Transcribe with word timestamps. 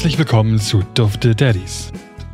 Herzlich 0.00 0.18
willkommen 0.18 0.58
zu 0.58 0.82
Dufte 0.94 1.34
Daddies, 1.34 1.92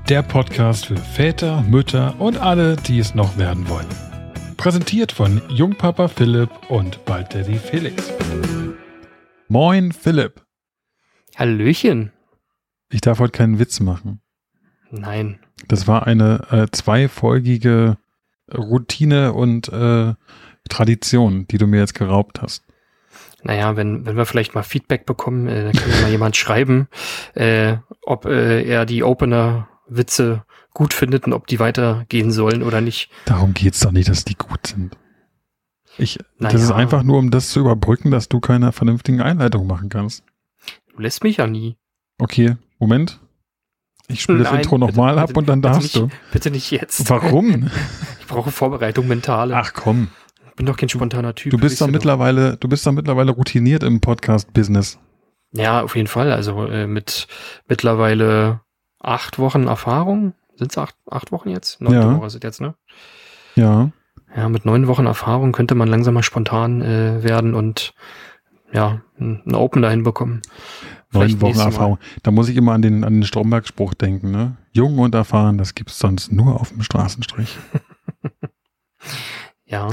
der 0.09 0.23
Podcast 0.23 0.87
für 0.87 0.97
Väter, 0.97 1.63
Mütter 1.63 2.15
und 2.21 2.39
alle, 2.39 2.77
die 2.77 3.01
es 3.01 3.17
noch 3.17 3.39
werden 3.39 3.69
wollen. 3.69 3.89
Präsentiert 4.57 5.11
von 5.11 5.43
Jungpapa 5.49 6.07
Philipp 6.07 6.49
und 6.69 7.05
bald 7.05 7.35
Daddy 7.35 7.59
Felix. 7.59 8.13
Moin 9.49 9.91
Philipp. 9.91 10.47
Hallöchen. 11.35 12.13
Ich 12.89 13.01
darf 13.01 13.19
heute 13.19 13.33
keinen 13.33 13.59
Witz 13.59 13.81
machen. 13.81 14.21
Nein. 14.93 15.41
Das 15.67 15.89
war 15.89 16.07
eine 16.07 16.47
äh, 16.53 16.69
zweifolgige 16.71 17.99
Routine 18.55 19.33
und 19.33 19.71
äh, 19.71 20.15
Tradition, 20.69 21.49
die 21.49 21.59
du 21.59 21.67
mir 21.67 21.81
jetzt 21.81 21.95
geraubt 21.95 22.43
hast. 22.43 22.63
Naja, 23.47 23.77
wenn, 23.77 24.05
wenn 24.07 24.17
wir 24.17 24.27
vielleicht 24.27 24.55
mal 24.57 24.65
Feedback 24.65 25.07
bekommen, 25.07 25.47
äh, 25.47 25.65
dann 25.65 25.73
kann 25.73 26.03
mal 26.03 26.11
jemand 26.11 26.37
schreiben, 26.37 26.89
äh, 27.35 27.77
ob 28.03 28.25
äh, 28.27 28.63
er 28.65 28.87
die 28.87 29.05
Opener-Witze 29.05 30.45
gut 30.75 30.93
findet 30.93 31.27
und 31.27 31.33
ob 31.33 31.47
die 31.47 31.61
weitergehen 31.61 32.33
sollen 32.33 32.63
oder 32.65 32.81
nicht. 32.81 33.09
Darum 33.25 33.55
geht's 33.55 33.81
doch 33.81 33.93
nicht, 33.93 34.09
dass 34.09 34.25
die 34.25 34.35
gut 34.35 34.67
sind. 34.67 34.97
Ich, 35.97 36.19
Naja. 36.39 36.53
Das 36.53 36.63
ist 36.63 36.73
einfach 36.73 37.05
nur, 37.05 37.19
um 37.19 37.31
das 37.31 37.51
zu 37.51 37.61
überbrücken, 37.61 38.11
dass 38.11 38.29
du 38.29 38.41
keine 38.41 38.73
vernünftigen 38.73 39.21
Einleitungen 39.23 39.67
machen 39.69 39.89
kannst. 39.89 40.25
Du 40.93 41.01
lässt 41.01 41.23
mich 41.23 41.37
ja 41.39 41.47
nie. 41.47 41.77
Okay, 42.19 42.57
Moment. 42.79 43.21
Ich 44.09 44.23
spiele 44.23 44.39
das 44.41 44.51
Nein, 44.51 44.61
Intro 44.61 44.77
bitte- 44.79 44.91
nochmal 44.93 45.19
ab 45.19 45.37
und 45.37 45.49
dann 45.49 45.63
darfst 45.63 45.83
nicht, 45.83 45.97
du. 45.97 46.09
Bitte 46.33 46.51
nicht 46.51 46.71
jetzt. 46.71 47.09
Warum? 47.09 47.71
Ich 48.21 48.27
brauche 48.33 48.51
Vorbereitung, 48.51 49.07
mentale. 49.07 49.55
Ach 49.57 49.73
komm, 49.73 50.09
bin 50.57 50.67
doch 50.67 50.77
kein 50.77 50.89
spontaner 50.89 51.35
Typ. 51.35 51.51
du 51.53 51.59
bist 51.59 51.81
doch 51.81 51.87
doch. 51.87 51.93
mittlerweile, 51.93 52.57
du 52.57 52.69
bist 52.69 52.87
doch 52.87 52.93
mittlerweile 52.93 53.31
routiniert 53.33 53.83
im 53.83 54.01
Podcast-Business. 54.01 54.99
Ja, 55.53 55.83
auf 55.83 55.95
jeden 55.97 56.09
Fall. 56.09 56.33
Also 56.33 56.67
äh, 56.67 56.87
mit 56.87 57.29
mittlerweile 57.69 58.61
acht 59.01 59.39
Wochen 59.39 59.67
Erfahrung. 59.69 60.35
Sind 60.57 60.73
es 60.73 60.79
acht, 60.79 60.97
acht 61.11 61.33
Wochen 61.33 61.51
jetzt? 61.51 61.81
Neunte 61.81 61.99
Ja. 62.01 62.17
Woche 62.17 62.27
ist 62.27 62.35
es 62.35 62.43
jetzt, 62.43 62.61
ne? 62.61 62.75
Ja. 63.55 63.91
Ja, 64.35 64.49
mit 64.49 64.65
neun 64.65 64.87
Wochen 64.89 65.07
Erfahrung 65.07 65.53
könnte 65.53 65.75
man 65.75 65.89
langsam 65.89 66.15
mal 66.15 66.23
spontan 66.23 66.83
äh, 66.83 67.23
werden 67.23 67.55
und 67.55 67.95
ja, 68.73 69.01
n- 69.19 69.43
einen 69.47 69.55
Open 69.55 69.81
dahin 69.83 70.03
bekommen. 70.03 70.43
Neun 71.13 71.41
Wochen 71.41 71.47
nächstes 71.47 71.57
Mal. 71.57 71.65
Erfahrung. 71.73 71.99
Da 72.23 72.31
muss 72.31 72.49
ich 72.49 72.57
immer 72.57 72.73
an 72.73 72.83
den, 72.83 73.05
an 73.05 73.15
den 73.15 73.23
Stromberg-Spruch 73.25 73.95
denken, 73.95 74.31
ne? 74.33 74.57
Jung 74.73 74.99
und 74.99 75.15
erfahren, 75.15 75.57
das 75.57 75.75
gibt's 75.75 75.99
sonst 75.99 76.33
nur 76.33 76.61
auf 76.61 76.71
dem 76.71 76.83
Straßenstrich. 76.83 77.57
Ja, 79.69 79.89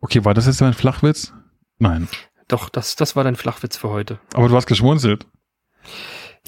Okay, 0.00 0.24
war 0.24 0.34
das 0.34 0.46
jetzt 0.46 0.62
ein 0.62 0.74
Flachwitz? 0.74 1.32
Nein. 1.78 2.08
doch, 2.48 2.68
das, 2.68 2.96
das 2.96 3.16
war 3.16 3.24
dein 3.24 3.36
Flachwitz 3.36 3.76
für 3.76 3.88
heute. 3.90 4.18
Aber 4.34 4.48
du 4.48 4.56
hast 4.56 4.66
geschmunzelt. 4.66 5.26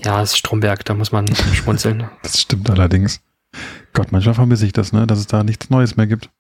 Ja, 0.04 0.22
es 0.22 0.30
ist 0.32 0.38
Stromberg, 0.38 0.84
da 0.84 0.94
muss 0.94 1.12
man 1.12 1.27
schmunzeln. 1.54 2.08
Das 2.22 2.41
stimmt 2.41 2.70
allerdings. 2.70 3.20
Gott, 3.94 4.12
manchmal 4.12 4.34
vermisse 4.34 4.66
ich 4.66 4.72
das, 4.72 4.92
ne? 4.92 5.06
Dass 5.06 5.19
es 5.19 5.26
da 5.26 5.42
nichts 5.42 5.70
Neues 5.70 5.96
mehr 5.96 6.06
gibt. 6.06 6.30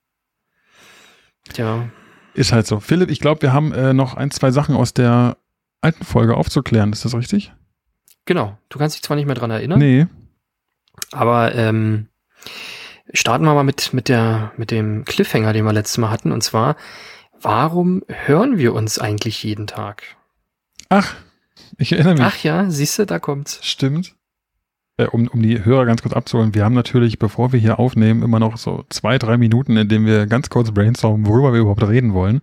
Tja, 1.52 1.88
Ist 2.34 2.52
halt 2.52 2.66
so. 2.66 2.78
Philipp, 2.80 3.10
ich 3.10 3.20
glaube, 3.20 3.42
wir 3.42 3.52
haben 3.52 3.72
äh, 3.72 3.92
noch 3.94 4.14
ein, 4.14 4.30
zwei 4.30 4.50
Sachen 4.50 4.76
aus 4.76 4.92
der 4.94 5.36
alten 5.80 6.04
Folge 6.04 6.36
aufzuklären. 6.36 6.92
Ist 6.92 7.04
das 7.04 7.14
richtig? 7.14 7.52
genau. 8.26 8.58
Du 8.68 8.78
kannst 8.78 8.94
dich 8.96 9.02
zwar 9.02 9.16
nicht 9.16 9.24
mehr 9.24 9.34
dran 9.34 9.50
erinnern, 9.50 9.78
Nee. 9.78 10.06
aber 11.12 11.54
ähm, 11.54 12.08
starten 13.12 13.44
wir 13.44 13.54
mal 13.54 13.64
mit, 13.64 13.92
mit, 13.94 14.08
der, 14.08 14.52
mit 14.56 14.70
dem 14.70 15.04
Cliffhanger, 15.04 15.52
den 15.52 15.64
wir 15.64 15.72
letztes 15.72 15.98
Mal 15.98 16.10
hatten. 16.10 16.32
Und 16.32 16.42
zwar, 16.42 16.76
warum 17.40 18.02
hören 18.08 18.58
wir 18.58 18.74
uns 18.74 18.98
eigentlich 18.98 19.42
jeden 19.42 19.66
Tag? 19.66 20.02
Ach, 20.88 21.14
ich 21.76 21.92
erinnere 21.92 22.14
mich. 22.14 22.22
Ach 22.22 22.42
ja, 22.42 22.70
siehst 22.70 22.98
du, 22.98 23.06
da 23.06 23.18
kommt's. 23.18 23.60
Stimmt. 23.62 24.14
Äh, 24.96 25.06
um, 25.06 25.28
um 25.28 25.42
die 25.42 25.64
Hörer 25.64 25.86
ganz 25.86 26.02
kurz 26.02 26.14
abzuholen, 26.14 26.54
wir 26.54 26.64
haben 26.64 26.74
natürlich, 26.74 27.18
bevor 27.18 27.52
wir 27.52 27.60
hier 27.60 27.78
aufnehmen, 27.78 28.22
immer 28.22 28.40
noch 28.40 28.56
so 28.56 28.84
zwei, 28.90 29.18
drei 29.18 29.36
Minuten, 29.36 29.76
in 29.76 29.88
denen 29.88 30.06
wir 30.06 30.26
ganz 30.26 30.50
kurz 30.50 30.72
brainstormen, 30.72 31.26
worüber 31.26 31.52
wir 31.52 31.60
überhaupt 31.60 31.86
reden 31.86 32.14
wollen. 32.14 32.42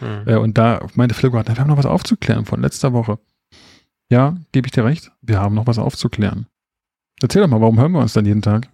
Hm. 0.00 0.22
Äh, 0.26 0.36
und 0.36 0.58
da 0.58 0.86
meinte 0.94 1.14
Philipp 1.14 1.32
gerade, 1.32 1.48
wir 1.48 1.58
haben 1.58 1.68
noch 1.68 1.78
was 1.78 1.86
aufzuklären 1.86 2.44
von 2.44 2.60
letzter 2.60 2.92
Woche. 2.92 3.18
Ja, 4.10 4.36
gebe 4.52 4.66
ich 4.66 4.72
dir 4.72 4.84
recht. 4.84 5.12
Wir 5.22 5.40
haben 5.40 5.54
noch 5.54 5.66
was 5.66 5.78
aufzuklären. 5.78 6.46
Erzähl 7.22 7.42
doch 7.42 7.48
mal, 7.48 7.60
warum 7.60 7.78
hören 7.78 7.92
wir 7.92 8.00
uns 8.00 8.12
dann 8.12 8.26
jeden 8.26 8.42
Tag? 8.42 8.68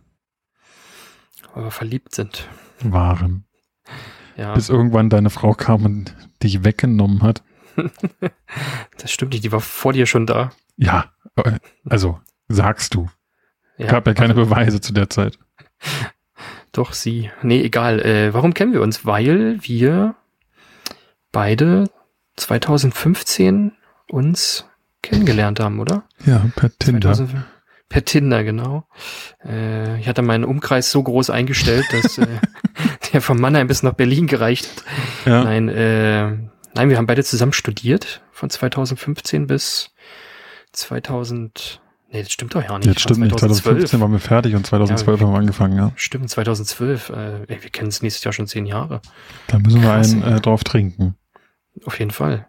Wir 1.54 1.70
verliebt 1.70 2.14
sind. 2.14 2.48
Waren. 2.82 3.44
Ja, 4.36 4.54
Bis 4.54 4.68
irgendwann 4.68 5.10
deine 5.10 5.30
Frau 5.30 5.52
kam 5.52 5.84
und 5.84 6.16
dich 6.42 6.64
weggenommen 6.64 7.22
hat. 7.22 7.42
das 8.98 9.10
stimmt 9.10 9.32
nicht, 9.32 9.44
die 9.44 9.52
war 9.52 9.60
vor 9.60 9.92
dir 9.92 10.06
schon 10.06 10.26
da. 10.26 10.50
Ja, 10.76 11.12
äh, 11.36 11.58
also 11.88 12.20
sagst 12.48 12.94
du. 12.94 13.08
Ja, 13.76 13.86
Gab 13.88 14.06
ja 14.06 14.14
keine 14.14 14.34
also- 14.34 14.44
Beweise 14.48 14.80
zu 14.80 14.92
der 14.92 15.10
Zeit. 15.10 15.38
Doch, 16.72 16.92
sie. 16.92 17.30
Nee, 17.42 17.62
egal. 17.62 18.00
Äh, 18.00 18.32
warum 18.32 18.54
kennen 18.54 18.72
wir 18.72 18.82
uns? 18.82 19.04
Weil 19.04 19.58
wir 19.62 20.14
beide 21.32 21.90
2015 22.36 23.72
uns 24.08 24.66
kennengelernt 25.02 25.58
haben, 25.60 25.80
oder? 25.80 26.04
Ja, 26.24 26.46
per 26.54 26.70
Tinder. 26.78 27.12
2000 27.12 27.44
per 27.90 28.04
Tinder, 28.04 28.42
genau. 28.44 28.84
Äh, 29.44 30.00
ich 30.00 30.08
hatte 30.08 30.22
meinen 30.22 30.44
Umkreis 30.44 30.90
so 30.90 31.02
groß 31.02 31.28
eingestellt, 31.28 31.84
dass 31.92 32.16
äh, 32.16 32.26
der 33.12 33.20
von 33.20 33.38
Mannheim 33.38 33.66
bis 33.66 33.82
nach 33.82 33.92
Berlin 33.92 34.26
gereicht 34.26 34.66
hat. 34.66 35.26
Ja. 35.26 35.44
Nein, 35.44 35.68
äh, 35.68 36.28
nein, 36.74 36.88
wir 36.88 36.96
haben 36.96 37.06
beide 37.06 37.24
zusammen 37.24 37.52
studiert, 37.52 38.22
von 38.30 38.48
2015 38.48 39.46
bis 39.48 39.90
2000. 40.72 41.82
Nee, 42.12 42.22
das 42.22 42.32
stimmt 42.32 42.54
doch 42.54 42.62
ja 42.62 42.78
nicht. 42.78 42.86
Jetzt 42.86 43.00
stimmt 43.02 43.20
nicht. 43.20 43.38
2015 43.38 44.00
waren 44.00 44.12
wir 44.12 44.18
fertig 44.20 44.54
und 44.54 44.66
2012 44.66 45.20
Ja, 45.20 45.26
haben 45.26 45.32
wir 45.34 45.38
angefangen, 45.38 45.76
ja. 45.76 45.92
Stimmt, 45.96 46.30
2012. 46.30 47.10
Äh, 47.10 47.12
ey, 47.48 47.62
wir 47.62 47.70
kennen 47.70 47.88
es 47.88 48.02
nächstes 48.02 48.22
Jahr 48.24 48.32
schon 48.32 48.46
zehn 48.46 48.66
Jahre. 48.66 49.00
Da 49.48 49.58
müssen 49.58 49.82
wir 49.82 49.88
Krass, 49.88 50.12
einen 50.12 50.22
ey. 50.22 50.36
äh, 50.36 50.40
drauf 50.40 50.62
trinken. 50.62 51.16
Auf 51.84 51.98
jeden 51.98 52.10
Fall. 52.12 52.46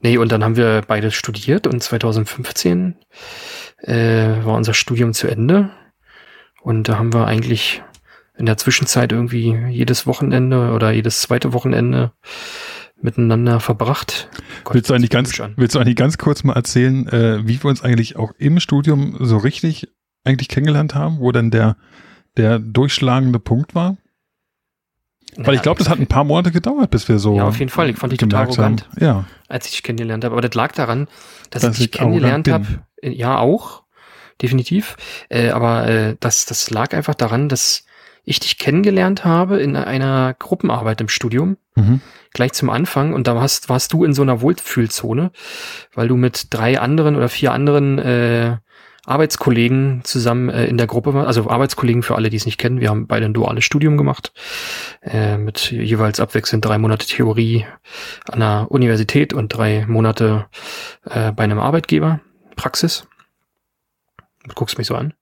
Nee, 0.00 0.16
und 0.18 0.32
dann 0.32 0.42
haben 0.42 0.56
wir 0.56 0.82
beide 0.86 1.10
studiert 1.10 1.66
und 1.66 1.80
2015 1.82 2.96
äh, 3.82 4.44
war 4.44 4.56
unser 4.56 4.74
Studium 4.74 5.12
zu 5.12 5.28
Ende. 5.28 5.70
Und 6.62 6.88
da 6.88 6.98
haben 6.98 7.12
wir 7.12 7.26
eigentlich 7.26 7.82
in 8.36 8.46
der 8.46 8.56
Zwischenzeit 8.56 9.12
irgendwie 9.12 9.54
jedes 9.68 10.06
Wochenende 10.06 10.72
oder 10.72 10.92
jedes 10.92 11.20
zweite 11.20 11.52
Wochenende 11.52 12.12
miteinander 13.02 13.60
verbracht. 13.60 14.28
Gott, 14.64 14.74
willst, 14.74 14.90
du 14.90 14.94
eigentlich 14.94 15.10
ganz, 15.10 15.38
willst 15.56 15.74
du 15.74 15.78
eigentlich 15.78 15.96
ganz 15.96 16.18
kurz 16.18 16.44
mal 16.44 16.54
erzählen, 16.54 17.06
äh, 17.08 17.46
wie 17.46 17.62
wir 17.62 17.70
uns 17.70 17.82
eigentlich 17.82 18.16
auch 18.16 18.32
im 18.38 18.60
Studium 18.60 19.16
so 19.20 19.38
richtig 19.38 19.88
eigentlich 20.24 20.48
kennengelernt 20.48 20.94
haben, 20.94 21.18
wo 21.18 21.32
dann 21.32 21.50
der, 21.50 21.76
der 22.36 22.58
durchschlagende 22.58 23.38
Punkt 23.38 23.74
war? 23.74 23.96
Weil 25.36 25.54
ich 25.54 25.62
glaube, 25.62 25.78
das 25.78 25.88
hat 25.88 25.98
ein 25.98 26.06
paar 26.06 26.24
Monate 26.24 26.50
gedauert, 26.50 26.90
bis 26.90 27.08
wir 27.08 27.18
so. 27.18 27.36
Ja, 27.36 27.44
auf 27.44 27.58
jeden 27.58 27.70
Fall. 27.70 27.90
Ich 27.90 27.96
fand 27.96 28.12
dich 28.12 28.18
total 28.18 28.42
haben. 28.42 28.48
arrogant. 28.48 28.88
Ja, 28.98 29.24
als 29.48 29.66
ich 29.66 29.72
dich 29.72 29.82
kennengelernt 29.82 30.24
habe. 30.24 30.34
Aber 30.34 30.42
das 30.42 30.54
lag 30.54 30.72
daran, 30.72 31.08
dass, 31.50 31.62
Dass 31.62 31.76
ich 31.76 31.84
ich 31.84 31.90
dich 31.90 32.00
kennengelernt 32.00 32.48
habe. 32.48 32.66
Ja, 33.02 33.38
auch. 33.38 33.82
Definitiv. 34.42 34.96
Äh, 35.28 35.50
aber 35.50 35.86
äh, 35.86 36.16
das, 36.18 36.46
das 36.46 36.70
lag 36.70 36.94
einfach 36.94 37.14
daran, 37.14 37.48
dass 37.48 37.84
ich 38.24 38.40
dich 38.40 38.58
kennengelernt 38.58 39.24
habe 39.24 39.60
in 39.60 39.76
einer 39.76 40.34
Gruppenarbeit 40.38 41.00
im 41.00 41.08
Studium, 41.08 41.56
mhm. 41.74 42.00
gleich 42.32 42.52
zum 42.52 42.70
Anfang. 42.70 43.12
Und 43.12 43.26
da 43.26 43.34
warst, 43.34 43.68
warst 43.68 43.92
du 43.92 44.04
in 44.04 44.14
so 44.14 44.22
einer 44.22 44.40
Wohlfühlzone, 44.40 45.30
weil 45.94 46.08
du 46.08 46.16
mit 46.16 46.46
drei 46.50 46.80
anderen 46.80 47.16
oder 47.16 47.28
vier 47.28 47.52
anderen 47.52 47.98
äh, 47.98 48.56
Arbeitskollegen 49.06 50.00
zusammen 50.04 50.48
äh, 50.48 50.66
in 50.66 50.76
der 50.76 50.86
Gruppe 50.86 51.14
warst. 51.14 51.26
Also 51.26 51.48
Arbeitskollegen 51.48 52.02
für 52.02 52.16
alle, 52.16 52.30
die 52.30 52.36
es 52.36 52.46
nicht 52.46 52.58
kennen. 52.58 52.80
Wir 52.80 52.90
haben 52.90 53.06
beide 53.06 53.26
ein 53.26 53.34
duales 53.34 53.64
Studium 53.64 53.96
gemacht, 53.96 54.32
äh, 55.02 55.36
mit 55.36 55.70
jeweils 55.70 56.20
abwechselnd 56.20 56.64
drei 56.64 56.78
Monate 56.78 57.06
Theorie 57.06 57.66
an 58.30 58.40
der 58.40 58.66
Universität 58.70 59.32
und 59.32 59.48
drei 59.48 59.86
Monate 59.86 60.46
äh, 61.04 61.32
bei 61.32 61.44
einem 61.44 61.58
Arbeitgeber. 61.58 62.20
Praxis. 62.56 63.06
Du 64.44 64.54
guckst 64.54 64.78
mich 64.78 64.86
so 64.86 64.94
an. 64.94 65.14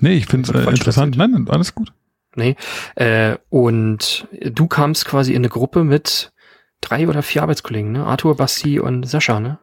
Nee, 0.00 0.14
ich 0.14 0.26
finde 0.26 0.50
es 0.50 0.66
äh, 0.66 0.68
interessant. 0.70 1.16
Nein, 1.16 1.46
alles 1.48 1.74
gut. 1.74 1.92
Nee. 2.34 2.56
Äh, 2.94 3.36
und 3.50 4.26
du 4.30 4.66
kamst 4.66 5.04
quasi 5.04 5.32
in 5.32 5.38
eine 5.38 5.48
Gruppe 5.48 5.84
mit 5.84 6.32
drei 6.80 7.08
oder 7.08 7.22
vier 7.22 7.42
Arbeitskollegen, 7.42 7.92
ne? 7.92 8.04
Arthur, 8.04 8.36
Basti 8.36 8.80
und 8.80 9.06
Sascha, 9.06 9.38
ne? 9.38 9.58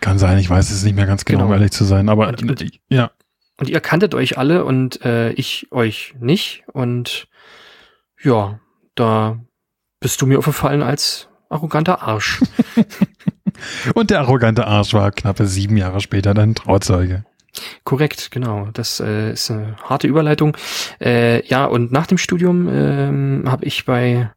Kann 0.00 0.18
sein, 0.18 0.38
ich 0.38 0.48
weiß 0.50 0.70
es 0.70 0.82
nicht 0.84 0.94
mehr 0.96 1.06
ganz 1.06 1.24
genau, 1.24 1.40
Genau. 1.40 1.48
um 1.48 1.52
ehrlich 1.54 1.72
zu 1.72 1.84
sein. 1.84 2.08
Aber 2.08 2.28
Und- 2.28 2.42
und- 2.42 2.60
äh, 2.62 2.70
ja, 2.88 3.10
Und 3.58 3.68
ihr 3.70 3.80
kanntet 3.80 4.14
euch 4.14 4.36
alle 4.38 4.64
und 4.64 5.02
äh, 5.04 5.30
ich 5.32 5.68
euch 5.70 6.14
nicht. 6.20 6.64
Und 6.72 7.26
ja, 8.22 8.60
da 8.94 9.38
bist 10.00 10.20
du 10.20 10.26
mir 10.26 10.38
aufgefallen 10.38 10.82
als 10.82 11.28
arroganter 11.48 12.02
Arsch. 12.02 12.40
und 13.94 14.10
der 14.10 14.20
arrogante 14.20 14.66
Arsch 14.66 14.92
war 14.94 15.10
knappe 15.10 15.46
sieben 15.46 15.76
Jahre 15.76 16.00
später 16.00 16.34
dein 16.34 16.54
Trauzeuge. 16.54 17.24
Korrekt, 17.84 18.30
genau. 18.30 18.68
Das 18.74 19.00
äh, 19.00 19.32
ist 19.32 19.50
eine 19.50 19.76
harte 19.82 20.06
Überleitung. 20.06 20.56
Äh, 21.00 21.46
ja, 21.46 21.64
und 21.64 21.90
nach 21.92 22.06
dem 22.06 22.18
Studium 22.18 22.68
ähm, 22.70 23.44
habe 23.46 23.64
ich 23.64 23.86
bei 23.86 24.30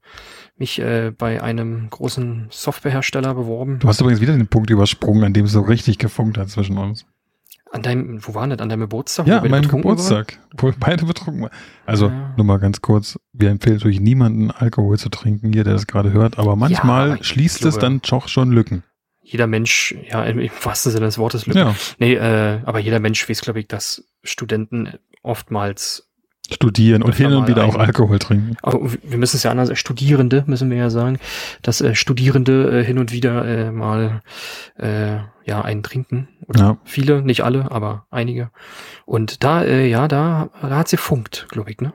mich 0.59 0.79
äh, 0.79 1.11
bei 1.17 1.41
einem 1.41 1.89
großen 1.89 2.47
Softwarehersteller 2.51 3.33
beworben. 3.33 3.79
Du 3.79 3.87
hast 3.87 4.01
übrigens 4.01 4.21
wieder 4.21 4.33
den 4.33 4.47
Punkt 4.47 4.69
übersprungen, 4.69 5.23
an 5.23 5.33
dem 5.33 5.45
es 5.45 5.51
so 5.53 5.61
richtig 5.61 5.97
gefunkt 5.97 6.37
hat 6.37 6.49
zwischen 6.49 6.77
uns. 6.77 7.05
An 7.71 7.83
deinem, 7.83 8.19
wo 8.27 8.33
war 8.33 8.47
das? 8.47 8.59
An 8.59 8.69
deinem 8.69 8.81
Geburtstag? 8.81 9.27
Ja, 9.27 9.37
an 9.37 9.43
wir 9.43 9.51
meinem 9.51 9.67
Geburtstag, 9.69 10.39
wo 10.57 10.71
beide 10.79 11.05
betrunken 11.05 11.43
waren. 11.43 11.51
Also, 11.85 12.07
Ja. 12.07 12.33
nur 12.35 12.45
mal 12.45 12.57
ganz 12.57 12.81
kurz, 12.81 13.19
wir 13.31 13.49
empfehlen 13.51 13.75
natürlich 13.77 13.99
niemanden 13.99 14.49
Alkohol 14.51 14.97
zu 14.97 15.09
trinken, 15.09 15.53
hier, 15.53 15.63
der 15.63 15.73
das 15.73 15.85
gerade 15.87 16.11
hört, 16.11 16.39
aber 16.39 16.55
manchmal 16.55 17.17
ich 17.21 17.27
schließt 17.27 17.63
es 17.65 17.75
glaube- 17.75 17.79
dann 17.79 18.01
doch 18.01 18.27
schon 18.27 18.51
Lücken. 18.51 18.83
Jeder 19.21 19.45
Mensch, 19.45 19.95
ja, 20.09 20.23
im, 20.25 20.39
im 20.39 20.49
wahrsten 20.63 20.91
Sinne 20.91 21.05
des 21.05 21.19
Wortes, 21.19 21.45
Lücken. 21.45 21.59
Ja, 21.59 21.75
Nee, 21.99 22.15
äh, 22.15 22.61
aber 22.65 22.79
jeder 22.79 22.99
Mensch 22.99 23.29
weiß, 23.29 23.41
glaube 23.41 23.59
ich, 23.59 23.67
dass 23.67 24.03
Studenten 24.23 24.93
oftmals 25.21 26.08
studieren 26.51 27.03
und 27.03 27.15
hin 27.15 27.33
und 27.33 27.47
wieder 27.47 27.65
auch 27.65 27.75
Alkohol 27.75 28.19
trinken. 28.19 28.55
Aber 28.61 28.79
wir 29.03 29.17
müssen 29.17 29.37
es 29.37 29.43
ja 29.43 29.51
anders, 29.51 29.69
äh, 29.69 29.75
Studierende 29.75 30.43
müssen 30.47 30.69
wir 30.69 30.77
ja 30.77 30.89
sagen, 30.89 31.17
dass 31.61 31.81
äh, 31.81 31.95
Studierende 31.95 32.79
äh, 32.79 32.83
hin 32.83 32.97
und 32.99 33.11
wieder 33.11 33.45
äh, 33.45 33.71
mal 33.71 34.21
äh, 34.77 35.17
ja 35.45 35.61
einen 35.61 35.83
trinken. 35.83 36.27
Oder 36.47 36.59
Ja. 36.59 36.77
viele, 36.83 37.21
nicht 37.21 37.43
alle, 37.43 37.71
aber 37.71 38.05
einige. 38.11 38.49
Und 39.05 39.43
da, 39.43 39.63
äh, 39.63 39.87
ja, 39.87 40.07
da, 40.07 40.49
da 40.61 40.77
hat 40.77 40.87
sie 40.87 40.97
funkt, 40.97 41.47
glaube 41.49 41.71
ich, 41.71 41.79
ne? 41.79 41.93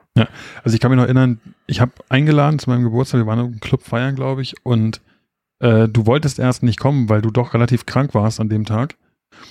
Also 0.63 0.75
ich 0.75 0.81
kann 0.81 0.91
mich 0.91 0.97
noch 0.99 1.05
erinnern, 1.05 1.41
ich 1.67 1.81
habe 1.81 1.93
eingeladen 2.09 2.59
zu 2.59 2.71
meinem 2.71 2.85
Geburtstag, 2.85 3.21
wir 3.21 3.27
waren 3.27 3.41
im 3.41 3.61
Club 3.61 3.83
feiern, 3.83 4.15
glaube 4.15 4.43
ich, 4.43 4.55
und 4.63 5.01
äh, 5.61 5.89
du 5.89 6.07
wolltest 6.07 6.39
erst 6.39 6.63
nicht 6.63 6.79
kommen, 6.81 7.09
weil 7.09 7.23
du 7.23 7.31
doch 7.31 7.55
relativ 7.55 7.87
krank 7.87 8.15
warst 8.15 8.41
an 8.41 8.49
dem 8.49 8.65
Tag. 8.65 8.97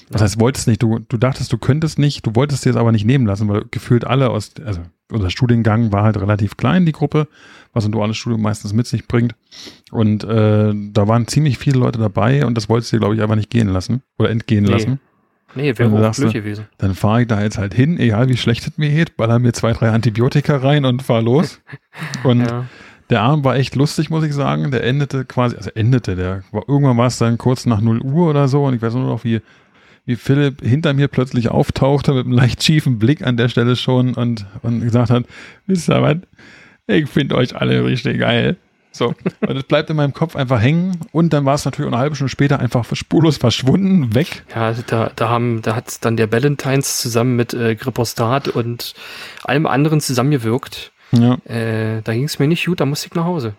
Das 0.10 0.22
heißt, 0.22 0.40
wolltest 0.40 0.68
nicht, 0.68 0.82
du, 0.84 1.00
du 1.08 1.18
dachtest, 1.18 1.52
du 1.52 1.58
könntest 1.58 1.98
nicht, 1.98 2.26
du 2.26 2.36
wolltest 2.36 2.66
dir 2.66 2.70
es 2.70 2.76
aber 2.76 2.92
nicht 2.92 3.06
nehmen 3.06 3.26
lassen, 3.26 3.48
weil 3.50 3.66
gefühlt 3.72 4.06
alle 4.06 4.30
aus, 4.30 4.52
also 4.64 4.82
unser 5.12 5.30
Studiengang 5.30 5.92
war 5.92 6.04
halt 6.04 6.18
relativ 6.20 6.58
klein, 6.58 6.86
die 6.86 6.92
Gruppe, 6.92 7.28
was 7.74 7.86
ein 7.86 7.92
duales 7.92 8.18
Studium 8.18 8.42
meistens 8.42 8.74
mit 8.74 8.86
sich 8.88 9.08
bringt. 9.08 9.36
Und 9.92 10.24
äh, 10.24 10.74
da 10.92 11.08
waren 11.08 11.28
ziemlich 11.28 11.58
viele 11.58 11.80
Leute 11.80 12.00
dabei 12.00 12.46
und 12.46 12.56
das 12.56 12.70
wolltest 12.70 12.92
du 12.92 12.98
dir, 12.98 13.02
glaube 13.02 13.16
ich, 13.16 13.22
einfach 13.22 13.36
nicht 13.36 13.50
gehen 13.50 13.70
lassen 13.70 14.02
oder 14.20 14.30
entgehen 14.30 14.66
Nee. 14.66 14.72
lassen. 14.72 15.00
Nee, 15.56 15.78
wäre 15.78 15.90
du 15.90 15.98
auch 15.98 16.16
blöd 16.16 16.34
gewesen. 16.34 16.66
Dann 16.80 16.96
fahre 16.96 17.22
ich 17.22 17.28
da 17.28 17.42
jetzt 17.42 17.60
halt 17.60 17.76
hin, 17.76 18.00
egal 18.00 18.28
wie 18.28 18.38
schlecht 18.38 18.66
es 18.68 18.78
mir 18.80 18.90
geht, 18.90 19.18
baller 19.18 19.38
mir 19.38 19.54
zwei, 19.54 19.74
drei 19.74 19.92
Antibiotika 19.92 20.58
rein 20.58 20.84
und 20.86 21.04
fahr 21.04 21.22
los. 21.22 21.62
Und 22.24 22.42
Ja. 22.42 22.66
der 23.12 23.22
Abend 23.22 23.46
war 23.46 23.56
echt 23.56 23.76
lustig, 23.76 24.10
muss 24.10 24.24
ich 24.24 24.34
sagen. 24.34 24.72
Der 24.72 24.84
endete 24.84 25.26
quasi, 25.26 25.56
also 25.56 25.70
endete, 25.76 26.16
der 26.16 26.44
war, 26.52 26.64
irgendwann 26.68 26.98
war 26.98 27.06
es 27.06 27.20
dann 27.20 27.38
kurz 27.38 27.68
nach 27.68 27.82
0 27.82 28.02
Uhr 28.02 28.30
oder 28.32 28.48
so 28.48 28.66
und 28.66 28.74
ich 28.74 28.82
weiß 28.82 28.96
nur 28.96 29.06
noch, 29.06 29.24
wie, 29.24 29.42
wie 30.06 30.16
Philipp 30.16 30.62
hinter 30.62 30.94
mir 30.94 31.08
plötzlich 31.08 31.50
auftauchte 31.50 32.14
mit 32.14 32.26
einem 32.26 32.34
leicht 32.34 32.64
schiefen 32.64 33.00
Blick 33.00 33.26
an 33.26 33.38
der 33.38 33.50
Stelle 33.50 33.76
schon 33.76 34.14
und, 34.16 34.46
und 34.62 34.82
gesagt 34.82 35.10
hat, 35.10 35.26
wisst 35.68 35.90
ihr 35.90 36.02
was, 36.02 36.18
ich 36.88 37.08
finde 37.10 37.36
euch 37.36 37.56
alle 37.56 37.86
richtig 37.86 38.20
geil. 38.20 38.58
So, 38.92 39.16
und 39.42 39.58
es 39.58 39.64
bleibt 39.64 39.90
in 39.90 39.96
meinem 39.96 40.14
Kopf 40.14 40.36
einfach 40.36 40.62
hängen 40.62 40.98
und 41.14 41.34
dann 41.34 41.46
war 41.46 41.56
es 41.56 41.66
natürlich 41.66 41.92
eine 41.92 42.00
halbe 42.00 42.16
Stunde 42.16 42.30
später 42.30 42.60
einfach 42.60 42.86
spurlos 42.96 43.38
verschwunden, 43.38 44.14
weg. 44.14 44.44
Ja, 44.54 44.68
also 44.68 44.84
da, 44.86 45.12
da 45.16 45.30
haben, 45.30 45.62
da 45.64 45.76
hat 45.76 46.04
dann 46.06 46.16
der 46.18 46.32
Valentines 46.32 47.00
zusammen 47.00 47.36
mit 47.36 47.54
äh, 47.56 47.76
Gripostat 47.76 48.50
und 48.50 48.94
allem 49.44 49.66
anderen 49.66 50.00
zusammengewirkt. 50.00 50.92
Ja. 51.12 51.36
Äh, 51.46 52.02
da 52.04 52.14
ging 52.14 52.26
es 52.26 52.38
mir 52.40 52.48
nicht 52.48 52.66
gut, 52.66 52.82
da 52.82 52.86
musste 52.86 53.08
ich 53.08 53.16
nach 53.16 53.26
Hause. 53.26 53.54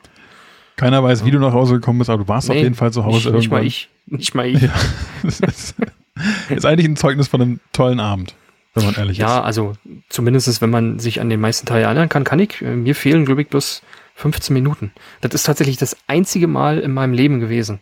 Keiner 0.76 1.02
weiß, 1.02 1.25
wie 1.25 1.31
du 1.31 1.38
nach 1.38 1.52
Hause 1.52 1.75
gekommen 1.75 1.99
bist, 2.00 2.11
aber 2.11 2.23
du 2.25 2.29
warst 2.29 2.50
auf 2.50 2.56
Nee, 2.56 2.62
jeden 2.62 2.75
Fall 2.75 2.93
zu 2.93 3.05
Hause 3.05 3.31
nicht, 3.31 3.38
nicht 3.38 3.50
mal 3.50 3.56
irgendwann. 3.58 3.67
ich. 3.67 3.88
Nicht 4.06 4.35
mal 4.35 4.46
ich. 4.46 4.62
Ja. 4.62 4.70
Das 5.23 5.41
ist, 5.41 5.75
ist 6.49 6.64
eigentlich 6.66 6.87
ein 6.87 6.96
Zeugnis 6.96 7.28
von 7.28 7.43
einem 7.43 7.61
tollen 7.72 8.00
Abend, 8.00 8.34
wenn 8.75 8.84
man 8.84 8.94
ehrlich 8.94 9.19
Ja, 9.19 9.38
ist. 9.38 9.44
also 9.44 9.75
zumindest 10.08 10.61
wenn 10.61 10.70
man 10.70 10.99
sich 10.99 11.20
an 11.20 11.28
den 11.31 11.40
meisten 11.40 11.66
Teil 11.66 11.82
erinnern 11.82 12.08
kann, 12.08 12.25
kann 12.25 12.38
ich. 12.38 12.61
Äh, 12.62 12.76
Mir 12.76 12.94
fehlen, 12.94 13.25
glaube 13.25 13.43
ich, 13.43 13.49
bloß 13.49 13.82
15 14.16 14.55
Minuten. 14.55 14.93
Das 15.20 15.34
ist 15.34 15.44
tatsächlich 15.44 15.76
das 15.76 15.96
einzige 16.06 16.46
Mal 16.46 16.78
in 16.78 16.93
meinem 16.93 17.12
Leben 17.12 17.40
gewesen. 17.40 17.81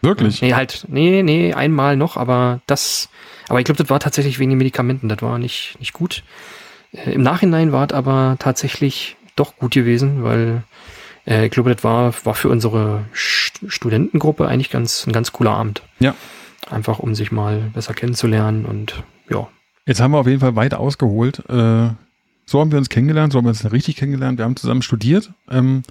Wirklich? 0.00 0.42
Nee, 0.42 0.54
halt, 0.54 0.86
nee, 0.88 1.22
nee, 1.22 1.52
einmal 1.54 1.96
noch, 1.96 2.16
aber 2.16 2.60
das, 2.66 3.08
aber 3.48 3.60
ich 3.60 3.64
glaube, 3.64 3.78
das 3.80 3.88
war 3.90 4.00
tatsächlich 4.00 4.38
wegen 4.40 4.50
den 4.50 4.58
Medikamenten. 4.58 5.08
Das 5.08 5.22
war 5.22 5.38
nicht, 5.38 5.76
nicht 5.78 5.92
gut. 5.92 6.24
Äh, 6.92 7.12
Im 7.12 7.22
Nachhinein 7.22 7.70
war 7.72 7.86
es 7.86 7.92
aber 7.92 8.36
tatsächlich 8.38 9.16
doch 9.36 9.56
gut 9.56 9.74
gewesen, 9.74 10.24
weil 10.24 10.64
äh, 11.26 11.46
ich 11.46 11.52
glaube, 11.52 11.72
das 11.74 11.84
war, 11.84 12.12
war 12.24 12.34
für 12.34 12.48
unsere 12.48 13.04
St 13.14 13.60
Studentengruppe 13.68 14.48
eigentlich 14.48 14.70
ganz, 14.70 15.06
ein 15.06 15.12
ganz 15.12 15.30
cooler 15.32 15.52
Abend. 15.52 15.82
Ja. 16.00 16.14
Einfach 16.70 16.98
um 16.98 17.14
sich 17.14 17.32
mal 17.32 17.70
besser 17.74 17.94
kennenzulernen 17.94 18.64
und 18.64 19.02
ja. 19.28 19.48
Jetzt 19.86 20.00
haben 20.00 20.12
wir 20.12 20.18
auf 20.18 20.26
jeden 20.26 20.40
Fall 20.40 20.56
weit 20.56 20.74
ausgeholt. 20.74 21.40
Äh, 21.48 21.90
so 22.46 22.60
haben 22.60 22.70
wir 22.70 22.78
uns 22.78 22.88
kennengelernt, 22.88 23.32
so 23.32 23.38
haben 23.38 23.46
wir 23.46 23.50
uns 23.50 23.72
richtig 23.72 23.96
kennengelernt. 23.96 24.38
Wir 24.38 24.44
haben 24.44 24.56
zusammen 24.56 24.82
studiert. 24.82 25.32
Ähm, 25.50 25.82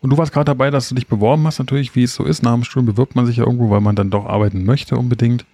und 0.00 0.10
du 0.10 0.18
warst 0.18 0.32
gerade 0.32 0.44
dabei, 0.44 0.70
dass 0.70 0.88
du 0.88 0.94
dich 0.94 1.06
beworben 1.06 1.46
hast, 1.46 1.58
natürlich, 1.58 1.94
wie 1.96 2.04
es 2.04 2.14
so 2.14 2.24
ist. 2.24 2.42
Nach 2.42 2.54
dem 2.54 2.64
Studium 2.64 2.86
bewirbt 2.86 3.16
man 3.16 3.26
sich 3.26 3.38
ja 3.38 3.44
irgendwo, 3.44 3.70
weil 3.70 3.80
man 3.80 3.96
dann 3.96 4.10
doch 4.10 4.26
arbeiten 4.26 4.64
möchte 4.64 4.96
unbedingt. 4.96 5.44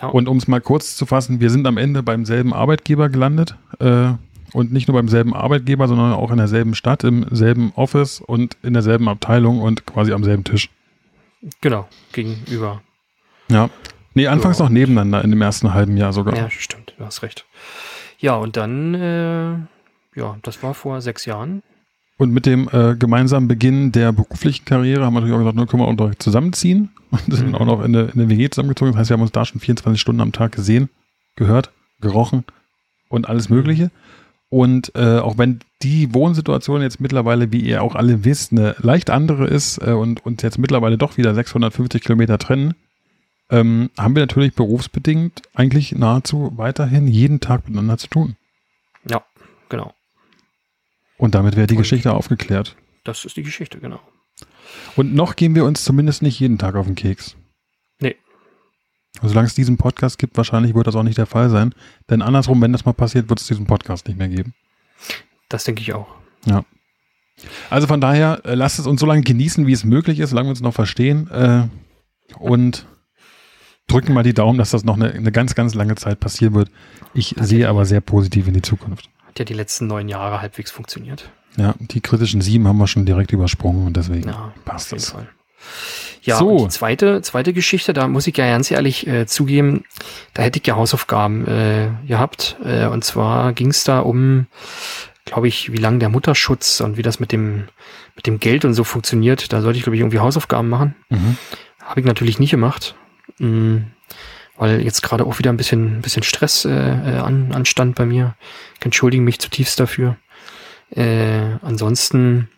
ja. 0.00 0.08
Und 0.08 0.28
um 0.28 0.36
es 0.36 0.46
mal 0.46 0.60
kurz 0.60 0.96
zu 0.96 1.06
fassen, 1.06 1.40
wir 1.40 1.50
sind 1.50 1.66
am 1.66 1.78
Ende 1.78 2.02
beim 2.02 2.24
selben 2.24 2.52
Arbeitgeber 2.52 3.08
gelandet. 3.08 3.56
Äh, 3.80 4.12
und 4.52 4.72
nicht 4.72 4.86
nur 4.88 4.96
beim 4.96 5.08
selben 5.08 5.34
Arbeitgeber, 5.34 5.88
sondern 5.88 6.12
auch 6.12 6.30
in 6.30 6.36
derselben 6.36 6.74
Stadt, 6.74 7.04
im 7.04 7.24
selben 7.30 7.72
Office 7.74 8.20
und 8.20 8.56
in 8.62 8.74
derselben 8.74 9.08
Abteilung 9.08 9.60
und 9.60 9.86
quasi 9.86 10.12
am 10.12 10.24
selben 10.24 10.44
Tisch. 10.44 10.68
genau, 11.60 11.88
gegenüber. 12.12 12.82
Ja. 13.48 13.70
Nee, 14.14 14.26
anfangs 14.26 14.58
Ja. 14.58 14.64
noch 14.64 14.70
nebeneinander 14.70 15.22
in 15.24 15.30
dem 15.30 15.40
ersten 15.42 15.72
halben 15.74 15.96
Jahr 15.96 16.12
sogar. 16.12 16.36
Ja, 16.36 16.50
stimmt, 16.50 16.94
du 16.98 17.04
hast 17.04 17.22
recht. 17.22 17.44
Ja, 18.18 18.34
und 18.36 18.56
dann, 18.56 18.94
äh, 18.94 19.52
ja, 20.18 20.36
das 20.42 20.62
war 20.62 20.74
vor 20.74 21.00
sechs 21.00 21.24
Jahren. 21.24 21.62
Und 22.18 22.32
mit 22.32 22.46
dem 22.46 22.68
äh, 22.72 22.94
gemeinsamen 22.94 23.48
Beginn 23.48 23.90
der 23.90 24.12
beruflichen 24.12 24.64
Karriere 24.64 25.04
haben 25.04 25.14
wir 25.14 25.20
natürlich 25.20 25.34
auch 25.34 25.40
gesagt, 25.40 25.56
nun 25.56 25.66
können 25.66 25.82
wir 25.82 25.88
auch 25.88 25.96
direkt 25.96 26.22
zusammenziehen 26.22 26.90
und 27.10 27.22
sind 27.34 27.48
Mhm. 27.48 27.54
auch 27.56 27.64
noch 27.66 27.82
in 27.82 27.96
eine, 27.96 28.04
in 28.08 28.20
eine 28.20 28.28
WG 28.28 28.48
zusammengezogen. 28.50 28.92
Das 28.92 29.00
heißt, 29.00 29.10
wir 29.10 29.14
haben 29.14 29.22
uns 29.22 29.32
da 29.32 29.44
schon 29.44 29.60
24 29.60 30.00
Stunden 30.00 30.20
am 30.20 30.30
Tag 30.32 30.52
gesehen, 30.52 30.88
gehört, 31.36 31.70
gerochen 32.00 32.44
und 33.08 33.28
alles 33.28 33.48
Mögliche. 33.48 33.90
Und 34.50 34.92
äh, 34.94 35.18
auch 35.18 35.38
wenn 35.38 35.60
die 35.82 36.12
Wohnsituation 36.14 36.82
jetzt 36.82 37.00
mittlerweile, 37.00 37.50
wie 37.50 37.60
ihr 37.60 37.82
auch 37.82 37.94
alle 37.94 38.24
wisst, 38.24 38.52
eine 38.52 38.76
leicht 38.80 39.08
andere 39.10 39.46
ist 39.46 39.78
äh, 39.78 39.92
und 39.92 40.24
uns 40.26 40.42
jetzt 40.42 40.58
mittlerweile 40.58 40.98
doch 40.98 41.16
wieder 41.16 41.34
650 41.34 42.02
Kilometer 42.02 42.36
trennen, 42.38 42.74
ähm, 43.52 43.90
haben 43.96 44.16
wir 44.16 44.22
natürlich 44.22 44.54
berufsbedingt 44.54 45.42
eigentlich 45.54 45.92
nahezu 45.92 46.52
weiterhin 46.56 47.06
jeden 47.06 47.38
Tag 47.38 47.68
miteinander 47.68 47.98
zu 47.98 48.08
tun. 48.08 48.36
Ja, 49.08 49.22
genau. 49.68 49.94
Und 51.18 51.34
damit 51.36 51.54
wäre 51.54 51.68
die 51.68 51.74
Und- 51.76 51.82
Geschichte 51.82 52.12
aufgeklärt. 52.12 52.74
Das 53.04 53.24
ist 53.24 53.36
die 53.36 53.42
Geschichte, 53.42 53.78
genau. 53.78 54.00
Und 54.96 55.14
noch 55.14 55.36
gehen 55.36 55.54
wir 55.54 55.64
uns 55.64 55.84
zumindest 55.84 56.22
nicht 56.22 56.40
jeden 56.40 56.58
Tag 56.58 56.74
auf 56.76 56.86
den 56.86 56.94
Keks. 56.94 57.36
Nee. 58.00 58.16
Solange 59.20 59.46
es 59.46 59.54
diesen 59.54 59.76
Podcast 59.76 60.18
gibt, 60.18 60.36
wahrscheinlich 60.36 60.74
wird 60.74 60.86
das 60.86 60.96
auch 60.96 61.02
nicht 61.02 61.18
der 61.18 61.26
Fall 61.26 61.50
sein. 61.50 61.74
Denn 62.08 62.22
andersrum, 62.22 62.60
wenn 62.62 62.72
das 62.72 62.84
mal 62.84 62.92
passiert, 62.92 63.28
wird 63.28 63.40
es 63.40 63.46
diesen 63.46 63.66
Podcast 63.66 64.08
nicht 64.08 64.18
mehr 64.18 64.28
geben. 64.28 64.54
Das 65.48 65.64
denke 65.64 65.82
ich 65.82 65.92
auch. 65.92 66.14
Also 67.70 67.86
von 67.86 68.00
daher, 68.00 68.40
äh, 68.44 68.54
lasst 68.54 68.78
es 68.78 68.86
uns 68.86 69.00
so 69.00 69.06
lange 69.06 69.22
genießen, 69.22 69.66
wie 69.66 69.72
es 69.72 69.84
möglich 69.84 70.20
ist, 70.20 70.30
solange 70.30 70.46
wir 70.48 70.50
uns 70.50 70.60
noch 70.60 70.74
verstehen. 70.74 71.28
Äh, 71.30 71.64
und 72.38 72.86
drücken 73.88 74.14
mal 74.14 74.22
die 74.22 74.34
Daumen, 74.34 74.58
dass 74.58 74.70
das 74.70 74.84
noch 74.84 74.96
eine, 74.96 75.12
eine 75.12 75.32
ganz, 75.32 75.54
ganz 75.54 75.74
lange 75.74 75.94
Zeit 75.96 76.20
passieren 76.20 76.54
wird. 76.54 76.70
Ich 77.14 77.34
Das 77.36 77.48
sehe 77.48 77.68
aber 77.68 77.84
sehr 77.84 78.00
positiv 78.00 78.48
in 78.48 78.54
die 78.54 78.62
Zukunft. 78.62 79.08
Hat 79.26 79.38
ja 79.38 79.44
die 79.44 79.54
letzten 79.54 79.86
neun 79.86 80.08
Jahre 80.08 80.40
halbwegs 80.40 80.70
funktioniert. 80.70 81.30
Ja, 81.56 81.74
die 81.78 82.00
kritischen 82.00 82.40
sieben 82.40 82.66
haben 82.66 82.78
wir 82.78 82.86
schon 82.86 83.04
direkt 83.04 83.32
übersprungen 83.32 83.86
und 83.86 83.96
deswegen 83.96 84.28
Ja, 84.28 84.52
passt 84.64 84.92
es. 84.92 85.10
Fall. 85.10 85.28
Ja, 86.22 86.38
So. 86.38 86.48
und 86.50 86.62
die 86.64 86.68
zweite, 86.68 87.20
zweite 87.22 87.52
Geschichte, 87.52 87.92
da 87.92 88.08
muss 88.08 88.26
ich 88.26 88.36
ja 88.36 88.46
ganz 88.46 88.70
ehrlich 88.70 89.06
äh, 89.06 89.26
zugeben, 89.26 89.84
da 90.34 90.42
hätte 90.42 90.58
ich 90.60 90.66
ja 90.66 90.76
Hausaufgaben 90.76 91.46
äh, 91.46 91.88
gehabt. 92.06 92.56
Äh, 92.64 92.86
und 92.86 93.04
zwar 93.04 93.52
ging 93.52 93.68
es 93.68 93.84
da 93.84 94.00
um, 94.00 94.46
glaube 95.24 95.48
ich, 95.48 95.72
wie 95.72 95.76
lang 95.76 95.98
der 95.98 96.08
Mutterschutz 96.08 96.80
und 96.80 96.96
wie 96.96 97.02
das 97.02 97.20
mit 97.20 97.32
dem, 97.32 97.64
mit 98.16 98.26
dem 98.26 98.40
Geld 98.40 98.64
und 98.64 98.72
so 98.74 98.84
funktioniert. 98.84 99.52
Da 99.52 99.60
sollte 99.60 99.76
ich, 99.78 99.82
glaube 99.84 99.96
ich, 99.96 100.00
irgendwie 100.00 100.20
Hausaufgaben 100.20 100.68
machen. 100.68 100.94
Mhm. 101.10 101.36
Habe 101.84 102.00
ich 102.00 102.06
natürlich 102.06 102.38
nicht 102.38 102.50
gemacht. 102.52 102.94
Mm, 103.38 103.78
weil 104.56 104.82
jetzt 104.82 105.02
gerade 105.02 105.24
auch 105.24 105.38
wieder 105.38 105.50
ein 105.50 105.56
bisschen, 105.56 105.98
ein 105.98 106.02
bisschen 106.02 106.22
Stress 106.22 106.64
äh, 106.64 106.70
äh, 106.70 107.18
an, 107.18 107.52
anstand 107.52 107.96
bei 107.96 108.06
mir. 108.06 108.36
Ich 108.78 108.84
entschuldige 108.84 109.22
mich 109.22 109.40
zutiefst 109.40 109.80
dafür. 109.80 110.16
Äh, 110.90 111.56
ansonsten 111.62 112.48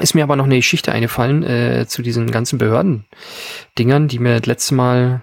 ist 0.00 0.14
mir 0.14 0.22
aber 0.22 0.36
noch 0.36 0.46
eine 0.46 0.56
Geschichte 0.56 0.92
eingefallen 0.92 1.42
äh, 1.42 1.86
zu 1.86 2.02
diesen 2.02 2.30
ganzen 2.30 2.58
Behörden-Dingern, 2.58 4.08
die 4.08 4.18
mir 4.18 4.38
das 4.38 4.46
letzte 4.46 4.74
Mal 4.74 5.22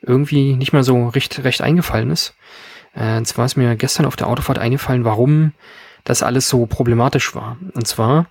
irgendwie 0.00 0.54
nicht 0.54 0.72
mehr 0.72 0.84
so 0.84 1.08
recht, 1.08 1.44
recht 1.44 1.62
eingefallen 1.62 2.10
ist. 2.10 2.34
Äh, 2.94 3.18
und 3.18 3.26
zwar 3.26 3.46
ist 3.46 3.56
mir 3.56 3.76
gestern 3.76 4.06
auf 4.06 4.16
der 4.16 4.28
Autofahrt 4.28 4.58
eingefallen, 4.58 5.04
warum 5.04 5.52
das 6.04 6.22
alles 6.22 6.48
so 6.48 6.66
problematisch 6.66 7.34
war. 7.34 7.56
Und 7.74 7.86
zwar 7.86 8.26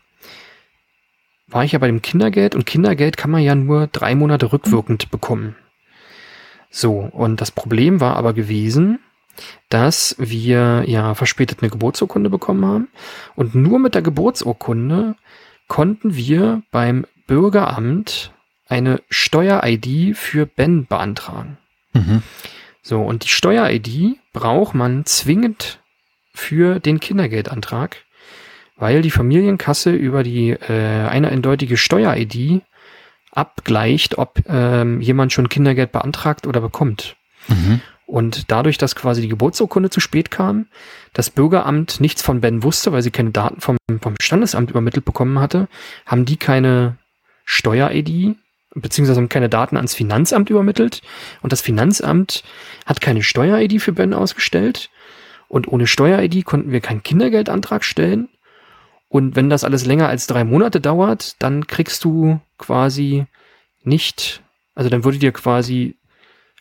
war 1.47 1.63
ich 1.63 1.73
ja 1.73 1.79
bei 1.79 1.87
dem 1.87 2.01
Kindergeld 2.01 2.55
und 2.55 2.65
Kindergeld 2.65 3.17
kann 3.17 3.31
man 3.31 3.41
ja 3.41 3.55
nur 3.55 3.87
drei 3.87 4.15
Monate 4.15 4.51
rückwirkend 4.51 5.11
bekommen. 5.11 5.55
So, 6.71 6.99
und 7.11 7.41
das 7.41 7.51
Problem 7.51 7.99
war 7.99 8.15
aber 8.15 8.33
gewesen, 8.33 8.99
dass 9.69 10.15
wir 10.17 10.83
ja 10.87 11.13
verspätet 11.13 11.59
eine 11.61 11.69
Geburtsurkunde 11.69 12.29
bekommen 12.29 12.65
haben 12.65 12.87
und 13.35 13.53
nur 13.53 13.77
mit 13.77 13.93
der 13.93 14.01
Geburtsurkunde 14.01 15.15
konnten 15.67 16.15
wir 16.15 16.63
beim 16.71 17.05
Bürgeramt 17.27 18.33
eine 18.67 19.01
Steuer-ID 19.09 20.17
für 20.17 20.45
Ben 20.45 20.85
beantragen. 20.85 21.57
Mhm. 21.93 22.23
So, 22.81 23.01
und 23.01 23.25
die 23.25 23.29
Steuer-ID 23.29 24.17
braucht 24.33 24.73
man 24.73 25.05
zwingend 25.05 25.79
für 26.33 26.79
den 26.79 26.99
Kindergeldantrag, 26.99 27.97
weil 28.77 29.01
die 29.01 29.11
Familienkasse 29.11 29.91
über 29.91 30.23
die 30.23 30.51
äh, 30.51 31.07
eine 31.07 31.29
eindeutige 31.29 31.77
Steuer-ID 31.77 32.63
abgleicht, 33.31 34.17
ob 34.17 34.41
ähm, 34.47 35.01
jemand 35.01 35.33
schon 35.33 35.49
Kindergeld 35.49 35.91
beantragt 35.91 36.47
oder 36.47 36.61
bekommt. 36.61 37.15
Mhm. 37.47 37.81
Und 38.05 38.51
dadurch, 38.51 38.77
dass 38.77 38.95
quasi 38.95 39.21
die 39.21 39.29
Geburtsurkunde 39.29 39.89
zu 39.89 40.01
spät 40.01 40.31
kam, 40.31 40.67
das 41.13 41.29
Bürgeramt 41.29 42.01
nichts 42.01 42.21
von 42.21 42.41
Ben 42.41 42.61
wusste, 42.61 42.91
weil 42.91 43.01
sie 43.01 43.11
keine 43.11 43.31
Daten 43.31 43.61
vom, 43.61 43.77
vom 44.01 44.15
Standesamt 44.19 44.69
übermittelt 44.69 45.05
bekommen 45.05 45.39
hatte, 45.39 45.69
haben 46.05 46.25
die 46.25 46.35
keine 46.35 46.97
Steuer-ID, 47.45 48.35
beziehungsweise 48.75 49.19
haben 49.19 49.29
keine 49.29 49.47
Daten 49.47 49.77
ans 49.77 49.95
Finanzamt 49.95 50.49
übermittelt. 50.49 51.01
Und 51.41 51.53
das 51.53 51.61
Finanzamt 51.61 52.43
hat 52.85 52.99
keine 52.99 53.23
Steuer-ID 53.23 53.81
für 53.81 53.93
Ben 53.93 54.13
ausgestellt. 54.13 54.89
Und 55.47 55.69
ohne 55.69 55.87
Steuer-ID 55.87 56.43
konnten 56.43 56.73
wir 56.73 56.81
keinen 56.81 57.03
Kindergeldantrag 57.03 57.85
stellen. 57.85 58.27
Und 59.11 59.35
wenn 59.35 59.49
das 59.49 59.65
alles 59.65 59.85
länger 59.85 60.07
als 60.07 60.25
drei 60.25 60.45
Monate 60.45 60.79
dauert, 60.79 61.35
dann 61.39 61.67
kriegst 61.67 62.05
du 62.05 62.39
quasi 62.57 63.25
nicht, 63.83 64.41
also 64.73 64.89
dann 64.89 65.03
würde 65.03 65.17
dir 65.17 65.33
quasi 65.33 65.97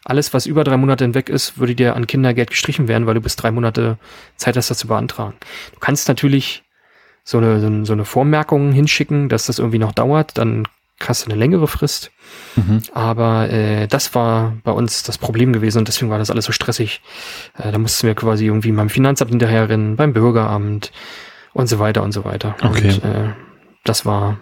alles, 0.05 0.35
was 0.35 0.47
über 0.47 0.65
drei 0.65 0.77
Monate 0.77 1.05
hinweg 1.05 1.29
ist, 1.29 1.59
würde 1.59 1.77
dir 1.77 1.95
an 1.95 2.09
Kindergeld 2.09 2.51
gestrichen 2.51 2.89
werden, 2.89 3.07
weil 3.07 3.15
du 3.15 3.21
bis 3.21 3.37
drei 3.37 3.53
Monate 3.53 3.99
Zeit 4.35 4.57
hast, 4.57 4.69
das 4.69 4.79
zu 4.79 4.89
beantragen. 4.89 5.37
Du 5.75 5.79
kannst 5.79 6.09
natürlich 6.09 6.65
so 7.23 7.39
eine, 7.39 7.87
so 7.87 7.93
eine 7.93 8.05
Vormerkung 8.05 8.73
hinschicken, 8.73 9.29
dass 9.29 9.47
das 9.47 9.61
irgendwie 9.61 9.79
noch 9.79 9.93
dauert, 9.93 10.37
dann 10.37 10.67
hast 11.07 11.27
du 11.27 11.31
eine 11.31 11.39
längere 11.39 11.69
Frist. 11.69 12.11
Mhm. 12.57 12.83
Aber 12.93 13.49
äh, 13.49 13.87
das 13.87 14.13
war 14.17 14.57
bei 14.65 14.73
uns 14.73 15.05
das 15.05 15.19
Problem 15.19 15.53
gewesen 15.53 15.79
und 15.79 15.87
deswegen 15.87 16.11
war 16.11 16.19
das 16.19 16.33
alles 16.33 16.47
so 16.47 16.53
stressig. 16.53 17.01
Äh, 17.57 17.71
da 17.71 17.79
mussten 17.79 18.09
wir 18.09 18.17
quasi 18.17 18.47
irgendwie 18.47 18.73
beim 18.73 18.91
Finanzamt 18.91 19.31
hinterherrennen, 19.31 19.95
beim 19.95 20.13
Bürgeramt 20.13 20.91
und 21.53 21.67
so 21.67 21.79
weiter 21.79 22.03
und 22.03 22.13
so 22.13 22.25
weiter. 22.25 22.57
Okay. 22.63 22.93
Und 22.95 23.05
äh, 23.05 23.33
das 23.85 24.07
war 24.07 24.39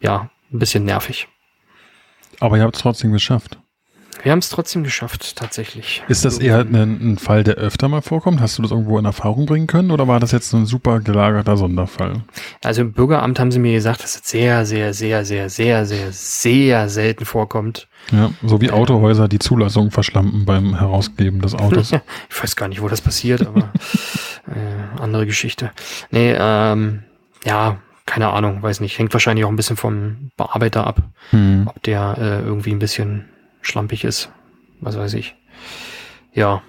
ja 0.00 0.30
ein 0.52 0.58
bisschen 0.58 0.84
nervig. 0.84 1.28
Aber 2.40 2.56
ihr 2.56 2.64
habt 2.64 2.76
es 2.76 2.82
trotzdem 2.82 3.12
geschafft. 3.12 3.58
Wir 4.26 4.32
haben 4.32 4.40
es 4.40 4.48
trotzdem 4.48 4.82
geschafft, 4.82 5.36
tatsächlich. 5.36 6.02
Ist 6.08 6.24
das 6.24 6.38
eher 6.38 6.58
ein, 6.58 6.74
ein 7.12 7.16
Fall, 7.16 7.44
der 7.44 7.54
öfter 7.54 7.86
mal 7.86 8.02
vorkommt? 8.02 8.40
Hast 8.40 8.58
du 8.58 8.62
das 8.62 8.72
irgendwo 8.72 8.98
in 8.98 9.04
Erfahrung 9.04 9.46
bringen 9.46 9.68
können 9.68 9.92
oder 9.92 10.08
war 10.08 10.18
das 10.18 10.32
jetzt 10.32 10.52
ein 10.52 10.66
super 10.66 10.98
gelagerter 10.98 11.56
Sonderfall? 11.56 12.24
Also 12.64 12.80
im 12.82 12.92
Bürgeramt 12.92 13.38
haben 13.38 13.52
sie 13.52 13.60
mir 13.60 13.74
gesagt, 13.74 14.02
dass 14.02 14.16
es 14.16 14.28
sehr, 14.28 14.66
sehr, 14.66 14.94
sehr, 14.94 15.24
sehr, 15.24 15.48
sehr, 15.48 15.86
sehr, 15.86 16.10
sehr 16.10 16.88
selten 16.88 17.24
vorkommt. 17.24 17.86
Ja, 18.10 18.32
so 18.44 18.60
wie 18.60 18.72
Autohäuser 18.72 19.28
die 19.28 19.38
Zulassung 19.38 19.92
verschlampen 19.92 20.44
beim 20.44 20.76
Herausgeben 20.76 21.40
des 21.40 21.54
Autos. 21.54 21.92
ich 22.28 22.42
weiß 22.42 22.56
gar 22.56 22.66
nicht, 22.66 22.82
wo 22.82 22.88
das 22.88 23.02
passiert, 23.02 23.46
aber 23.46 23.60
äh, 24.48 25.00
andere 25.00 25.26
Geschichte. 25.26 25.70
Nee, 26.10 26.34
ähm, 26.36 27.04
ja, 27.44 27.76
keine 28.06 28.30
Ahnung, 28.30 28.60
weiß 28.60 28.80
nicht. 28.80 28.98
Hängt 28.98 29.12
wahrscheinlich 29.12 29.44
auch 29.44 29.50
ein 29.50 29.56
bisschen 29.56 29.76
vom 29.76 30.32
Bearbeiter 30.36 30.84
ab, 30.84 31.00
Hm. 31.30 31.68
ob 31.68 31.80
der 31.84 32.16
äh, 32.18 32.40
irgendwie 32.44 32.72
ein 32.72 32.80
bisschen 32.80 33.26
schlampig 33.66 34.04
ist. 34.04 34.30
Was 34.80 34.96
weiß 34.96 35.14
ich. 35.14 35.34
Ja. 36.32 36.62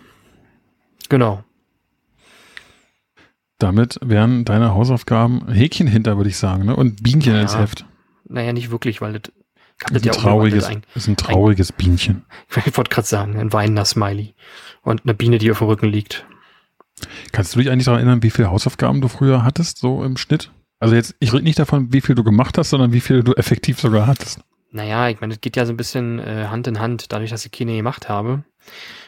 Genau. 1.10 1.44
Damit 3.60 3.98
wären 4.04 4.46
deine 4.46 4.74
Hausaufgaben 4.74 5.52
Häkchen 5.52 5.88
hinter, 5.88 6.18
würde 6.18 6.30
ich 6.30 6.38
sagen, 6.38 6.66
ne? 6.66 6.76
Und 6.76 7.02
Bienchen 7.02 7.34
Ja. 7.34 7.42
ins 7.42 7.58
Heft. 7.58 7.86
Naja, 8.30 8.54
nicht 8.54 8.72
wirklich, 8.72 9.02
weil 9.02 9.14
das, 9.14 9.32
Das 9.80 9.92
das 9.94 9.98
ist 9.98 10.06
ja 10.06 10.12
ein 10.14 10.18
trauriges, 10.20 10.64
umgewandelt 10.66 10.96
ist 10.96 11.08
ein 11.08 11.18
trauriges 11.18 11.72
Bienchen. 11.72 12.26
Ich 12.66 12.78
wollte 12.78 12.90
gerade 12.90 13.08
sagen, 13.08 13.38
ein 13.40 13.54
weinender 13.54 13.86
Smiley. 13.86 14.36
Und 14.84 15.04
eine 15.04 15.14
Biene, 15.14 15.38
die 15.38 15.52
auf 15.52 15.60
dem 15.60 15.68
Rücken 15.68 15.88
liegt. 15.88 16.26
Kannst 17.32 17.56
du 17.56 17.60
dich 17.60 17.70
eigentlich 17.70 17.86
daran 17.86 18.00
erinnern, 18.00 18.24
wie 18.24 18.30
viele 18.32 18.50
Hausaufgaben 18.50 19.02
du 19.02 19.08
früher 19.08 19.44
hattest, 19.44 19.78
so 19.80 20.04
im 20.04 20.18
Schnitt? 20.18 20.52
Also 20.80 20.96
jetzt, 20.96 21.16
ich 21.20 21.34
rede 21.34 21.44
nicht 21.44 21.60
davon, 21.60 21.92
wie 21.94 22.02
viel 22.02 22.16
du 22.16 22.24
gemacht 22.24 22.58
hast, 22.58 22.70
sondern 22.70 22.94
wie 22.94 23.00
viel 23.02 23.24
du 23.24 23.34
effektiv 23.34 23.80
sogar 23.80 24.06
hattest. 24.08 24.42
Naja, 24.72 25.10
ich 25.10 25.22
meine, 25.22 25.34
das 25.34 25.42
geht 25.42 25.56
ja 25.56 25.66
so 25.66 25.74
ein 25.74 25.78
bisschen 25.78 26.20
äh, 26.20 26.48
Hand 26.50 26.68
in 26.68 26.80
Hand, 26.80 27.12
dadurch, 27.12 27.30
dass 27.30 27.46
ich 27.46 27.52
keine 27.52 27.76
gemacht 27.76 28.10
habe. 28.10 28.44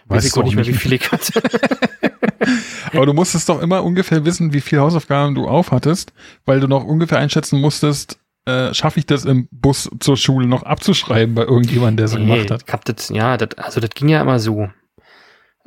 Weiß 0.06 0.26
ich 0.26 0.36
auch 0.36 0.44
nicht 0.44 0.56
mehr, 0.56 0.66
wie 0.66 0.74
viel 0.74 0.94
ich 0.94 1.12
hatte. 1.12 1.42
Aber 2.94 3.06
du 3.06 3.14
musstest 3.14 3.50
doch 3.50 3.62
immer 3.62 3.84
ungefähr 3.84 4.26
wissen, 4.26 4.54
wie 4.54 4.62
viele 4.62 4.82
Hausaufgaben 4.82 5.36
du 5.36 5.48
aufhattest, 5.48 6.14
weil 6.46 6.60
du 6.60 6.68
noch 6.68 6.84
ungefähr 6.84 7.20
einschätzen 7.20 7.60
musstest, 7.62 8.20
äh, 8.46 8.74
schaffe 8.74 9.00
ich 9.00 9.06
das 9.06 9.26
im 9.26 9.48
Bus 9.52 9.90
zur 10.00 10.18
Schule 10.18 10.48
noch 10.48 10.64
abzuschreiben 10.64 11.36
bei 11.36 11.44
irgendjemandem, 11.44 11.98
der 11.98 12.06
es 12.06 12.16
gemacht 12.16 12.50
hat. 12.50 12.64
ich 12.66 12.74
hab 12.74 12.86
das, 12.86 13.10
ja, 13.10 13.38
das, 13.38 13.58
also 13.58 13.80
das 13.80 13.92
ging 13.92 14.10
ja 14.10 14.22
immer 14.22 14.40
so. 14.40 14.70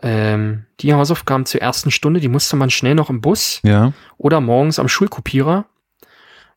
Ähm, 0.03 0.65
die 0.81 0.95
Hausaufgaben 0.95 1.47
zur 1.47 1.61
ersten 1.61 1.91
Stunde, 1.91 2.19
die 2.19 2.29
musste 2.29 2.57
man 2.57 2.71
schnell 2.71 2.95
noch 2.95 3.11
im 3.11 3.21
Bus 3.21 3.61
Ja. 3.63 3.93
oder 4.17 4.41
morgens 4.41 4.79
am 4.79 4.89
Schulkopierer. 4.89 5.67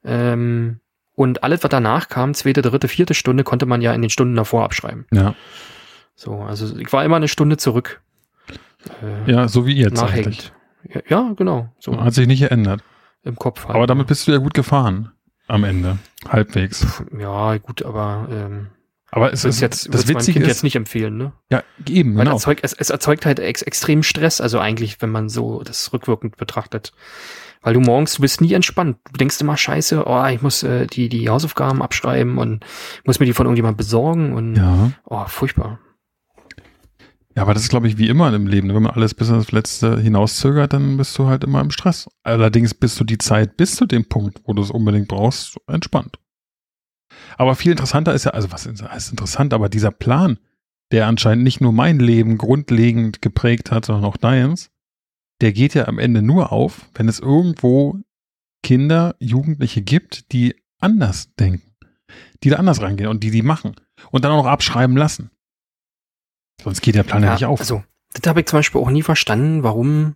Ähm, 0.04 0.80
und 1.15 1.43
alles, 1.43 1.63
was 1.63 1.69
danach 1.69 2.10
kam, 2.10 2.34
zweite, 2.34 2.62
dritte, 2.62 2.88
vierte 2.88 3.13
Stunde, 3.13 3.43
konnte 3.43 3.65
man 3.65 3.81
ja 3.81 3.93
in 3.93 4.01
den 4.01 4.10
Stunden 4.10 4.36
davor 4.36 4.63
abschreiben. 4.63 5.05
Ja. 5.12 5.36
So, 6.15 6.39
also 6.41 6.77
ich 6.77 6.91
war 6.93 7.03
immer 7.03 7.15
eine 7.17 7.27
Stunde 7.27 7.57
zurück. 7.57 8.01
Äh, 9.01 9.31
Ja, 9.31 9.48
so 9.48 9.65
wie 9.65 9.75
jetzt 9.75 10.01
eigentlich. 10.01 10.51
nachhängend. 10.51 10.53
Ja, 10.93 11.01
ja, 11.07 11.34
genau. 11.36 11.69
So 11.79 12.00
Hat 12.00 12.13
sich 12.13 12.27
nicht 12.27 12.41
geändert. 12.41 12.81
im 13.24 13.36
Kopf 13.36 13.65
halt. 13.65 13.75
Aber 13.75 13.88
damit 13.88 14.07
bist 14.07 14.27
du 14.27 14.31
ja 14.31 14.38
gut 14.38 14.53
gefahren. 14.53 15.12
Am 15.48 15.63
Ende. 15.63 15.98
Halbwegs. 16.27 17.03
Ja, 17.17 17.57
gut, 17.57 17.84
aber 17.84 18.27
ähm, 18.31 18.67
Aber 19.12 19.31
es 19.34 19.43
das 19.43 19.55
ist 19.55 19.62
jetzt, 19.62 19.93
das 19.93 20.07
Witzige 20.07 20.39
ist, 20.41 20.48
jetzt 20.48 20.63
nicht 20.63 20.75
empfehlen, 20.75 21.17
ne? 21.17 21.34
ja, 21.51 21.63
eben, 21.88 22.15
Weil 22.15 22.25
genau. 22.25 22.36
erzeugt, 22.38 22.62
es, 22.63 22.74
es 22.74 22.89
erzeugt 22.89 23.25
halt 23.25 23.39
ex 23.39 23.62
extrem 23.62 24.01
Stress, 24.03 24.41
also 24.41 24.60
eigentlich, 24.60 25.01
wenn 25.01 25.12
man 25.12 25.29
so 25.29 25.62
das 25.63 25.91
rückwirkend 25.93 26.38
betrachtet. 26.38 26.93
Weil 27.65 27.74
du 27.74 27.79
morgens, 27.79 28.13
du 28.13 28.22
bist 28.22 28.41
nie 28.41 28.53
entspannt. 28.53 28.98
Du 29.12 29.17
denkst 29.17 29.41
immer, 29.41 29.57
scheiße, 29.57 30.05
oh, 30.05 30.25
ich 30.27 30.43
muss 30.43 30.62
äh, 30.62 30.86
die, 30.86 31.10
die 31.10 31.29
Hausaufgaben 31.29 31.81
abschreiben 31.81 32.38
und 32.38 32.63
muss 33.05 33.19
mir 33.19 33.25
die 33.25 33.34
von 33.34 33.48
irgendjemand 33.48 33.75
besorgen 33.75 34.34
und 34.34 34.55
Ja. 34.55 34.91
oh, 35.05 35.25
furchtbar. 35.25 35.79
Ja, 37.36 37.41
aber 37.41 37.55
das 37.55 37.63
ist, 37.63 37.69
glaube 37.69 37.88
ich, 37.88 37.98
wie 37.98 38.07
immer 38.07 38.31
im 38.31 38.45
Leben. 38.45 38.72
Wenn 38.72 38.84
man 38.84 38.93
alles 38.93 39.15
bis 39.15 39.31
ans 39.31 39.51
Letzte 39.51 40.00
hinauszögert, 40.00 40.74
dann 40.74 40.98
bist 40.98 41.17
du 41.17 41.25
halt 41.25 41.43
immer 41.43 41.60
im 41.60 41.72
Stress. 41.72 42.07
Allerdings 42.22 42.75
bist 42.75 43.00
du 43.00 43.03
die 43.03 43.17
Zeit 43.17 43.57
bis 43.57 43.75
zu 43.75 43.88
dem 43.88 44.07
Punkt, 44.07 44.41
wo 44.45 44.53
du 44.53 44.62
es 44.62 44.69
unbedingt 44.69 45.07
brauchst, 45.07 45.57
entspannt. 45.65 46.19
Aber 47.36 47.55
viel 47.55 47.72
interessanter 47.72 48.13
ist 48.13 48.25
ja, 48.25 48.31
also 48.31 48.51
was 48.51 48.67
ist 48.67 48.84
ist 48.95 49.10
interessant, 49.10 49.55
aber 49.55 49.69
dieser 49.69 49.91
Plan, 49.91 50.38
der 50.91 51.07
anscheinend 51.07 51.43
nicht 51.43 51.62
nur 51.62 51.74
mein 51.74 51.98
Leben 51.98 52.38
grundlegend 52.38 53.24
geprägt 53.24 53.72
hat, 53.72 53.86
sondern 53.86 54.05
auch 54.05 54.17
deins, 54.17 54.69
der 55.42 55.54
geht 55.54 55.74
ja 55.74 55.88
am 55.88 56.00
Ende 56.00 56.22
nur 56.22 56.51
auf, 56.51 56.89
wenn 56.94 57.08
es 57.08 57.20
irgendwo 57.20 58.00
Kinder, 58.63 59.15
Jugendliche 59.20 59.82
gibt, 59.82 60.32
die 60.32 60.56
anders 60.80 61.34
denken, 61.36 61.75
die 62.44 62.50
da 62.50 62.58
anders 62.58 62.82
rangehen 62.82 63.10
und 63.10 63.24
die 63.24 63.32
die 63.32 63.42
machen 63.42 63.75
und 64.12 64.25
dann 64.25 64.32
auch 64.32 64.44
noch 64.44 64.51
abschreiben 64.51 64.98
lassen. 64.98 65.32
Sonst 66.63 66.82
geht 66.82 66.96
der 66.96 67.04
Plan 67.04 67.24
ja, 67.24 67.34
nicht 67.34 67.46
auf. 67.46 67.60
Also, 67.60 67.84
das 68.13 68.27
habe 68.27 68.39
ich 68.39 68.48
zum 68.48 68.60
Beispiel 68.60 68.82
auch 68.82 68.89
nie 68.89 69.04
verstanden, 69.04 69.63
warum 69.63 70.15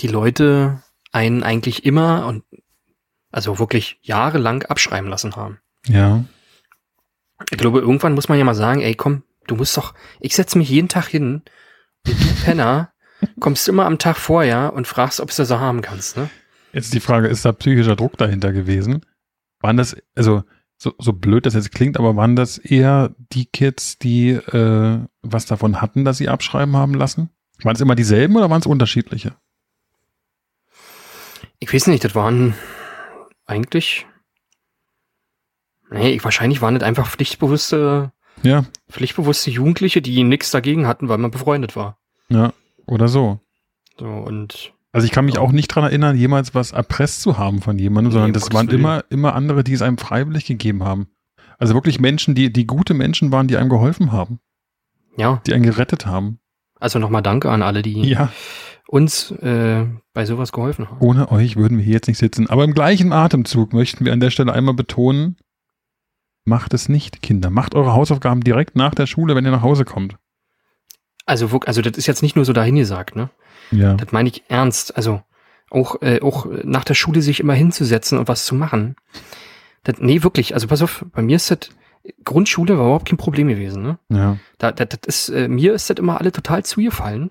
die 0.00 0.08
Leute 0.08 0.82
einen 1.12 1.42
eigentlich 1.42 1.84
immer 1.84 2.26
und 2.26 2.44
also 3.30 3.58
wirklich 3.58 3.98
jahrelang 4.02 4.64
abschreiben 4.64 5.08
lassen 5.08 5.36
haben. 5.36 5.60
Ja. 5.86 6.24
Ich 7.50 7.58
glaube, 7.58 7.80
irgendwann 7.80 8.14
muss 8.14 8.28
man 8.28 8.38
ja 8.38 8.44
mal 8.44 8.54
sagen, 8.54 8.82
ey, 8.82 8.94
komm, 8.94 9.22
du 9.46 9.56
musst 9.56 9.76
doch, 9.76 9.94
ich 10.20 10.34
setze 10.34 10.58
mich 10.58 10.68
jeden 10.68 10.88
Tag 10.88 11.08
hin 11.08 11.42
und 12.06 12.18
du 12.18 12.44
Penner 12.44 12.91
kommst 13.40 13.68
immer 13.68 13.86
am 13.86 13.98
Tag 13.98 14.16
vorher 14.16 14.72
und 14.72 14.86
fragst, 14.86 15.20
ob 15.20 15.30
du 15.30 15.36
das 15.36 15.48
so 15.48 15.58
haben 15.60 15.82
kannst, 15.82 16.16
ne? 16.16 16.30
Jetzt 16.72 16.94
die 16.94 17.00
Frage, 17.00 17.28
ist 17.28 17.44
da 17.44 17.52
psychischer 17.52 17.96
Druck 17.96 18.16
dahinter 18.16 18.52
gewesen? 18.52 19.04
Waren 19.60 19.76
das, 19.76 19.96
also 20.14 20.42
so, 20.78 20.94
so 20.98 21.12
blöd 21.12 21.46
das 21.46 21.54
jetzt 21.54 21.72
klingt, 21.72 21.98
aber 21.98 22.16
waren 22.16 22.34
das 22.34 22.58
eher 22.58 23.14
die 23.32 23.44
Kids, 23.46 23.98
die 23.98 24.30
äh, 24.30 24.98
was 25.22 25.46
davon 25.46 25.80
hatten, 25.80 26.04
dass 26.04 26.16
sie 26.18 26.28
abschreiben 26.28 26.76
haben 26.76 26.94
lassen? 26.94 27.30
Waren 27.62 27.74
es 27.76 27.80
immer 27.80 27.94
dieselben 27.94 28.34
oder 28.36 28.50
waren 28.50 28.60
es 28.60 28.66
unterschiedliche? 28.66 29.36
Ich 31.58 31.72
weiß 31.72 31.86
nicht, 31.86 32.02
das 32.04 32.14
waren 32.14 32.54
eigentlich, 33.46 34.06
nee, 35.90 36.10
ich, 36.10 36.24
wahrscheinlich 36.24 36.60
waren 36.60 36.74
das 36.74 36.82
einfach 36.82 37.08
pflichtbewusste, 37.08 38.10
Ja, 38.42 38.64
pflichtbewusste 38.90 39.50
Jugendliche, 39.50 40.02
die 40.02 40.24
nichts 40.24 40.50
dagegen 40.50 40.86
hatten, 40.88 41.08
weil 41.08 41.18
man 41.18 41.30
befreundet 41.30 41.76
war. 41.76 41.98
ja, 42.28 42.52
oder 42.86 43.08
so. 43.08 43.40
So, 43.98 44.06
und 44.06 44.72
Also 44.92 45.04
ich 45.06 45.10
kann 45.12 45.24
mich 45.24 45.38
auch 45.38 45.52
nicht 45.52 45.68
dran 45.68 45.84
erinnern, 45.84 46.16
jemals 46.16 46.54
was 46.54 46.72
erpresst 46.72 47.22
zu 47.22 47.38
haben 47.38 47.60
von 47.62 47.78
jemandem, 47.78 48.08
Nee, 48.10 48.14
sondern 48.14 48.32
das 48.32 48.52
waren 48.52 48.68
Willen. 48.68 48.80
immer, 48.80 49.04
immer 49.10 49.34
andere, 49.34 49.64
die 49.64 49.72
es 49.72 49.82
einem 49.82 49.98
freiwillig 49.98 50.44
gegeben 50.46 50.82
haben. 50.84 51.08
Also 51.58 51.74
wirklich 51.74 52.00
Menschen, 52.00 52.34
die, 52.34 52.52
die 52.52 52.66
gute 52.66 52.94
Menschen 52.94 53.30
waren, 53.32 53.46
die 53.48 53.56
einem 53.56 53.68
geholfen 53.70 54.10
haben, 54.12 54.40
ja, 55.16 55.40
die 55.46 55.54
einen 55.54 55.62
gerettet 55.64 56.06
haben. 56.06 56.38
also 56.80 56.98
nochmal 56.98 57.22
Danke 57.22 57.50
an 57.50 57.62
alle, 57.62 57.82
die 57.82 58.00
Ja, 58.02 58.32
uns 58.88 59.30
äh, 59.30 59.86
bei 60.12 60.24
sowas 60.26 60.52
geholfen 60.52 60.88
haben. 60.90 60.98
ohne 61.00 61.30
euch 61.30 61.56
würden 61.56 61.78
wir 61.78 61.84
hier 61.84 61.94
jetzt 61.94 62.08
nicht 62.08 62.18
sitzen. 62.18 62.48
Aber 62.50 62.64
im 62.64 62.74
gleichen 62.74 63.12
Atemzug 63.12 63.72
möchten 63.72 64.04
wir 64.04 64.12
an 64.12 64.20
der 64.20 64.30
Stelle 64.30 64.52
einmal 64.52 64.74
betonen, 64.74 65.36
macht 66.44 66.74
es 66.74 66.88
nicht, 66.88 67.22
Kinder. 67.22 67.50
Macht 67.50 67.74
eure 67.74 67.92
Hausaufgaben 67.92 68.40
direkt 68.42 68.74
nach 68.74 68.94
der 68.94 69.06
Schule, 69.06 69.36
wenn 69.36 69.44
ihr 69.44 69.52
nach 69.52 69.62
Hause 69.62 69.84
kommt. 69.84 70.16
Also, 71.26 71.60
also 71.66 71.82
das 71.82 71.96
ist 71.96 72.06
jetzt 72.06 72.22
nicht 72.22 72.36
nur 72.36 72.44
so 72.44 72.52
dahingesagt, 72.52 73.16
ne? 73.16 73.30
Ja. 73.70 73.94
Das 73.94 74.12
meine 74.12 74.28
ich 74.28 74.44
ernst. 74.48 74.96
Also 74.96 75.22
auch, 75.70 76.02
äh, 76.02 76.20
auch 76.20 76.46
nach 76.64 76.84
der 76.84 76.94
Schule 76.94 77.22
sich 77.22 77.40
immer 77.40 77.54
hinzusetzen 77.54 78.18
und 78.18 78.28
was 78.28 78.44
zu 78.44 78.54
machen. 78.54 78.96
Das, 79.84 79.96
nee, 79.98 80.22
wirklich. 80.22 80.54
Also 80.54 80.66
pass 80.66 80.82
auf, 80.82 81.04
bei 81.12 81.22
mir 81.22 81.36
ist 81.36 81.50
das, 81.50 81.70
Grundschule 82.24 82.76
war 82.76 82.86
überhaupt 82.86 83.08
kein 83.08 83.16
Problem 83.16 83.48
gewesen. 83.48 83.82
Ne? 83.82 83.98
Ja. 84.08 84.38
Da, 84.58 84.72
das, 84.72 84.88
das 84.88 85.00
ist, 85.06 85.28
äh, 85.30 85.48
mir 85.48 85.72
ist 85.74 85.88
das 85.88 85.98
immer 85.98 86.18
alle 86.20 86.32
total 86.32 86.64
zugefallen. 86.64 87.30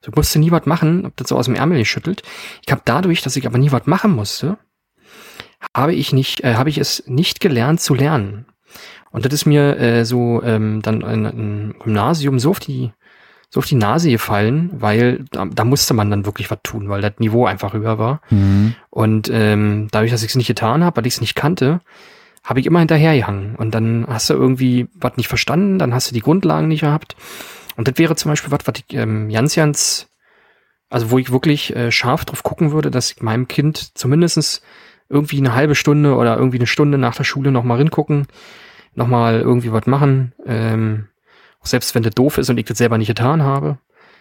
So, 0.00 0.10
ich 0.10 0.16
musste 0.16 0.38
nie 0.38 0.50
was 0.50 0.66
machen, 0.66 1.04
hab 1.04 1.16
das 1.16 1.28
so 1.28 1.36
aus 1.36 1.46
dem 1.46 1.54
Ärmel 1.54 1.78
geschüttelt. 1.78 2.22
Ich 2.66 2.72
habe 2.72 2.82
dadurch, 2.84 3.22
dass 3.22 3.36
ich 3.36 3.46
aber 3.46 3.58
nie 3.58 3.72
was 3.72 3.86
machen 3.86 4.12
musste, 4.12 4.58
habe 5.74 5.94
ich 5.94 6.12
nicht, 6.12 6.42
äh, 6.44 6.54
habe 6.54 6.70
ich 6.70 6.78
es 6.78 7.04
nicht 7.06 7.40
gelernt 7.40 7.80
zu 7.80 7.94
lernen. 7.94 8.46
Und 9.10 9.24
das 9.24 9.32
ist 9.32 9.46
mir 9.46 9.78
äh, 9.78 10.04
so 10.04 10.42
ähm, 10.42 10.82
dann 10.82 11.02
im 11.02 11.74
Gymnasium 11.78 12.38
so 12.38 12.50
auf 12.50 12.60
die 12.60 12.92
so 13.52 13.58
auf 13.58 13.66
die 13.66 13.74
Nase 13.74 14.10
gefallen, 14.10 14.70
weil 14.72 15.26
da, 15.30 15.44
da 15.44 15.64
musste 15.64 15.92
man 15.92 16.10
dann 16.10 16.24
wirklich 16.24 16.50
was 16.50 16.60
tun, 16.62 16.88
weil 16.88 17.02
das 17.02 17.18
Niveau 17.18 17.44
einfach 17.44 17.74
höher 17.74 17.98
war. 17.98 18.22
Mhm. 18.30 18.74
Und 18.88 19.30
ähm, 19.30 19.88
dadurch, 19.90 20.10
dass 20.10 20.22
ich 20.22 20.30
es 20.30 20.36
nicht 20.36 20.46
getan 20.46 20.82
habe, 20.82 20.96
weil 20.96 21.06
ich 21.06 21.14
es 21.14 21.20
nicht 21.20 21.34
kannte, 21.34 21.82
habe 22.42 22.60
ich 22.60 22.66
immer 22.66 22.78
hinterhergehangen. 22.78 23.54
Und 23.56 23.74
dann 23.74 24.06
hast 24.08 24.30
du 24.30 24.34
irgendwie 24.34 24.88
was 24.94 25.18
nicht 25.18 25.28
verstanden, 25.28 25.78
dann 25.78 25.92
hast 25.92 26.10
du 26.10 26.14
die 26.14 26.22
Grundlagen 26.22 26.68
nicht 26.68 26.80
gehabt. 26.80 27.14
Und 27.76 27.88
das 27.88 27.98
wäre 27.98 28.16
zum 28.16 28.30
Beispiel 28.30 28.50
was, 28.50 28.60
was 28.64 28.74
ich 28.78 28.96
ähm, 28.96 29.28
ganz, 29.28 29.54
ganz, 29.54 30.08
also 30.88 31.10
wo 31.10 31.18
ich 31.18 31.30
wirklich 31.30 31.76
äh, 31.76 31.92
scharf 31.92 32.24
drauf 32.24 32.42
gucken 32.42 32.72
würde, 32.72 32.90
dass 32.90 33.10
ich 33.10 33.20
meinem 33.20 33.48
Kind 33.48 33.98
zumindestens 33.98 34.62
irgendwie 35.10 35.38
eine 35.38 35.54
halbe 35.54 35.74
Stunde 35.74 36.16
oder 36.16 36.38
irgendwie 36.38 36.58
eine 36.58 36.66
Stunde 36.66 36.96
nach 36.96 37.16
der 37.16 37.24
Schule 37.24 37.52
nochmal 37.52 37.76
ringucken, 37.76 38.28
nochmal 38.94 39.40
irgendwie 39.40 39.72
was 39.72 39.86
machen. 39.86 40.32
Ähm, 40.46 41.08
selbst 41.62 41.94
wenn 41.94 42.02
das 42.02 42.14
doof 42.14 42.38
ist 42.38 42.50
und 42.50 42.58
ich 42.58 42.66
das 42.66 42.78
selber 42.78 42.98
nicht 42.98 43.08
getan 43.08 43.42
habe. 43.42 43.78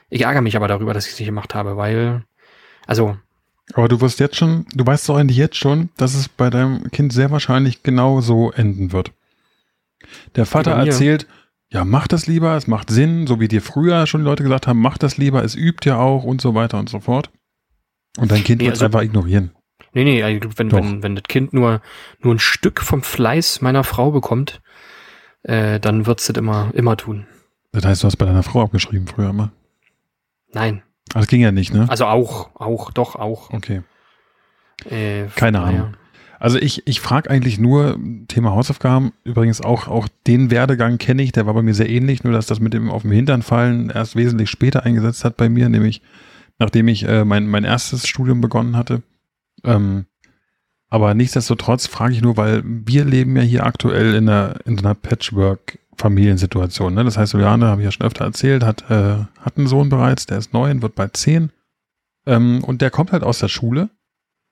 Ich 0.09 0.21
ärgere 0.21 0.41
mich 0.41 0.55
aber 0.55 0.67
darüber, 0.67 0.93
dass 0.93 1.05
ich 1.07 1.13
es 1.13 1.19
nicht 1.19 1.27
gemacht 1.27 1.55
habe, 1.55 1.77
weil, 1.77 2.23
also. 2.85 3.17
Aber 3.73 3.87
du 3.87 4.01
wirst 4.01 4.19
jetzt 4.19 4.35
schon, 4.35 4.65
du 4.73 4.85
weißt 4.85 5.07
doch 5.07 5.15
eigentlich 5.15 5.37
jetzt 5.37 5.55
schon, 5.55 5.89
dass 5.97 6.13
es 6.13 6.27
bei 6.27 6.49
deinem 6.49 6.91
Kind 6.91 7.13
sehr 7.13 7.31
wahrscheinlich 7.31 7.83
genau 7.83 8.19
so 8.21 8.51
enden 8.51 8.91
wird. 8.91 9.13
Der 10.35 10.45
Vater 10.45 10.71
erzählt, 10.71 11.27
ja, 11.69 11.85
mach 11.85 12.07
das 12.07 12.27
lieber, 12.27 12.57
es 12.57 12.67
macht 12.67 12.89
Sinn, 12.89 13.27
so 13.27 13.39
wie 13.39 13.47
dir 13.47 13.61
früher 13.61 14.05
schon 14.05 14.23
Leute 14.23 14.43
gesagt 14.43 14.67
haben, 14.67 14.81
mach 14.81 14.97
das 14.97 15.17
lieber, 15.17 15.43
es 15.43 15.55
übt 15.55 15.87
ja 15.87 15.97
auch 15.97 16.23
und 16.25 16.41
so 16.41 16.53
weiter 16.53 16.77
und 16.77 16.89
so 16.89 16.99
fort. 16.99 17.29
Und 18.17 18.31
dein 18.31 18.43
Kind 18.43 18.59
nee, 18.59 18.65
wird 18.65 18.75
es 18.75 18.81
also, 18.81 18.97
einfach 18.97 19.05
ignorieren. 19.05 19.51
Nee, 19.93 20.03
nee, 20.03 20.23
also 20.23 20.49
wenn, 20.57 20.71
wenn, 20.71 21.03
wenn 21.03 21.15
das 21.15 21.23
Kind 21.23 21.53
nur, 21.53 21.81
nur 22.19 22.35
ein 22.35 22.39
Stück 22.39 22.81
vom 22.81 23.03
Fleiß 23.03 23.61
meiner 23.61 23.85
Frau 23.85 24.11
bekommt, 24.11 24.61
äh, 25.43 25.79
dann 25.79 26.05
wird's 26.05 26.27
das 26.27 26.37
immer, 26.37 26.71
immer 26.73 26.97
tun. 26.97 27.25
Das 27.71 27.85
heißt, 27.85 28.03
du 28.03 28.07
hast 28.07 28.17
bei 28.17 28.25
deiner 28.25 28.43
Frau 28.43 28.61
abgeschrieben 28.61 29.07
früher 29.07 29.29
immer? 29.29 29.51
Nein. 30.53 30.83
das 31.13 31.27
ging 31.27 31.41
ja 31.41 31.51
nicht, 31.51 31.73
ne? 31.73 31.87
Also 31.89 32.05
auch, 32.05 32.55
auch, 32.55 32.91
doch 32.91 33.15
auch. 33.15 33.51
Okay. 33.51 33.81
Äh, 34.89 35.27
Keine 35.35 35.61
Ahnung. 35.61 35.93
Also 36.39 36.57
ich, 36.57 36.87
ich 36.87 36.99
frage 36.99 37.29
eigentlich 37.29 37.59
nur, 37.59 37.99
Thema 38.27 38.51
Hausaufgaben, 38.51 39.13
übrigens 39.23 39.61
auch, 39.61 39.87
auch 39.87 40.07
den 40.25 40.49
Werdegang 40.49 40.97
kenne 40.97 41.21
ich, 41.21 41.31
der 41.31 41.45
war 41.45 41.53
bei 41.53 41.61
mir 41.61 41.75
sehr 41.75 41.89
ähnlich, 41.89 42.23
nur 42.23 42.33
dass 42.33 42.47
das 42.47 42.59
mit 42.59 42.73
dem 42.73 42.89
auf 42.89 43.03
dem 43.03 43.11
Hintern 43.11 43.43
fallen 43.43 43.91
erst 43.91 44.15
wesentlich 44.15 44.49
später 44.49 44.83
eingesetzt 44.83 45.23
hat 45.23 45.37
bei 45.37 45.49
mir, 45.49 45.69
nämlich 45.69 46.01
nachdem 46.57 46.87
ich 46.87 47.07
äh, 47.07 47.25
mein, 47.25 47.47
mein 47.47 47.63
erstes 47.63 48.07
Studium 48.07 48.41
begonnen 48.41 48.75
hatte. 48.75 49.03
Ähm, 49.63 50.05
aber 50.91 51.13
nichtsdestotrotz 51.13 51.87
frage 51.87 52.13
ich 52.13 52.21
nur, 52.21 52.35
weil 52.35 52.61
wir 52.65 53.05
leben 53.05 53.37
ja 53.37 53.41
hier 53.41 53.65
aktuell 53.65 54.13
in 54.13 54.27
einer, 54.27 54.59
in 54.65 54.77
einer 54.77 54.93
Patchwork-Familiensituation. 54.93 56.93
Ne? 56.93 57.05
Das 57.05 57.17
heißt, 57.17 57.31
Juliane, 57.31 57.67
habe 57.67 57.81
ich 57.81 57.85
ja 57.85 57.93
schon 57.93 58.05
öfter 58.05 58.25
erzählt, 58.25 58.65
hat, 58.65 58.91
äh, 58.91 59.19
hat 59.39 59.57
einen 59.57 59.67
Sohn 59.67 59.87
bereits, 59.87 60.25
der 60.25 60.37
ist 60.37 60.51
neun, 60.51 60.81
wird 60.81 60.95
bald 60.95 61.15
zehn. 61.15 61.51
Ähm, 62.27 62.61
und 62.65 62.81
der 62.81 62.91
kommt 62.91 63.13
halt 63.13 63.23
aus 63.23 63.39
der 63.39 63.47
Schule. 63.47 63.89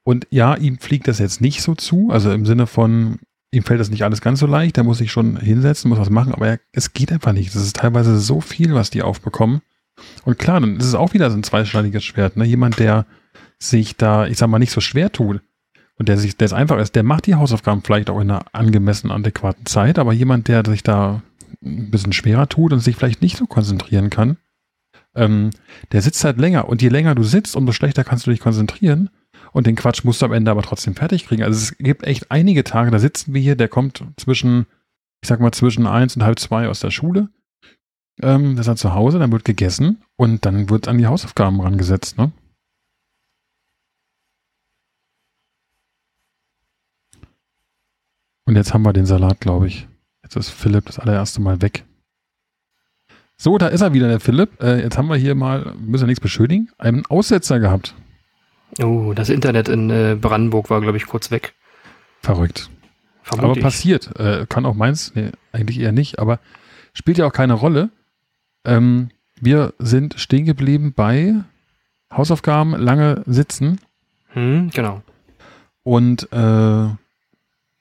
Und 0.06 0.28
ja, 0.30 0.56
ihm 0.56 0.80
fliegt 0.80 1.10
das 1.10 1.20
jetzt 1.20 1.42
nicht 1.42 1.62
so 1.62 1.76
zu, 1.76 2.10
also 2.10 2.32
im 2.32 2.46
Sinne 2.46 2.68
von, 2.68 3.20
ihm 3.52 3.64
fällt 3.64 3.82
das 3.82 3.90
nicht 3.90 4.06
alles 4.06 4.22
ganz 4.22 4.40
so 4.40 4.48
leicht, 4.48 4.78
der 4.78 4.86
muss 4.86 5.00
sich 5.00 5.12
schon 5.12 5.36
hinsetzen, 5.36 5.90
muss 5.90 6.00
was 6.00 6.10
machen, 6.10 6.34
aber 6.34 6.48
er, 6.48 6.60
es 6.72 6.94
geht 6.94 7.12
einfach 7.12 7.34
nicht. 7.34 7.54
Das 7.54 7.62
ist 7.62 7.76
teilweise 7.76 8.18
so 8.18 8.40
viel, 8.40 8.74
was 8.74 8.90
die 8.90 9.02
aufbekommen. 9.02 9.62
Und 10.24 10.40
klar, 10.40 10.62
dann 10.62 10.78
ist 10.78 10.86
es 10.86 10.96
auch 10.96 11.14
wieder 11.14 11.30
so 11.30 11.36
ein 11.36 11.44
zweischneidiges 11.44 12.06
Schwert. 12.06 12.38
Ne? 12.38 12.46
Jemand, 12.46 12.80
der 12.80 13.06
sich 13.60 13.98
da, 13.98 14.26
ich 14.26 14.38
sag 14.38 14.48
mal, 14.48 14.60
nicht 14.60 14.72
so 14.72 14.80
schwer 14.80 15.12
tut, 15.12 15.42
und 16.00 16.08
der 16.08 16.18
sich, 16.18 16.38
der 16.38 16.46
ist 16.46 16.54
einfach 16.54 16.80
ist, 16.80 16.96
der 16.96 17.04
macht 17.04 17.28
die 17.28 17.36
Hausaufgaben 17.36 17.84
vielleicht 17.84 18.10
auch 18.10 18.20
in 18.20 18.32
einer 18.32 18.46
angemessenen, 18.54 19.16
adäquaten 19.16 19.66
Zeit, 19.66 20.00
aber 20.00 20.14
jemand, 20.14 20.48
der 20.48 20.64
sich 20.66 20.82
da 20.82 21.22
ein 21.62 21.92
bisschen 21.92 22.14
schwerer 22.14 22.48
tut 22.48 22.72
und 22.72 22.80
sich 22.80 22.96
vielleicht 22.96 23.22
nicht 23.22 23.38
so 23.38 23.46
konzentrieren 23.46 24.10
kann, 24.10 24.38
ähm, 25.14 25.50
der 25.92 26.02
sitzt 26.02 26.24
halt 26.24 26.38
länger. 26.38 26.70
Und 26.70 26.82
je 26.82 26.88
länger 26.88 27.16
du 27.16 27.24
sitzt, 27.24 27.56
umso 27.56 27.74
schlechter 27.74 28.06
kannst 28.06 28.26
du 28.26 28.32
dich 28.32 28.40
konzentrieren. 28.40 29.10
Und 29.52 29.68
den 29.68 29.76
Quatsch 29.76 30.06
musst 30.06 30.22
du 30.22 30.26
am 30.26 30.32
Ende 30.32 30.52
aber 30.52 30.62
trotzdem 30.62 30.96
fertig 30.96 31.26
kriegen. 31.28 31.44
Also 31.44 31.58
es 31.58 31.78
gibt 31.78 32.04
echt 32.04 32.32
einige 32.32 32.64
Tage, 32.64 32.92
da 32.92 33.00
sitzen 33.00 33.34
wir 33.34 33.42
hier, 33.42 33.56
der 33.56 33.68
kommt 33.68 34.04
zwischen, 34.16 34.68
ich 35.22 35.28
sag 35.28 35.42
mal, 35.42 35.52
zwischen 35.52 35.86
eins 35.86 36.16
und 36.16 36.24
halb 36.24 36.40
zwei 36.40 36.70
aus 36.70 36.80
der 36.80 36.92
Schule. 36.92 37.30
Ähm, 38.22 38.56
das 38.56 38.66
ist 38.66 38.70
halt 38.70 38.80
zu 38.80 38.94
Hause, 38.94 39.20
dann 39.20 39.32
wird 39.32 39.44
gegessen 39.44 40.04
und 40.16 40.46
dann 40.46 40.70
wird 40.70 40.88
an 40.88 40.98
die 40.98 41.08
Hausaufgaben 41.08 41.60
rangesetzt, 41.60 42.18
ne? 42.18 42.32
Und 48.50 48.56
jetzt 48.56 48.74
haben 48.74 48.82
wir 48.82 48.94
den 48.94 49.06
Salat, 49.06 49.42
glaube 49.42 49.68
ich. 49.68 49.88
Jetzt 50.24 50.36
ist 50.36 50.50
Philipp 50.50 50.88
das 50.88 50.98
allererste 50.98 51.40
Mal 51.40 51.62
weg. 51.62 51.86
So, 53.38 53.60
da 53.60 53.68
ist 53.68 53.82
er 53.82 53.94
wieder, 53.94 54.08
der 54.08 54.20
Philipp. 54.20 54.60
Äh, 54.60 54.82
jetzt 54.82 54.98
haben 54.98 55.08
wir 55.08 55.18
hier 55.18 55.36
mal, 55.36 55.76
müssen 55.80 56.06
wir 56.06 56.08
nichts 56.08 56.20
beschönigen, 56.20 56.72
einen 56.80 57.06
Aussetzer 57.06 57.60
gehabt. 57.60 57.94
Oh, 58.82 59.14
das 59.14 59.30
Internet 59.30 59.70
in 59.70 59.92
äh, 59.92 60.18
Brandenburg 60.20 60.72
war, 60.72 60.82
glaube 60.82 60.98
ich, 60.98 61.06
kurz 61.06 61.30
weg. 61.30 61.54
Verrückt. 62.24 62.72
Vermutlich. 63.22 63.52
Aber 63.52 63.62
passiert. 63.62 64.20
Äh, 64.20 64.48
kann 64.50 64.66
auch 64.66 64.74
meins, 64.74 65.14
nee, 65.14 65.30
eigentlich 65.52 65.80
eher 65.80 65.92
nicht, 65.92 66.18
aber 66.18 66.40
spielt 66.94 67.20
ja 67.20 67.28
auch 67.28 67.34
keine 67.34 67.54
Rolle. 67.54 67.92
Ähm, 68.66 69.10
wir 69.40 69.76
sind 69.78 70.20
stehen 70.20 70.46
geblieben 70.46 70.94
bei 70.96 71.36
Hausaufgaben, 72.12 72.72
lange 72.72 73.22
sitzen. 73.28 73.80
Hm, 74.30 74.72
genau. 74.74 75.04
Und 75.84 76.34
äh, 76.34 76.88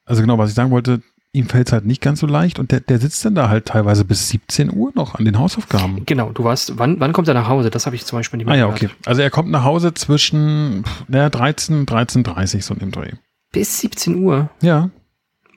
also 0.08 0.22
genau, 0.22 0.38
was 0.38 0.50
ich 0.50 0.56
sagen 0.56 0.70
wollte, 0.70 1.02
ihm 1.32 1.48
fällt 1.48 1.68
es 1.68 1.72
halt 1.72 1.84
nicht 1.84 2.00
ganz 2.00 2.20
so 2.20 2.26
leicht 2.26 2.58
und 2.58 2.72
der, 2.72 2.80
der 2.80 2.98
sitzt 2.98 3.24
dann 3.24 3.34
da 3.34 3.48
halt 3.48 3.66
teilweise 3.66 4.04
bis 4.04 4.28
17 4.30 4.74
Uhr 4.74 4.92
noch 4.94 5.14
an 5.14 5.24
den 5.24 5.38
Hausaufgaben. 5.38 6.04
Genau, 6.06 6.30
du 6.30 6.44
warst, 6.44 6.78
wann, 6.78 6.98
wann 7.00 7.12
kommt 7.12 7.28
er 7.28 7.34
nach 7.34 7.48
Hause? 7.48 7.70
Das 7.70 7.86
habe 7.86 7.96
ich 7.96 8.04
zum 8.04 8.18
Beispiel 8.18 8.38
nicht 8.38 8.46
mehr 8.46 8.54
Ah 8.54 8.58
ja, 8.58 8.68
okay. 8.68 8.88
Also 9.04 9.22
er 9.22 9.30
kommt 9.30 9.50
nach 9.50 9.64
Hause 9.64 9.94
zwischen 9.94 10.84
naja, 11.06 11.28
13, 11.28 11.86
13.30 11.86 12.62
so 12.62 12.74
in 12.74 12.80
dem 12.80 12.90
Dreh. 12.90 13.12
Bis 13.52 13.80
17 13.80 14.22
Uhr? 14.22 14.50
Ja. 14.62 14.90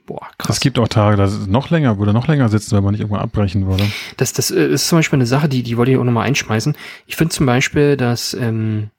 Boah, 0.05 0.27
krass. 0.37 0.57
Es 0.57 0.59
gibt 0.59 0.77
auch 0.77 0.87
Tage, 0.87 1.15
da 1.15 1.25
ist 1.25 1.47
noch 1.47 1.69
länger, 1.69 1.97
würde 1.97 2.11
noch 2.11 2.27
länger 2.27 2.49
sitzen, 2.49 2.75
wenn 2.75 2.83
man 2.83 2.91
nicht 2.91 3.01
irgendwann 3.01 3.21
abbrechen 3.21 3.67
würde. 3.67 3.85
Das, 4.17 4.33
das 4.33 4.51
äh, 4.51 4.67
ist 4.67 4.87
zum 4.87 4.99
Beispiel 4.99 5.17
eine 5.17 5.25
Sache, 5.25 5.47
die, 5.47 5.63
die 5.63 5.77
wollte 5.77 5.91
ich 5.91 5.97
auch 5.97 6.03
nochmal 6.03 6.27
einschmeißen. 6.27 6.75
Ich 7.07 7.15
finde 7.15 7.33
zum 7.33 7.45
Beispiel, 7.45 7.95
dass 7.95 8.33
ähm, 8.33 8.89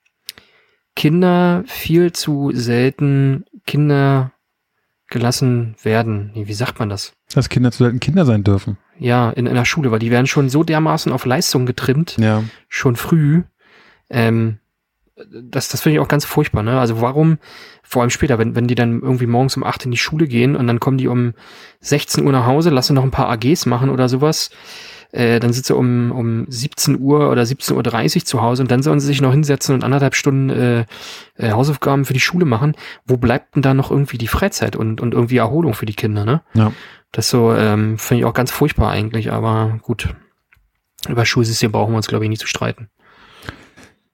Kinder 0.97 1.65
viel 1.67 2.13
zu 2.13 2.51
selten 2.55 3.45
Kinder 3.67 4.33
gelassen 5.13 5.77
werden. 5.83 6.33
Wie 6.35 6.53
sagt 6.53 6.81
man 6.81 6.89
das? 6.89 7.13
Dass 7.33 7.49
Kinder 7.49 7.71
zu 7.71 7.85
selten 7.85 8.01
Kinder 8.01 8.25
sein 8.25 8.43
dürfen. 8.43 8.79
Ja, 8.99 9.31
in, 9.31 9.47
in 9.47 9.55
der 9.55 9.65
Schule, 9.65 9.91
weil 9.91 10.01
die 10.01 10.11
werden 10.11 10.27
schon 10.27 10.49
so 10.49 10.65
dermaßen 10.65 11.13
auf 11.13 11.25
Leistung 11.25 11.67
getrimmt, 11.67 12.17
ja. 12.19 12.43
schon 12.69 12.97
früh. 12.97 13.43
Ähm, 14.11 14.59
das, 15.31 15.69
das 15.69 15.83
finde 15.83 15.97
ich 15.97 16.01
auch 16.01 16.09
ganz 16.09 16.25
furchtbar, 16.25 16.63
ne? 16.63 16.81
Also 16.81 17.01
warum, 17.01 17.39
vor 17.83 18.03
allem 18.03 18.11
später, 18.11 18.39
wenn, 18.39 18.55
wenn 18.57 18.67
die 18.67 18.75
dann 18.75 19.01
irgendwie 19.01 19.27
morgens 19.27 19.57
um 19.57 19.63
acht 19.63 19.85
in 19.85 19.91
die 19.91 19.99
Schule 19.99 20.27
gehen 20.27 20.57
und 20.57 20.67
dann 20.67 20.81
kommen 20.81 20.99
die 20.99 21.09
um 21.09 21.35
16 21.81 22.25
Uhr 22.25 22.33
nach 22.33 22.47
Hause, 22.47 22.71
lassen 22.71 22.95
noch 22.95 23.05
ein 23.05 23.11
paar 23.11 23.29
AGs 23.29 23.67
machen 23.67 23.91
oder 23.91 24.09
sowas, 24.09 24.51
äh, 25.13 25.41
dann 25.41 25.53
sitzt 25.53 25.71
er 25.71 25.77
um, 25.77 26.11
um 26.11 26.47
17 26.49 26.99
Uhr 26.99 27.31
oder 27.31 27.43
17.30 27.43 28.17
Uhr 28.17 28.25
zu 28.25 28.43
Hause 28.43 28.63
und 28.63 28.71
dann 28.71 28.83
sollen 28.83 28.99
sie 28.99 29.07
sich 29.07 29.21
noch 29.21 29.33
hinsetzen 29.33 29.75
und 29.75 29.85
anderthalb 29.85 30.15
Stunden 30.15 30.51
äh, 30.51 30.87
äh, 31.37 31.53
Hausaufgaben 31.53 32.05
für 32.05 32.15
die 32.15 32.21
Schule 32.21 32.47
machen. 32.47 32.75
Wo 33.07 33.19
bleibt 33.19 33.55
denn 33.55 33.63
da 33.63 33.75
noch 33.75 33.91
irgendwie 33.91 34.19
die 34.19 34.27
Freizeit 34.27 34.75
und, 34.75 35.01
und 35.01 35.15
irgendwie 35.15 35.37
Erholung 35.37 35.75
für 35.75 35.87
die 35.87 35.95
Kinder, 35.95 36.25
ne? 36.25 36.43
Ja. 36.55 36.73
Das 37.13 37.29
so, 37.29 37.53
ähm, 37.53 37.99
finde 37.99 38.23
ich 38.23 38.25
auch 38.25 38.33
ganz 38.33 38.51
furchtbar 38.51 38.91
eigentlich, 38.91 39.31
aber 39.31 39.79
gut. 39.83 40.15
Über 41.09 41.27
Schulsystem 41.27 41.73
brauchen 41.73 41.93
wir 41.93 41.97
uns, 41.97 42.07
glaube 42.07 42.25
ich, 42.25 42.31
nicht 42.31 42.41
zu 42.41 42.47
streiten. 42.47 42.89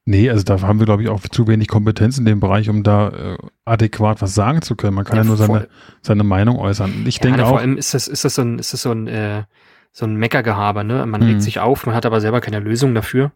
Nee, 0.05 0.31
also 0.31 0.43
da 0.43 0.63
haben 0.63 0.79
wir, 0.79 0.87
glaube 0.87 1.03
ich, 1.03 1.11
auch 1.11 1.21
zu 1.21 1.47
wenig 1.47 1.69
Kompetenz 1.69 2.17
in 2.17 2.25
dem 2.25 2.41
Bereich, 2.41 2.71
um 2.71 2.83
da 2.83 3.09
äh, 3.11 3.39
adäquat 3.67 4.23
was 4.23 4.35
sagen 4.35 4.63
zu 4.63 4.75
können. 4.75 4.95
Man 4.95 5.05
kann 5.05 5.17
ja, 5.17 5.23
ja 5.23 5.29
nur 5.29 5.37
seine, 5.37 5.69
seine 6.01 6.25
Meinung 6.25 6.59
äußern. 6.59 7.05
Ich 7.07 7.17
ja, 7.17 7.25
denke 7.25 7.45
auch. 7.45 7.51
Vor 7.51 7.59
allem 7.59 7.77
ist 7.77 7.93
das, 7.93 8.09
ist 8.09 8.25
das 8.25 8.35
so 8.35 8.43
ein, 8.43 8.59
ist 8.59 8.73
das 8.73 8.83
so 8.83 8.91
ein 8.91 9.07
äh, 9.07 9.43
so 9.93 10.07
ein 10.07 10.17
Meckergehabe, 10.17 10.85
ne? 10.85 11.05
Man 11.07 11.21
mhm. 11.21 11.27
regt 11.27 11.43
sich 11.43 11.61
auf, 11.61 11.87
man 11.87 11.95
hat 11.95 12.07
aber 12.07 12.21
selber 12.21 12.41
keine 12.41 12.61
Lösung 12.61 12.95
dafür. 12.95 13.33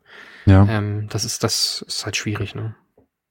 Ja. 0.46 0.66
Ähm, 0.68 1.06
das 1.08 1.24
ist, 1.24 1.44
das 1.44 1.84
ist 1.86 2.04
halt 2.04 2.16
schwierig, 2.16 2.54
ne? 2.54 2.74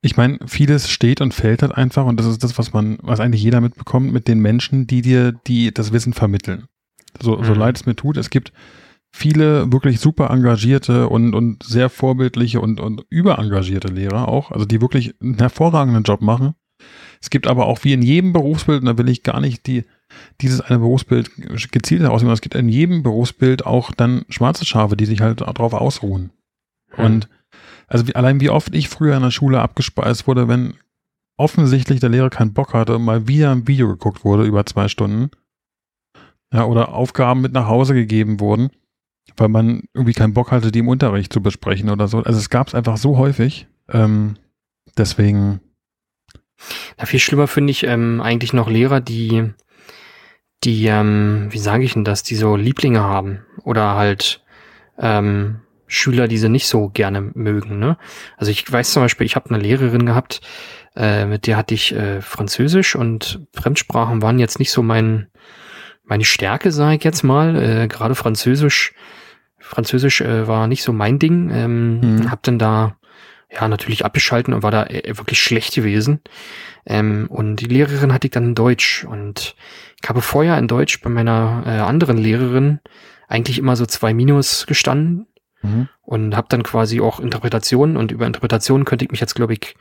Ich 0.04 0.18
meine, 0.18 0.40
vieles 0.48 0.90
steht 0.90 1.22
und 1.22 1.34
fällt 1.34 1.62
halt 1.62 1.76
einfach 1.76 2.06
und 2.06 2.20
das 2.20 2.26
ist 2.26 2.44
das, 2.44 2.58
was 2.58 2.74
man, 2.74 2.98
was 3.04 3.20
eigentlich 3.20 3.44
jeder 3.44 3.62
mitbekommt 3.62 4.12
mit 4.12 4.28
den 4.28 4.40
Menschen, 4.40 4.88
die 4.88 5.04
dir, 5.04 5.32
die 5.32 5.72
das 5.72 5.94
Wissen 5.94 6.14
vermitteln. 6.14 6.66
So, 7.20 7.38
mhm. 7.38 7.44
so 7.44 7.54
leid 7.54 7.76
es 7.76 7.86
mir 7.86 7.96
tut, 7.96 8.18
es 8.18 8.32
gibt 8.32 8.52
viele 9.12 9.72
wirklich 9.72 10.00
super 10.00 10.30
engagierte 10.30 11.10
und, 11.10 11.36
und 11.36 11.64
sehr 11.64 11.90
vorbildliche 11.90 12.62
und, 12.62 12.80
und 12.80 13.06
überengagierte 13.10 13.90
Lehrer 13.90 14.28
auch, 14.28 14.52
also 14.52 14.66
die 14.66 14.82
wirklich 14.82 15.14
einen 15.22 15.38
hervorragenden 15.38 16.04
Job 16.04 16.22
machen. 16.22 16.56
Es 17.22 17.30
gibt 17.30 17.46
aber 17.46 17.68
auch 17.68 17.84
wie 17.84 17.94
in 17.94 18.02
jedem 18.02 18.34
Berufsbild, 18.34 18.80
und 18.82 18.88
da 18.88 18.98
will 18.98 19.10
ich 19.10 19.22
gar 19.22 19.40
nicht 19.42 19.68
die, 19.68 19.86
dieses 20.42 20.62
eine 20.62 20.80
Berufsbild 20.80 21.32
gezielt 21.72 22.02
herausnehmen, 22.02 22.34
es 22.34 22.42
gibt 22.42 22.56
in 22.56 22.70
jedem 22.70 23.04
Berufsbild 23.04 23.66
auch 23.66 23.92
dann 23.92 24.26
schwarze 24.30 24.66
Schafe, 24.66 24.98
die 24.98 25.06
sich 25.06 25.22
halt 25.22 25.42
darauf 25.42 25.74
ausruhen. 25.74 26.32
Hm. 26.92 27.06
Und 27.06 27.30
also 27.88 28.08
wie, 28.08 28.16
allein 28.16 28.40
wie 28.40 28.50
oft 28.50 28.74
ich 28.74 28.90
früher 28.90 29.16
in 29.16 29.24
der 29.24 29.32
Schule 29.32 29.60
abgespeist 29.60 30.26
wurde, 30.28 30.48
wenn 30.48 30.76
offensichtlich 31.38 32.00
der 32.00 32.10
Lehrer 32.10 32.30
keinen 32.30 32.54
Bock 32.54 32.74
hatte 32.74 32.96
und 32.96 33.04
mal 33.04 33.28
wieder 33.28 33.52
ein 33.52 33.68
Video 33.68 33.88
geguckt 33.88 34.24
wurde 34.24 34.44
über 34.44 34.66
zwei 34.66 34.88
Stunden. 34.88 35.32
Ja, 36.54 36.66
oder 36.66 36.94
Aufgaben 36.94 37.42
mit 37.42 37.54
nach 37.54 37.68
Hause 37.68 37.94
gegeben 37.94 38.40
wurden, 38.40 38.70
weil 39.38 39.48
man 39.48 39.84
irgendwie 39.94 40.14
keinen 40.14 40.34
Bock 40.34 40.52
hatte, 40.52 40.72
die 40.72 40.80
im 40.80 40.88
Unterricht 40.88 41.34
zu 41.34 41.42
besprechen 41.42 41.90
oder 41.90 42.08
so. 42.08 42.20
Also 42.20 42.40
es 42.40 42.50
gab 42.50 42.68
es 42.68 42.76
einfach 42.76 42.98
so 42.98 43.18
häufig. 43.18 43.68
Ähm, 43.90 44.36
deswegen. 44.98 45.62
Ja, 47.00 47.06
viel 47.06 47.20
schlimmer 47.20 47.48
finde 47.48 47.72
ich 47.72 47.84
ähm, 47.84 48.22
eigentlich 48.22 48.54
noch 48.54 48.70
Lehrer, 48.70 49.02
die, 49.02 49.52
die, 50.64 50.86
ähm, 50.88 51.48
wie 51.50 51.60
sage 51.60 51.84
ich 51.84 51.94
denn 51.94 52.04
das, 52.04 52.24
die 52.24 52.36
so 52.36 52.56
Lieblinge 52.56 53.02
haben 53.02 53.46
oder 53.64 53.96
halt 53.96 54.44
ähm, 55.00 55.62
Schüler, 55.88 56.28
die 56.28 56.38
sie 56.38 56.50
nicht 56.50 56.68
so 56.68 56.90
gerne 56.90 57.22
mögen. 57.34 57.80
Ne? 57.80 57.98
Also 58.38 58.52
ich 58.52 58.72
weiß 58.72 58.92
zum 58.92 59.04
Beispiel, 59.04 59.26
ich 59.26 59.36
habe 59.36 59.50
eine 59.50 59.62
Lehrerin 59.62 60.06
gehabt, 60.06 60.42
äh, 60.96 61.26
mit 61.26 61.48
der 61.48 61.58
hatte 61.58 61.74
ich 61.74 61.94
äh, 61.94 62.22
Französisch 62.22 62.96
und 62.96 63.42
Fremdsprachen 63.54 64.22
waren 64.22 64.40
jetzt 64.40 64.60
nicht 64.60 64.72
so 64.72 64.84
mein 64.84 65.28
meine 66.04 66.26
Stärke, 66.26 66.72
sage 66.72 66.98
ich 66.98 67.04
jetzt 67.06 67.24
mal. 67.24 67.56
Äh, 67.56 67.88
Gerade 67.88 68.16
Französisch, 68.16 68.94
Französisch 69.60 70.20
äh, 70.20 70.46
war 70.46 70.68
nicht 70.68 70.84
so 70.84 70.92
mein 70.92 71.20
Ding. 71.20 71.50
Ähm, 71.50 72.00
mhm. 72.00 72.32
Hab 72.32 72.44
dann 72.44 72.60
da 72.60 72.98
ja 73.52 73.68
natürlich 73.68 74.06
abgeschalten 74.06 74.54
und 74.54 74.64
war 74.64 74.72
da 74.72 74.86
äh, 74.86 75.18
wirklich 75.18 75.42
schlecht 75.42 75.74
gewesen. 75.74 76.22
Ähm, 76.86 77.28
und 77.30 77.58
die 77.58 77.66
Lehrerin 77.66 78.14
hatte 78.14 78.28
ich 78.28 78.32
dann 78.32 78.46
in 78.46 78.56
Deutsch 78.56 79.04
und 79.04 79.56
ich 80.02 80.10
habe 80.10 80.22
vorher 80.22 80.58
in 80.58 80.68
Deutsch 80.68 81.02
bei 81.02 81.10
meiner 81.10 81.64
äh, 81.66 81.80
anderen 81.80 82.18
Lehrerin 82.18 82.80
eigentlich 83.28 83.60
immer 83.60 83.76
so 83.76 83.86
zwei 83.86 84.14
Minus 84.14 84.66
gestanden 84.66 85.28
mhm. 85.62 85.90
und 86.02 86.36
habe 86.36 86.48
dann 86.50 86.64
quasi 86.64 87.02
auch 87.02 87.20
Interpretationen 87.20 87.98
und 87.98 88.12
über 88.12 88.26
Interpretationen 88.26 88.86
könnte 88.86 89.06
ich 89.06 89.12
mich 89.12 89.22
jetzt 89.22 89.36
glaube 89.36 89.54
ich 89.54 89.76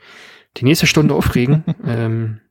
die 0.57 0.65
nächste 0.65 0.87
Stunde 0.87 1.15
aufregen. 1.15 1.63
ähm, 1.85 2.41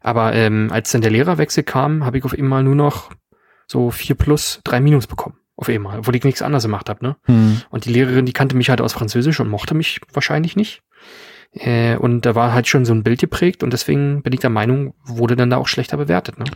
aber 0.00 0.34
ähm, 0.34 0.68
als 0.70 0.92
dann 0.92 1.00
der 1.00 1.10
Lehrerwechsel 1.10 1.64
kam, 1.64 2.04
habe 2.04 2.18
ich 2.18 2.24
auf 2.24 2.34
einmal 2.34 2.62
nur 2.62 2.74
noch 2.74 3.10
so 3.66 3.90
vier 3.90 4.14
plus, 4.14 4.60
drei 4.64 4.80
Minus 4.80 5.06
bekommen. 5.06 5.38
Auf 5.56 5.68
einmal, 5.68 6.00
obwohl 6.00 6.16
ich 6.16 6.24
nichts 6.24 6.42
anderes 6.42 6.64
gemacht 6.64 6.88
habe. 6.88 7.04
Ne? 7.04 7.16
Hm. 7.24 7.62
Und 7.70 7.84
die 7.84 7.92
Lehrerin, 7.92 8.26
die 8.26 8.32
kannte 8.32 8.56
mich 8.56 8.70
halt 8.70 8.80
aus 8.80 8.92
Französisch 8.92 9.38
und 9.38 9.48
mochte 9.48 9.74
mich 9.74 10.00
wahrscheinlich 10.12 10.56
nicht. 10.56 10.82
Äh, 11.52 11.96
und 11.96 12.26
da 12.26 12.34
war 12.34 12.52
halt 12.52 12.66
schon 12.66 12.84
so 12.84 12.92
ein 12.92 13.04
Bild 13.04 13.20
geprägt 13.20 13.62
und 13.62 13.72
deswegen 13.72 14.22
bin 14.22 14.32
ich 14.32 14.40
der 14.40 14.50
Meinung, 14.50 14.94
wurde 15.04 15.36
dann 15.36 15.50
da 15.50 15.56
auch 15.56 15.68
schlechter 15.68 15.96
bewertet. 15.96 16.38
Ne? 16.38 16.46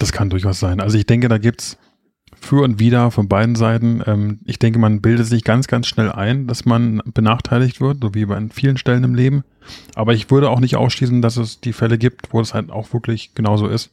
Das 0.00 0.10
kann 0.10 0.30
durchaus 0.30 0.58
sein. 0.58 0.80
Also 0.80 0.98
ich 0.98 1.06
denke, 1.06 1.28
da 1.28 1.38
gibt's 1.38 1.78
für 2.40 2.64
und 2.64 2.80
wieder 2.80 3.12
von 3.12 3.28
beiden 3.28 3.54
Seiten. 3.54 4.02
Ähm, 4.04 4.40
ich 4.44 4.58
denke, 4.58 4.80
man 4.80 5.00
bildet 5.00 5.26
sich 5.26 5.44
ganz, 5.44 5.68
ganz 5.68 5.86
schnell 5.86 6.10
ein, 6.10 6.48
dass 6.48 6.64
man 6.64 7.00
benachteiligt 7.14 7.80
wird, 7.80 7.98
so 8.02 8.14
wie 8.14 8.26
bei 8.26 8.40
vielen 8.52 8.76
Stellen 8.76 9.04
im 9.04 9.14
Leben. 9.14 9.44
Aber 9.94 10.12
ich 10.12 10.30
würde 10.30 10.50
auch 10.50 10.58
nicht 10.58 10.74
ausschließen, 10.74 11.22
dass 11.22 11.36
es 11.36 11.60
die 11.60 11.72
Fälle 11.72 11.98
gibt, 11.98 12.32
wo 12.32 12.40
es 12.40 12.52
halt 12.52 12.70
auch 12.70 12.92
wirklich 12.92 13.34
genauso 13.34 13.68
ist. 13.68 13.90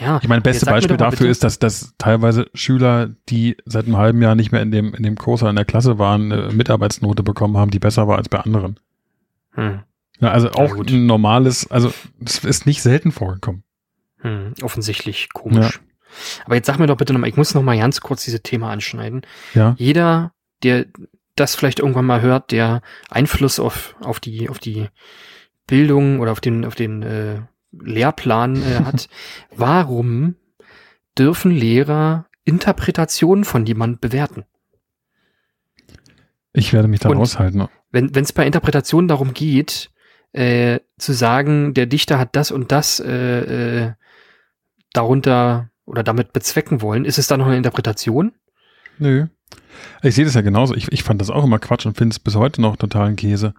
Ja, 0.00 0.18
ich 0.20 0.28
meine, 0.28 0.42
beste 0.42 0.66
Beispiel 0.66 0.96
dafür 0.96 1.28
ist, 1.28 1.44
dass, 1.44 1.58
dass 1.58 1.94
teilweise 1.98 2.50
Schüler, 2.54 3.10
die 3.28 3.56
seit 3.64 3.86
einem 3.86 3.96
halben 3.96 4.20
Jahr 4.20 4.34
nicht 4.34 4.52
mehr 4.52 4.62
in 4.62 4.70
dem, 4.70 4.94
in 4.94 5.02
dem 5.02 5.16
Kurs 5.16 5.42
oder 5.42 5.50
in 5.50 5.56
der 5.56 5.64
Klasse 5.64 5.98
waren, 5.98 6.32
eine 6.32 6.52
Mitarbeitsnote 6.52 7.22
bekommen 7.22 7.56
haben, 7.56 7.70
die 7.70 7.78
besser 7.78 8.08
war 8.08 8.18
als 8.18 8.28
bei 8.28 8.40
anderen. 8.40 8.78
Hm. 9.52 9.80
Ja, 10.20 10.30
also 10.30 10.50
auch 10.52 10.76
ja, 10.76 10.82
ein 10.82 11.06
normales, 11.06 11.70
also 11.70 11.92
das 12.20 12.38
ist 12.38 12.66
nicht 12.66 12.82
selten 12.82 13.12
vorgekommen. 13.12 13.62
Hm, 14.18 14.54
offensichtlich 14.62 15.28
komisch. 15.32 15.76
Ja. 15.76 16.44
Aber 16.46 16.54
jetzt 16.54 16.66
sag 16.66 16.78
mir 16.78 16.86
doch 16.86 16.96
bitte 16.96 17.12
nochmal, 17.12 17.28
ich 17.28 17.36
muss 17.36 17.54
nochmal 17.54 17.78
ganz 17.78 18.00
kurz 18.00 18.24
dieses 18.24 18.42
Thema 18.42 18.70
anschneiden. 18.70 19.22
Ja. 19.54 19.74
Jeder, 19.78 20.32
der 20.62 20.86
das 21.34 21.54
vielleicht 21.54 21.80
irgendwann 21.80 22.06
mal 22.06 22.22
hört, 22.22 22.50
der 22.50 22.80
Einfluss 23.10 23.60
auf, 23.60 23.94
auf 24.00 24.20
die, 24.20 24.48
auf 24.48 24.58
die 24.58 24.88
Bildung 25.66 26.20
oder 26.20 26.32
auf 26.32 26.40
den, 26.40 26.64
auf 26.64 26.74
den 26.74 27.02
äh, 27.02 27.42
Lehrplan 27.82 28.56
äh, 28.56 28.84
hat, 28.84 29.08
warum 29.56 30.36
dürfen 31.18 31.50
Lehrer 31.50 32.26
Interpretationen 32.44 33.44
von 33.44 33.66
jemand 33.66 34.00
bewerten? 34.00 34.44
Ich 36.52 36.72
werde 36.72 36.88
mich 36.88 37.00
da 37.00 37.10
raushalten. 37.10 37.68
Wenn 37.90 38.14
es 38.14 38.32
bei 38.32 38.46
Interpretationen 38.46 39.08
darum 39.08 39.34
geht, 39.34 39.90
äh, 40.32 40.80
zu 40.98 41.12
sagen, 41.12 41.74
der 41.74 41.86
Dichter 41.86 42.18
hat 42.18 42.36
das 42.36 42.50
und 42.50 42.72
das 42.72 43.00
äh, 43.00 43.84
äh, 43.84 43.92
darunter 44.92 45.70
oder 45.84 46.02
damit 46.02 46.32
bezwecken 46.32 46.82
wollen. 46.82 47.04
Ist 47.04 47.18
es 47.18 47.26
da 47.26 47.36
noch 47.36 47.46
eine 47.46 47.56
Interpretation? 47.56 48.32
Nö. 48.98 49.26
Ich 50.02 50.14
sehe 50.14 50.24
das 50.24 50.34
ja 50.34 50.40
genauso. 50.40 50.74
Ich, 50.74 50.90
ich 50.92 51.02
fand 51.02 51.20
das 51.20 51.30
auch 51.30 51.44
immer 51.44 51.58
Quatsch 51.58 51.86
und 51.86 51.96
finde 51.96 52.12
es 52.12 52.18
bis 52.18 52.34
heute 52.34 52.60
noch 52.60 52.76
totalen 52.76 53.16
Käse. 53.16 53.54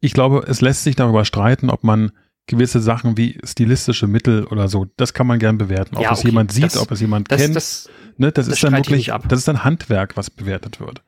Ich 0.00 0.12
glaube, 0.12 0.44
es 0.46 0.60
lässt 0.60 0.84
sich 0.84 0.96
darüber 0.96 1.24
streiten, 1.24 1.70
ob 1.70 1.84
man 1.84 2.12
gewisse 2.48 2.80
Sachen 2.80 3.16
wie 3.16 3.38
stilistische 3.44 4.08
Mittel 4.08 4.44
oder 4.44 4.68
so, 4.68 4.86
das 4.96 5.14
kann 5.14 5.26
man 5.26 5.38
gern 5.38 5.58
bewerten. 5.58 5.96
Ob 5.96 6.02
ja, 6.02 6.10
okay. 6.10 6.18
es 6.18 6.24
jemand 6.24 6.52
sieht, 6.52 6.64
das, 6.64 6.78
ob 6.78 6.90
es 6.90 7.00
jemand 7.00 7.30
das, 7.30 7.40
kennt. 7.40 7.54
Das, 7.54 7.88
ne, 8.16 8.32
das, 8.32 8.48
ist 8.48 8.64
dann 8.64 8.74
wirklich, 8.74 9.12
das 9.28 9.38
ist 9.38 9.48
dann 9.48 9.62
Handwerk, 9.64 10.16
was 10.16 10.30
bewertet 10.30 10.80
wird. 10.80 11.02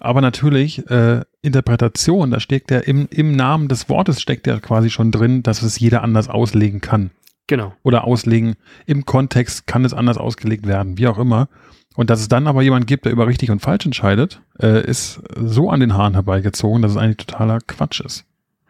Aber 0.00 0.20
natürlich, 0.20 0.88
äh, 0.90 1.22
Interpretation, 1.42 2.30
da 2.30 2.40
steckt 2.40 2.70
ja 2.70 2.78
im, 2.78 3.06
im 3.10 3.32
Namen 3.32 3.68
des 3.68 3.88
Wortes 3.88 4.20
steckt 4.20 4.46
ja 4.46 4.58
quasi 4.58 4.90
schon 4.90 5.12
drin, 5.12 5.42
dass 5.42 5.62
es 5.62 5.78
jeder 5.78 6.02
anders 6.02 6.28
auslegen 6.28 6.80
kann. 6.80 7.10
Genau. 7.46 7.74
Oder 7.82 8.04
auslegen. 8.04 8.56
Im 8.86 9.04
Kontext 9.06 9.66
kann 9.66 9.84
es 9.84 9.94
anders 9.94 10.18
ausgelegt 10.18 10.66
werden, 10.66 10.98
wie 10.98 11.06
auch 11.06 11.18
immer. 11.18 11.48
Und 11.94 12.10
dass 12.10 12.20
es 12.20 12.28
dann 12.28 12.46
aber 12.46 12.62
jemand 12.62 12.86
gibt, 12.86 13.04
der 13.04 13.12
über 13.12 13.26
richtig 13.26 13.50
und 13.50 13.60
falsch 13.60 13.86
entscheidet, 13.86 14.42
äh, 14.60 14.84
ist 14.84 15.22
so 15.36 15.70
an 15.70 15.80
den 15.80 15.94
Haaren 15.94 16.14
herbeigezogen, 16.14 16.82
dass 16.82 16.92
es 16.92 16.96
eigentlich 16.96 17.26
totaler 17.26 17.60
Quatsch 17.60 18.00
ist. 18.00 18.24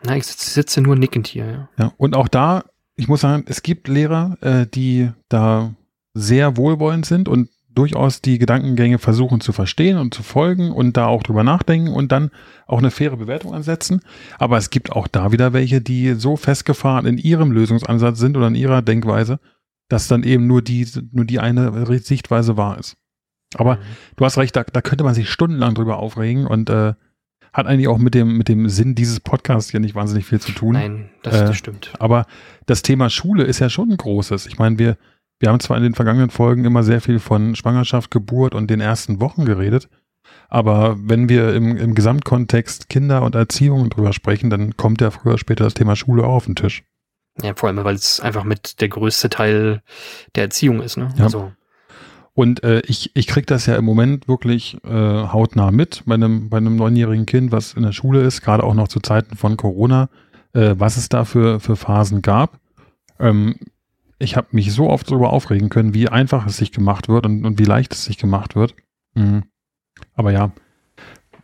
Na, 0.04 0.16
ich 0.16 0.26
sitze 0.26 0.80
nur 0.80 0.96
nickend 0.96 1.26
hier, 1.26 1.46
ja. 1.46 1.68
Ja, 1.78 1.92
und 1.96 2.14
auch 2.16 2.28
da, 2.28 2.64
ich 2.96 3.08
muss 3.08 3.20
sagen, 3.22 3.44
es 3.46 3.62
gibt 3.62 3.88
Lehrer, 3.88 4.36
äh, 4.40 4.66
die 4.66 5.10
da 5.28 5.74
sehr 6.14 6.56
wohlwollend 6.56 7.06
sind 7.06 7.28
und 7.28 7.50
durchaus 7.76 8.22
die 8.22 8.38
Gedankengänge 8.38 8.98
versuchen 8.98 9.40
zu 9.40 9.52
verstehen 9.52 9.98
und 9.98 10.14
zu 10.14 10.22
folgen 10.22 10.72
und 10.72 10.96
da 10.96 11.06
auch 11.06 11.22
drüber 11.22 11.44
nachdenken 11.44 11.92
und 11.92 12.10
dann 12.10 12.30
auch 12.66 12.78
eine 12.78 12.90
faire 12.90 13.18
Bewertung 13.18 13.54
ansetzen. 13.54 14.00
Aber 14.38 14.56
es 14.56 14.70
gibt 14.70 14.92
auch 14.92 15.06
da 15.06 15.30
wieder 15.30 15.52
welche, 15.52 15.82
die 15.82 16.14
so 16.14 16.36
festgefahren 16.36 17.04
in 17.04 17.18
ihrem 17.18 17.52
Lösungsansatz 17.52 18.18
sind 18.18 18.36
oder 18.36 18.48
in 18.48 18.54
ihrer 18.54 18.80
Denkweise, 18.80 19.40
dass 19.88 20.08
dann 20.08 20.22
eben 20.22 20.46
nur 20.46 20.62
die, 20.62 20.88
nur 21.12 21.26
die 21.26 21.38
eine 21.38 21.86
Sichtweise 21.98 22.56
wahr 22.56 22.78
ist. 22.78 22.96
Aber 23.54 23.76
mhm. 23.76 23.80
du 24.16 24.24
hast 24.24 24.38
recht, 24.38 24.56
da, 24.56 24.64
da 24.64 24.80
könnte 24.80 25.04
man 25.04 25.14
sich 25.14 25.30
stundenlang 25.30 25.74
drüber 25.74 25.98
aufregen 25.98 26.46
und 26.46 26.70
äh, 26.70 26.94
hat 27.56 27.66
eigentlich 27.66 27.88
auch 27.88 27.96
mit 27.96 28.14
dem, 28.14 28.36
mit 28.36 28.48
dem 28.48 28.68
Sinn 28.68 28.94
dieses 28.94 29.18
Podcasts 29.18 29.70
hier 29.70 29.80
nicht 29.80 29.94
wahnsinnig 29.94 30.26
viel 30.26 30.40
zu 30.40 30.52
tun. 30.52 30.74
Nein, 30.74 31.08
das, 31.22 31.34
äh, 31.34 31.46
das 31.46 31.56
stimmt. 31.56 31.94
Aber 31.98 32.26
das 32.66 32.82
Thema 32.82 33.08
Schule 33.08 33.44
ist 33.44 33.60
ja 33.60 33.70
schon 33.70 33.90
ein 33.90 33.96
großes. 33.96 34.44
Ich 34.44 34.58
meine, 34.58 34.78
wir, 34.78 34.98
wir 35.40 35.48
haben 35.48 35.60
zwar 35.60 35.78
in 35.78 35.82
den 35.82 35.94
vergangenen 35.94 36.28
Folgen 36.28 36.66
immer 36.66 36.82
sehr 36.82 37.00
viel 37.00 37.18
von 37.18 37.56
Schwangerschaft, 37.56 38.10
Geburt 38.10 38.54
und 38.54 38.68
den 38.68 38.80
ersten 38.80 39.20
Wochen 39.20 39.46
geredet, 39.46 39.88
aber 40.48 40.96
wenn 40.98 41.30
wir 41.30 41.54
im, 41.54 41.78
im 41.78 41.94
Gesamtkontext 41.94 42.90
Kinder 42.90 43.22
und 43.22 43.34
Erziehung 43.34 43.88
drüber 43.88 44.12
sprechen, 44.12 44.50
dann 44.50 44.76
kommt 44.76 45.00
ja 45.00 45.10
früher 45.10 45.32
oder 45.32 45.38
später 45.38 45.64
das 45.64 45.74
Thema 45.74 45.96
Schule 45.96 46.24
auch 46.24 46.34
auf 46.34 46.44
den 46.44 46.56
Tisch. 46.56 46.84
Ja, 47.42 47.54
vor 47.54 47.68
allem, 47.68 47.82
weil 47.84 47.94
es 47.94 48.20
einfach 48.20 48.44
mit 48.44 48.82
der 48.82 48.88
größte 48.90 49.30
Teil 49.30 49.82
der 50.34 50.44
Erziehung 50.44 50.82
ist, 50.82 50.96
ne? 50.98 51.08
Ja. 51.16 51.24
Also. 51.24 51.52
Und 52.36 52.62
äh, 52.64 52.82
ich, 52.86 53.12
ich 53.14 53.26
krieg 53.26 53.46
das 53.46 53.64
ja 53.64 53.76
im 53.76 53.86
Moment 53.86 54.28
wirklich 54.28 54.76
äh, 54.84 54.90
hautnah 54.90 55.70
mit 55.70 56.02
bei 56.04 56.16
einem, 56.16 56.50
bei 56.50 56.58
einem 56.58 56.76
neunjährigen 56.76 57.24
Kind, 57.24 57.50
was 57.50 57.72
in 57.72 57.82
der 57.82 57.92
Schule 57.92 58.20
ist, 58.20 58.42
gerade 58.42 58.62
auch 58.62 58.74
noch 58.74 58.88
zu 58.88 59.00
Zeiten 59.00 59.36
von 59.36 59.56
Corona, 59.56 60.10
äh, 60.52 60.74
was 60.76 60.98
es 60.98 61.08
da 61.08 61.24
für, 61.24 61.60
für 61.60 61.76
Phasen 61.76 62.20
gab. 62.20 62.60
Ähm, 63.18 63.56
ich 64.18 64.36
habe 64.36 64.48
mich 64.50 64.74
so 64.74 64.90
oft 64.90 65.10
darüber 65.10 65.32
aufregen 65.32 65.70
können, 65.70 65.94
wie 65.94 66.10
einfach 66.10 66.46
es 66.46 66.58
sich 66.58 66.72
gemacht 66.72 67.08
wird 67.08 67.24
und, 67.24 67.46
und 67.46 67.58
wie 67.58 67.64
leicht 67.64 67.94
es 67.94 68.04
sich 68.04 68.18
gemacht 68.18 68.54
wird. 68.54 68.74
Mhm. 69.14 69.44
Aber 70.14 70.30
ja, 70.30 70.52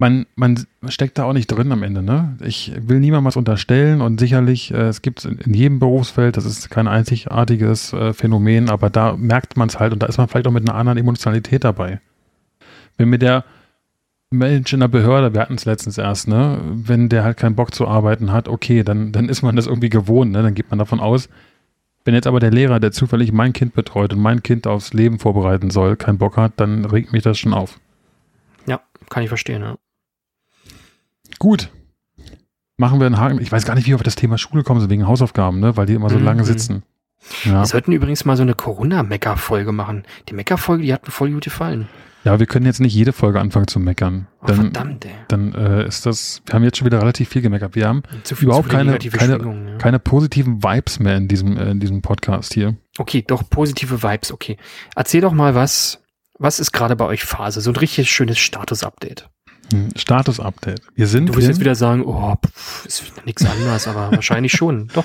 man, 0.02 0.26
man 0.34 0.66
steckt 0.88 1.16
da 1.16 1.24
auch 1.24 1.32
nicht 1.32 1.46
drin 1.46 1.70
am 1.70 1.84
Ende. 1.84 2.02
Ne? 2.02 2.36
Ich 2.44 2.72
will 2.76 2.98
niemandem 2.98 3.26
was 3.26 3.36
unterstellen 3.36 4.00
und 4.00 4.18
sicherlich, 4.18 4.74
äh, 4.74 4.88
es 4.88 5.00
gibt 5.00 5.24
in, 5.24 5.38
in 5.38 5.54
jedem 5.54 5.78
Berufsfeld, 5.78 6.36
das 6.36 6.44
ist 6.44 6.70
kein 6.70 6.88
einzigartiges 6.88 7.92
äh, 7.92 8.12
Phänomen, 8.12 8.68
aber 8.68 8.90
da 8.90 9.16
merkt 9.16 9.56
man 9.56 9.68
es 9.68 9.78
halt 9.78 9.92
und 9.92 10.02
da 10.02 10.06
ist 10.06 10.18
man 10.18 10.26
vielleicht 10.26 10.48
auch 10.48 10.52
mit 10.52 10.68
einer 10.68 10.76
anderen 10.76 10.98
Emotionalität 10.98 11.62
dabei. 11.62 12.00
Wenn 12.98 13.10
mir 13.10 13.20
der 13.20 13.44
Mensch 14.30 14.72
in 14.72 14.80
der 14.80 14.88
Behörde, 14.88 15.34
wir 15.34 15.40
hatten 15.40 15.54
es 15.54 15.66
letztens 15.66 15.98
erst, 15.98 16.26
ne, 16.26 16.58
wenn 16.64 17.08
der 17.08 17.22
halt 17.22 17.36
keinen 17.36 17.54
Bock 17.54 17.72
zu 17.72 17.86
arbeiten 17.86 18.32
hat, 18.32 18.48
okay, 18.48 18.82
dann, 18.82 19.12
dann 19.12 19.28
ist 19.28 19.42
man 19.42 19.54
das 19.54 19.68
irgendwie 19.68 19.90
gewohnt, 19.90 20.32
ne? 20.32 20.42
Dann 20.42 20.54
geht 20.54 20.70
man 20.70 20.80
davon 20.80 20.98
aus, 20.98 21.28
wenn 22.04 22.14
jetzt 22.14 22.26
aber 22.26 22.40
der 22.40 22.50
Lehrer, 22.50 22.80
der 22.80 22.90
zufällig 22.90 23.30
mein 23.30 23.52
Kind 23.52 23.74
betreut 23.74 24.12
und 24.12 24.20
mein 24.20 24.42
Kind 24.42 24.66
aufs 24.66 24.94
Leben 24.94 25.20
vorbereiten 25.20 25.70
soll, 25.70 25.94
keinen 25.94 26.18
Bock 26.18 26.36
hat, 26.36 26.54
dann 26.56 26.86
regt 26.86 27.12
mich 27.12 27.22
das 27.22 27.38
schon 27.38 27.54
auf. 27.54 27.78
Ja, 28.66 28.80
kann 29.10 29.22
ich 29.22 29.28
verstehen, 29.28 29.62
ja. 29.62 29.76
Gut. 31.38 31.70
Machen 32.78 32.98
wir 33.00 33.06
einen 33.06 33.18
Haken. 33.18 33.40
Ich 33.40 33.52
weiß 33.52 33.64
gar 33.64 33.74
nicht, 33.74 33.84
wie 33.86 33.90
wir 33.90 33.96
auf 33.96 34.02
das 34.02 34.16
Thema 34.16 34.38
Schule 34.38 34.62
kommen, 34.64 34.80
so 34.80 34.90
wegen 34.90 35.06
Hausaufgaben, 35.06 35.60
ne? 35.60 35.76
weil 35.76 35.86
die 35.86 35.94
immer 35.94 36.10
so 36.10 36.18
Mhm. 36.18 36.24
lange 36.24 36.44
sitzen. 36.44 36.82
Ja. 37.44 37.60
Wir 37.60 37.66
sollten 37.66 37.92
übrigens 37.92 38.24
mal 38.24 38.36
so 38.36 38.42
eine 38.42 38.54
Corona-Mecker-Folge 38.54 39.70
machen. 39.72 40.04
Die 40.28 40.34
Mecker-Folge, 40.34 40.82
die 40.82 40.92
hat 40.92 41.04
mir 41.04 41.12
voll 41.12 41.30
gut 41.30 41.44
gefallen. 41.44 41.88
ja, 42.24 42.38
wir 42.40 42.46
können 42.46 42.66
jetzt 42.66 42.80
nicht 42.80 42.94
jede 42.94 43.12
Folge 43.12 43.40
anfangen 43.40 43.68
zu 43.68 43.78
meckern. 43.78 44.26
Oh, 44.40 44.46
Dann, 44.46 44.56
verdammt, 44.56 45.04
ey. 45.04 45.10
dann 45.28 45.54
äh, 45.54 45.86
ist 45.86 46.06
das, 46.06 46.42
wir 46.46 46.54
haben 46.54 46.64
jetzt 46.64 46.78
schon 46.78 46.86
wieder 46.86 47.00
relativ 47.00 47.28
viel 47.28 47.42
gemeckert. 47.42 47.74
Wir 47.76 47.86
haben 47.88 48.02
Zu 48.24 48.34
viel, 48.36 48.46
überhaupt 48.46 48.70
zu 48.70 48.76
keine- 48.76 48.98
keine- 48.98 49.70
ja. 49.72 49.78
keine 49.78 49.98
positiven 50.00 50.62
Vibes 50.64 50.98
mehr 51.00 51.16
in 51.16 51.28
diesem, 51.28 51.56
äh, 51.56 51.70
in 51.70 51.78
diesem 51.80 52.00
Podcast 52.02 52.54
hier. 52.54 52.76
Okay, 52.98 53.22
doch 53.26 53.48
positive 53.48 54.02
Vibes, 54.02 54.32
okay. 54.32 54.56
Erzähl 54.96 55.20
doch 55.20 55.32
mal 55.32 55.54
was. 55.54 56.00
Was 56.38 56.58
ist 56.58 56.72
gerade 56.72 56.96
bei 56.96 57.04
euch 57.04 57.22
Phase? 57.24 57.60
So 57.60 57.70
ein 57.70 57.76
richtig 57.76 58.10
schönes 58.10 58.38
Status-Update. 58.38 59.28
Hm, 59.72 59.88
Status-Update. 59.96 60.82
Wir 60.94 61.06
sind 61.06 61.26
Du 61.26 61.36
wirst 61.36 61.48
jetzt 61.48 61.60
wieder 61.60 61.74
sagen, 61.74 62.04
oh, 62.04 62.34
pff, 62.36 62.86
ist 62.86 63.26
nichts 63.26 63.44
anderes, 63.44 63.88
aber 63.88 64.12
wahrscheinlich 64.12 64.52
schon. 64.52 64.88
Doch. 64.94 65.04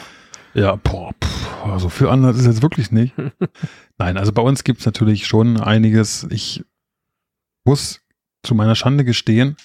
Ja, 0.54 0.76
boah, 0.76 1.14
pff, 1.24 1.80
so 1.82 1.90
viel 1.90 2.08
anders 2.08 2.38
ist 2.38 2.46
jetzt 2.46 2.62
wirklich 2.62 2.92
nicht. 2.92 3.14
Nein, 3.98 4.18
also 4.18 4.32
bei 4.32 4.42
uns 4.42 4.64
gibt 4.64 4.80
es 4.80 4.86
natürlich 4.86 5.28
schon 5.28 5.60
einiges. 5.60 6.28
Ich 6.30 6.64
muss 7.64 8.02
zu 8.44 8.56
meiner 8.56 8.76
Schande 8.76 9.04
gestehen, 9.04 9.58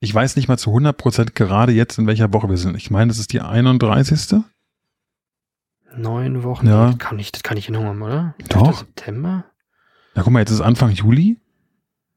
ich 0.00 0.14
weiß 0.14 0.36
nicht 0.36 0.48
mal 0.48 0.58
zu 0.58 0.70
100% 0.70 1.32
gerade 1.34 1.72
jetzt, 1.72 1.98
in 1.98 2.06
welcher 2.06 2.32
Woche 2.32 2.48
wir 2.48 2.56
sind. 2.56 2.76
Ich 2.76 2.90
meine, 2.90 3.08
das 3.08 3.18
ist 3.18 3.32
die 3.32 3.40
31. 3.40 4.40
Neun 5.96 6.42
Wochen. 6.44 6.66
Ja. 6.66 6.88
Das 6.88 6.98
kann 6.98 7.16
nicht, 7.16 7.34
das 7.34 7.42
kann 7.42 7.56
nicht 7.56 7.66
hinhauen, 7.66 8.00
oder? 8.02 8.34
Doch. 8.48 8.68
11. 8.68 8.78
September? 8.78 9.44
Na 10.14 10.22
guck 10.22 10.32
mal, 10.32 10.40
jetzt 10.40 10.50
ist 10.50 10.60
Anfang 10.60 10.90
Juli 10.90 11.40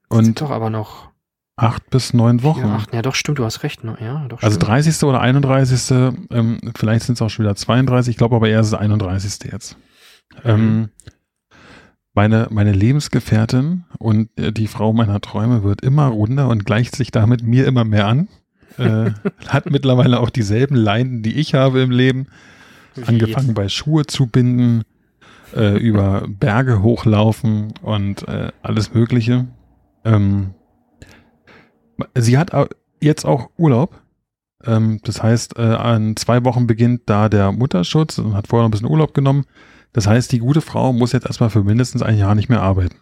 und 0.09 0.41
doch 0.41 0.51
aber 0.51 0.69
noch 0.69 1.10
acht 1.55 1.89
bis 1.89 2.13
neun 2.13 2.43
Wochen. 2.43 2.61
vier, 2.61 2.69
acht. 2.69 2.93
Ja, 2.93 3.01
doch, 3.01 3.15
stimmt, 3.15 3.39
du 3.39 3.45
hast 3.45 3.63
recht. 3.63 3.83
ne? 3.83 3.97
Ja, 4.01 4.25
doch, 4.27 4.41
Also 4.41 4.55
stimmt. 4.55 4.69
30. 4.69 5.03
oder 5.03 5.21
31. 5.21 5.91
Ähm, 6.31 6.59
vielleicht 6.75 7.05
sind 7.05 7.15
es 7.15 7.21
auch 7.21 7.29
schon 7.29 7.45
wieder 7.45 7.55
32. 7.55 8.11
Ich 8.11 8.17
glaube 8.17 8.35
aber 8.35 8.49
eher 8.49 8.61
ist 8.61 8.67
es 8.67 8.73
31. 8.73 9.51
jetzt. 9.51 9.77
Ähm, 10.43 10.89
meine, 12.13 12.47
meine 12.51 12.71
Lebensgefährtin 12.73 13.83
und 13.99 14.29
äh, 14.37 14.51
die 14.51 14.67
Frau 14.67 14.91
meiner 14.93 15.21
Träume 15.21 15.63
wird 15.63 15.81
immer 15.81 16.07
runder 16.07 16.49
und 16.49 16.65
gleicht 16.65 16.95
sich 16.95 17.11
damit 17.11 17.43
mir 17.43 17.65
immer 17.67 17.83
mehr 17.83 18.07
an. 18.07 18.27
Äh, 18.77 19.11
hat 19.47 19.69
mittlerweile 19.69 20.19
auch 20.19 20.29
dieselben 20.29 20.75
Leiden, 20.75 21.21
die 21.23 21.35
ich 21.39 21.53
habe 21.53 21.81
im 21.81 21.91
Leben. 21.91 22.27
Wie? 22.95 23.03
Angefangen 23.05 23.53
bei 23.53 23.69
Schuhe 23.69 24.05
zu 24.05 24.27
binden, 24.27 24.83
äh, 25.55 25.77
über 25.77 26.25
Berge 26.27 26.81
hochlaufen 26.81 27.73
und 27.81 28.27
äh, 28.27 28.51
alles 28.61 28.93
Mögliche. 28.93 29.47
Ähm, 30.03 30.53
sie 32.15 32.37
hat 32.37 32.51
jetzt 32.99 33.25
auch 33.25 33.49
Urlaub. 33.57 34.01
Ähm, 34.63 34.99
das 35.03 35.23
heißt, 35.23 35.57
äh, 35.57 35.61
an 35.61 36.15
zwei 36.15 36.43
Wochen 36.45 36.67
beginnt 36.67 37.03
da 37.07 37.29
der 37.29 37.51
Mutterschutz 37.51 38.19
und 38.19 38.35
hat 38.35 38.47
vorher 38.47 38.63
noch 38.63 38.69
ein 38.69 38.71
bisschen 38.71 38.89
Urlaub 38.89 39.13
genommen. 39.13 39.45
Das 39.93 40.07
heißt, 40.07 40.31
die 40.31 40.39
gute 40.39 40.61
Frau 40.61 40.93
muss 40.93 41.11
jetzt 41.11 41.25
erstmal 41.25 41.49
für 41.49 41.63
mindestens 41.63 42.01
ein 42.01 42.17
Jahr 42.17 42.35
nicht 42.35 42.49
mehr 42.49 42.61
arbeiten. 42.61 42.95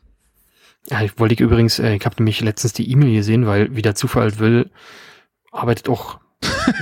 Ja, 0.89 1.01
ich 1.01 1.19
wollte 1.19 1.33
ich 1.33 1.39
übrigens, 1.39 1.79
äh, 1.79 1.95
ich 1.95 2.05
habe 2.05 2.15
nämlich 2.17 2.41
letztens 2.41 2.73
die 2.73 2.89
E-Mail 2.89 3.13
gesehen, 3.13 3.45
weil 3.45 3.75
wie 3.75 3.81
der 3.81 3.95
Zufall 3.95 4.39
will, 4.39 4.71
arbeitet 5.51 5.89
auch 5.89 6.19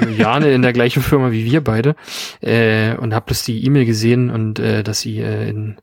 Juliane 0.02 0.52
in 0.52 0.62
der 0.62 0.74
gleichen 0.74 1.02
Firma 1.02 1.32
wie 1.32 1.46
wir 1.46 1.64
beide 1.64 1.96
äh, 2.42 2.96
und 2.96 3.14
habe 3.14 3.26
das 3.30 3.44
die 3.44 3.66
E-Mail 3.66 3.86
gesehen 3.86 4.30
und 4.30 4.60
äh, 4.60 4.84
dass 4.84 5.00
sie 5.00 5.20
äh, 5.20 5.50
in, 5.50 5.78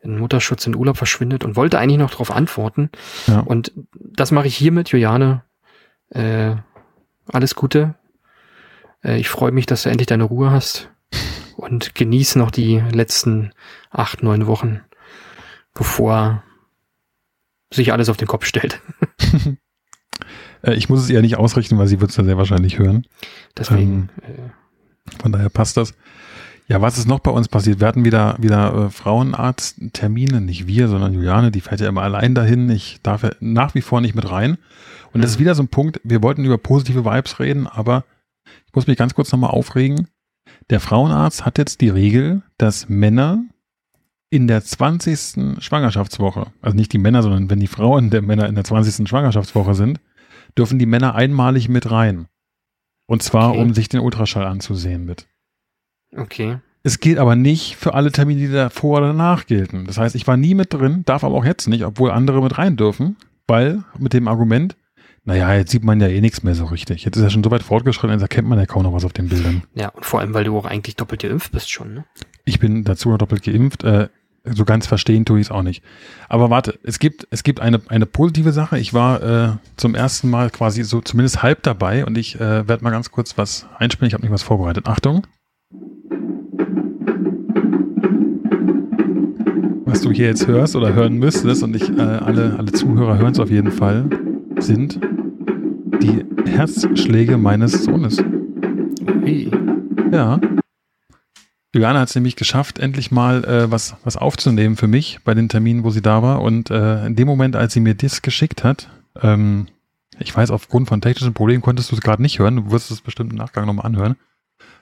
in 0.00 0.18
Mutterschutz 0.18 0.66
in 0.66 0.74
Urlaub 0.74 0.96
verschwindet 0.96 1.44
und 1.44 1.56
wollte 1.56 1.78
eigentlich 1.78 1.98
noch 1.98 2.10
darauf 2.10 2.30
antworten. 2.30 2.90
Ja. 3.26 3.40
Und 3.40 3.72
das 3.94 4.32
mache 4.32 4.48
ich 4.48 4.56
hiermit, 4.56 4.90
Juliane. 4.90 5.44
Äh, 6.10 6.56
alles 7.26 7.54
Gute. 7.54 7.94
Äh, 9.02 9.18
ich 9.18 9.28
freue 9.28 9.52
mich, 9.52 9.66
dass 9.66 9.82
du 9.82 9.90
endlich 9.90 10.06
deine 10.06 10.24
Ruhe 10.24 10.50
hast 10.50 10.90
und 11.56 11.94
genieß 11.94 12.36
noch 12.36 12.50
die 12.50 12.82
letzten 12.92 13.52
acht, 13.90 14.22
neun 14.22 14.46
Wochen, 14.46 14.80
bevor 15.74 16.42
sich 17.72 17.92
alles 17.92 18.08
auf 18.08 18.16
den 18.16 18.28
Kopf 18.28 18.44
stellt. 18.44 18.80
Äh, 20.62 20.74
ich 20.74 20.90
muss 20.90 21.00
es 21.00 21.08
ihr 21.08 21.22
nicht 21.22 21.38
ausrichten, 21.38 21.78
weil 21.78 21.86
sie 21.86 22.02
wird 22.02 22.10
es 22.10 22.18
ja 22.18 22.24
sehr 22.24 22.36
wahrscheinlich 22.36 22.78
hören. 22.78 23.06
Deswegen, 23.56 24.10
äh, 24.20 25.16
Von 25.18 25.32
daher 25.32 25.48
passt 25.48 25.78
das. 25.78 25.94
Ja, 26.68 26.82
was 26.82 26.98
ist 26.98 27.08
noch 27.08 27.20
bei 27.20 27.30
uns 27.30 27.48
passiert? 27.48 27.80
Wir 27.80 27.88
hatten 27.88 28.04
wieder, 28.04 28.36
wieder 28.38 28.74
äh, 28.74 28.90
Frauenarzttermine, 28.90 30.40
nicht 30.40 30.66
wir, 30.66 30.88
sondern 30.88 31.14
Juliane, 31.14 31.50
die 31.50 31.62
fährt 31.62 31.80
ja 31.80 31.88
immer 31.88 32.02
allein 32.02 32.34
dahin. 32.34 32.68
Ich 32.68 33.00
darf 33.02 33.22
ja 33.22 33.30
nach 33.40 33.74
wie 33.74 33.80
vor 33.80 34.00
nicht 34.00 34.14
mit 34.14 34.30
rein. 34.30 34.58
Und 35.12 35.22
das 35.22 35.32
ist 35.32 35.36
Mhm. 35.36 35.40
wieder 35.40 35.54
so 35.54 35.62
ein 35.62 35.68
Punkt, 35.68 36.00
wir 36.04 36.22
wollten 36.22 36.44
über 36.44 36.58
positive 36.58 37.04
Vibes 37.04 37.38
reden, 37.40 37.66
aber 37.66 38.04
ich 38.66 38.74
muss 38.74 38.86
mich 38.86 38.96
ganz 38.96 39.14
kurz 39.14 39.30
nochmal 39.32 39.50
aufregen. 39.50 40.08
Der 40.70 40.80
Frauenarzt 40.80 41.44
hat 41.44 41.58
jetzt 41.58 41.80
die 41.80 41.88
Regel, 41.88 42.42
dass 42.58 42.88
Männer 42.88 43.42
in 44.30 44.46
der 44.46 44.62
20. 44.62 45.60
Schwangerschaftswoche, 45.60 46.46
also 46.62 46.76
nicht 46.76 46.92
die 46.92 46.98
Männer, 46.98 47.22
sondern 47.22 47.50
wenn 47.50 47.58
die 47.60 47.66
Frauen 47.66 48.10
der 48.10 48.22
Männer 48.22 48.48
in 48.48 48.54
der 48.54 48.64
20. 48.64 49.08
Schwangerschaftswoche 49.08 49.74
sind, 49.74 50.00
dürfen 50.56 50.78
die 50.78 50.86
Männer 50.86 51.14
einmalig 51.16 51.68
mit 51.68 51.90
rein. 51.90 52.26
Und 53.06 53.22
zwar, 53.24 53.50
Okay. 53.50 53.60
um 53.60 53.74
sich 53.74 53.88
den 53.88 54.00
Ultraschall 54.00 54.46
anzusehen 54.46 55.04
mit. 55.04 55.26
okay. 56.16 56.58
Es 56.82 56.98
gilt 56.98 57.18
aber 57.18 57.36
nicht 57.36 57.76
für 57.76 57.92
alle 57.92 58.10
Termine, 58.10 58.40
die 58.40 58.50
davor 58.50 58.98
oder 58.98 59.08
danach 59.08 59.44
gelten. 59.44 59.84
Das 59.84 59.98
heißt, 59.98 60.14
ich 60.14 60.26
war 60.26 60.38
nie 60.38 60.54
mit 60.54 60.72
drin, 60.72 61.02
darf 61.04 61.24
aber 61.24 61.34
auch 61.34 61.44
jetzt 61.44 61.68
nicht, 61.68 61.84
obwohl 61.84 62.10
andere 62.10 62.42
mit 62.42 62.56
rein 62.56 62.78
dürfen, 62.78 63.16
weil 63.46 63.82
mit 63.98 64.14
dem 64.14 64.26
Argument, 64.28 64.76
naja, 65.30 65.54
jetzt 65.54 65.70
sieht 65.70 65.84
man 65.84 66.00
ja 66.00 66.08
eh 66.08 66.20
nichts 66.20 66.42
mehr 66.42 66.56
so 66.56 66.64
richtig. 66.64 67.04
Jetzt 67.04 67.16
ist 67.16 67.22
er 67.22 67.30
schon 67.30 67.44
so 67.44 67.52
weit 67.52 67.62
fortgeschritten, 67.62 68.10
jetzt 68.10 68.22
erkennt 68.22 68.48
man 68.48 68.58
ja 68.58 68.66
kaum 68.66 68.82
noch 68.82 68.92
was 68.92 69.04
auf 69.04 69.12
den 69.12 69.28
Bildern. 69.28 69.62
Ja, 69.74 69.90
und 69.90 70.04
vor 70.04 70.18
allem, 70.18 70.34
weil 70.34 70.42
du 70.42 70.58
auch 70.58 70.64
eigentlich 70.64 70.96
doppelt 70.96 71.22
geimpft 71.22 71.52
bist 71.52 71.70
schon, 71.70 71.94
ne? 71.94 72.04
Ich 72.44 72.58
bin 72.58 72.82
dazu 72.82 73.10
noch 73.10 73.18
doppelt 73.18 73.44
geimpft, 73.44 73.84
äh, 73.84 74.08
so 74.42 74.64
ganz 74.64 74.88
verstehen 74.88 75.24
tue 75.24 75.38
ich 75.38 75.46
es 75.46 75.50
auch 75.52 75.62
nicht. 75.62 75.84
Aber 76.28 76.50
warte, 76.50 76.80
es 76.82 76.98
gibt, 76.98 77.28
es 77.30 77.44
gibt 77.44 77.60
eine, 77.60 77.80
eine 77.86 78.06
positive 78.06 78.50
Sache. 78.50 78.80
Ich 78.80 78.92
war 78.92 79.22
äh, 79.22 79.52
zum 79.76 79.94
ersten 79.94 80.30
Mal 80.30 80.50
quasi 80.50 80.82
so 80.82 81.00
zumindest 81.00 81.44
halb 81.44 81.62
dabei 81.62 82.04
und 82.04 82.18
ich 82.18 82.34
äh, 82.34 82.66
werde 82.66 82.82
mal 82.82 82.90
ganz 82.90 83.12
kurz 83.12 83.38
was 83.38 83.68
einspielen. 83.78 84.08
Ich 84.08 84.14
habe 84.14 84.24
mich 84.24 84.32
was 84.32 84.42
vorbereitet. 84.42 84.88
Achtung. 84.88 85.28
Was 89.84 90.00
du 90.00 90.10
hier 90.10 90.26
jetzt 90.26 90.48
hörst 90.48 90.74
oder 90.74 90.92
hören 90.92 91.18
müsstest 91.18 91.62
und 91.62 91.76
ich, 91.76 91.88
äh, 91.88 92.00
alle, 92.00 92.56
alle 92.58 92.72
Zuhörer 92.72 93.16
hören 93.18 93.30
es 93.30 93.38
auf 93.38 93.50
jeden 93.50 93.70
Fall, 93.70 94.10
sind 94.58 94.98
die 96.00 96.24
Herzschläge 96.50 97.36
meines 97.36 97.84
Sohnes. 97.84 98.22
Ui. 99.22 99.50
Ja. 100.12 100.40
Juliane 101.72 102.00
hat 102.00 102.08
es 102.08 102.14
nämlich 102.14 102.36
geschafft, 102.36 102.78
endlich 102.78 103.10
mal 103.10 103.44
äh, 103.44 103.70
was, 103.70 103.96
was 104.02 104.16
aufzunehmen 104.16 104.76
für 104.76 104.88
mich 104.88 105.20
bei 105.24 105.34
den 105.34 105.48
Terminen, 105.48 105.84
wo 105.84 105.90
sie 105.90 106.02
da 106.02 106.22
war. 106.22 106.42
Und 106.42 106.70
äh, 106.70 107.06
in 107.06 107.14
dem 107.14 107.28
Moment, 107.28 107.54
als 107.54 107.72
sie 107.72 107.80
mir 107.80 107.94
das 107.94 108.22
geschickt 108.22 108.64
hat, 108.64 108.88
ähm, 109.20 109.68
ich 110.18 110.36
weiß, 110.36 110.50
aufgrund 110.50 110.88
von 110.88 111.00
technischen 111.00 111.32
Problemen 111.32 111.62
konntest 111.62 111.90
du 111.90 111.96
es 111.96 112.02
gerade 112.02 112.22
nicht 112.22 112.38
hören. 112.38 112.56
Du 112.56 112.70
wirst 112.72 112.90
es 112.90 113.00
bestimmt 113.00 113.32
im 113.32 113.38
Nachgang 113.38 113.66
nochmal 113.66 113.86
anhören. 113.86 114.16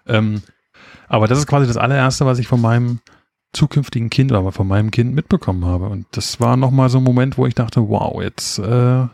Ähm, 0.06 0.42
aber 1.08 1.28
das 1.28 1.38
ist 1.38 1.46
quasi 1.46 1.66
das 1.66 1.76
allererste, 1.76 2.26
was 2.26 2.38
ich 2.38 2.48
von 2.48 2.60
meinem 2.60 3.00
zukünftigen 3.52 4.10
Kind, 4.10 4.32
aber 4.32 4.52
von 4.52 4.66
meinem 4.66 4.90
Kind 4.90 5.14
mitbekommen 5.14 5.64
habe. 5.64 5.88
Und 5.88 6.06
das 6.12 6.40
war 6.40 6.56
nochmal 6.56 6.88
so 6.88 6.98
ein 6.98 7.04
Moment, 7.04 7.38
wo 7.38 7.46
ich 7.46 7.54
dachte, 7.54 7.88
wow, 7.88 8.22
jetzt 8.22 8.58
äh, 8.58 9.06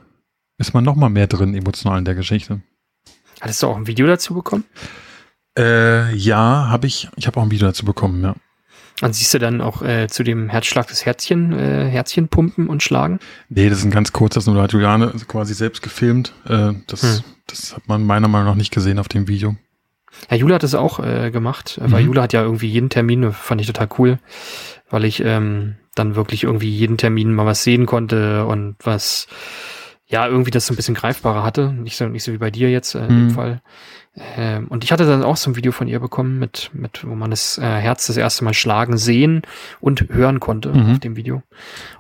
ist 0.59 0.75
man 0.75 0.85
nochmal 0.85 1.11
mehr 1.11 1.27
drin 1.27 1.55
emotional 1.55 1.99
in 1.99 2.05
der 2.05 2.15
Geschichte. 2.15 2.61
Hattest 3.41 3.63
du 3.63 3.67
auch 3.69 3.77
ein 3.77 3.87
Video 3.87 4.07
dazu 4.07 4.35
bekommen? 4.35 4.65
Äh, 5.59 6.15
ja, 6.15 6.69
habe 6.69 6.87
ich. 6.87 7.09
Ich 7.17 7.27
habe 7.27 7.39
auch 7.39 7.45
ein 7.45 7.51
Video 7.51 7.67
dazu 7.69 7.85
bekommen, 7.85 8.23
ja. 8.23 8.35
Und 9.03 9.13
siehst 9.15 9.35
du 9.35 9.39
dann 9.39 9.61
auch 9.61 9.83
äh, 9.83 10.07
zu 10.09 10.23
dem 10.23 10.49
Herzschlag 10.49 10.87
das 10.87 11.05
Herzchen, 11.05 11.53
äh, 11.53 11.89
Herzchen 11.89 12.29
pumpen 12.29 12.69
und 12.69 12.83
schlagen? 12.83 13.19
Nee, 13.49 13.69
das 13.69 13.79
ist 13.79 13.85
ein 13.85 13.91
ganz 13.91 14.13
kurzes, 14.13 14.47
nur 14.47 14.61
hat 14.63 14.73
Juliane 14.73 15.13
quasi 15.27 15.53
selbst 15.55 15.83
gefilmt. 15.83 16.33
Äh, 16.49 16.75
das, 16.87 17.03
Hm. 17.03 17.25
das 17.49 17.75
hat 17.77 17.89
man 17.89 18.05
meiner 18.05 18.29
Meinung 18.29 18.47
nach 18.49 18.55
nicht 18.55 18.73
gesehen 18.73 18.99
auf 19.01 19.09
dem 19.09 19.27
Video. 19.27 19.57
Ja, 20.31 20.37
Jule 20.37 20.55
hat 20.55 20.63
das 20.63 20.77
auch 20.77 21.01
äh, 21.01 21.33
gemacht, 21.33 21.79
äh, 21.79 21.91
weil 21.91 22.03
Mhm. 22.03 22.07
Jule 22.07 22.23
hat 22.23 22.33
ja 22.33 22.43
irgendwie 22.43 22.69
jeden 22.69 22.89
Termin, 22.89 23.33
fand 23.33 23.61
ich 23.61 23.67
total 23.67 23.89
cool, 23.99 24.21
weil 24.89 25.05
ich 25.05 25.21
ähm, 25.25 25.75
dann 25.97 26.15
wirklich 26.15 26.45
irgendwie 26.45 26.71
jeden 26.71 26.97
Termin 26.97 27.35
mal 27.35 27.47
was 27.47 27.65
sehen 27.65 27.87
konnte 27.87 28.47
und 28.47 28.77
was, 28.85 29.27
ja, 30.07 30.27
irgendwie 30.27 30.51
das 30.51 30.67
so 30.67 30.73
ein 30.75 30.77
bisschen 30.77 30.95
greifbarer 30.95 31.43
hatte. 31.43 31.73
Nicht 31.73 31.97
so, 31.97 32.07
nicht 32.09 32.25
so 32.25 32.33
wie 32.33 32.39
bei 32.39 32.51
dir 32.51 32.71
jetzt 32.71 32.95
äh, 32.95 33.07
in 33.07 33.15
Mhm. 33.15 33.19
dem 33.29 33.31
Fall. 33.31 33.63
Ähm, 34.37 34.69
und 34.69 34.85
ich 34.85 34.93
hatte 34.93 35.07
dann 35.07 35.25
auch 35.25 35.37
so 35.37 35.51
ein 35.51 35.57
Video 35.57 35.73
von 35.73 35.89
ihr 35.89 35.99
bekommen, 35.99 36.39
mit, 36.39 36.71
mit 36.73 37.05
wo 37.07 37.15
man 37.15 37.31
das 37.31 37.59
äh, 37.59 37.63
Herz 37.63 38.07
das 38.07 38.17
erste 38.17 38.45
Mal 38.45 38.55
schlagen, 38.55 38.97
sehen 38.97 39.43
und 39.81 40.09
hören 40.11 40.39
konnte 40.41 40.69
Mhm. 40.73 40.93
auf 40.93 40.99
dem 41.01 41.17
Video. 41.17 41.43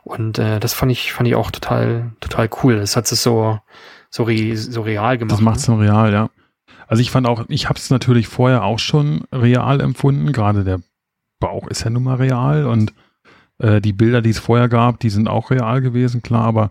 Und 0.02 0.38
äh, 0.38 0.60
das 0.60 0.74
fand 0.74 0.92
ich, 0.92 1.12
fand 1.12 1.28
ich 1.28 1.34
auch 1.34 1.50
total, 1.50 2.12
total 2.20 2.48
cool. 2.62 2.76
Das 2.76 2.94
hat 2.96 3.10
es 3.10 3.22
so, 3.22 3.58
so, 4.10 4.22
re, 4.24 4.56
so 4.56 4.82
real 4.82 5.18
gemacht. 5.18 5.32
Das 5.32 5.40
macht 5.40 5.56
es 5.56 5.66
dann 5.66 5.80
real, 5.80 6.12
ja. 6.12 6.30
Also 6.86 7.00
ich 7.00 7.10
fand 7.10 7.26
auch, 7.26 7.46
ich 7.48 7.68
habe 7.68 7.78
es 7.78 7.90
natürlich 7.90 8.28
vorher 8.28 8.62
auch 8.62 8.78
schon 8.78 9.24
real 9.32 9.80
empfunden. 9.80 10.30
Gerade 10.32 10.62
der 10.62 10.80
Bauch 11.40 11.66
ist 11.68 11.82
ja 11.84 11.90
nun 11.90 12.04
mal 12.04 12.16
real 12.16 12.66
und 12.66 12.92
äh, 13.58 13.80
die 13.80 13.92
Bilder, 13.94 14.20
die 14.22 14.30
es 14.30 14.38
vorher 14.38 14.68
gab, 14.68 15.00
die 15.00 15.10
sind 15.10 15.26
auch 15.26 15.50
real 15.50 15.80
gewesen, 15.80 16.22
klar. 16.22 16.44
Aber 16.44 16.70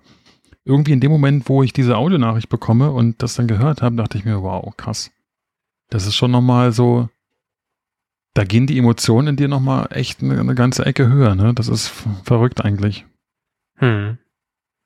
irgendwie 0.65 0.93
in 0.93 0.99
dem 0.99 1.11
Moment, 1.11 1.49
wo 1.49 1.63
ich 1.63 1.73
diese 1.73 1.97
Audionachricht 1.97 2.49
bekomme 2.49 2.91
und 2.91 3.21
das 3.21 3.35
dann 3.35 3.47
gehört 3.47 3.81
habe, 3.81 3.95
dachte 3.95 4.17
ich 4.17 4.25
mir, 4.25 4.41
wow, 4.41 4.75
krass. 4.77 5.11
Das 5.89 6.07
ist 6.07 6.15
schon 6.15 6.31
nochmal 6.31 6.71
so, 6.71 7.09
da 8.33 8.43
gehen 8.43 8.65
die 8.65 8.77
Emotionen 8.77 9.29
in 9.29 9.35
dir 9.35 9.47
nochmal 9.47 9.87
echt 9.91 10.23
eine, 10.23 10.39
eine, 10.39 10.55
ganze 10.55 10.85
Ecke 10.85 11.07
höher, 11.07 11.35
ne? 11.35 11.53
Das 11.53 11.67
ist 11.67 11.91
verrückt 12.23 12.63
eigentlich. 12.63 13.05
Hm. 13.75 14.17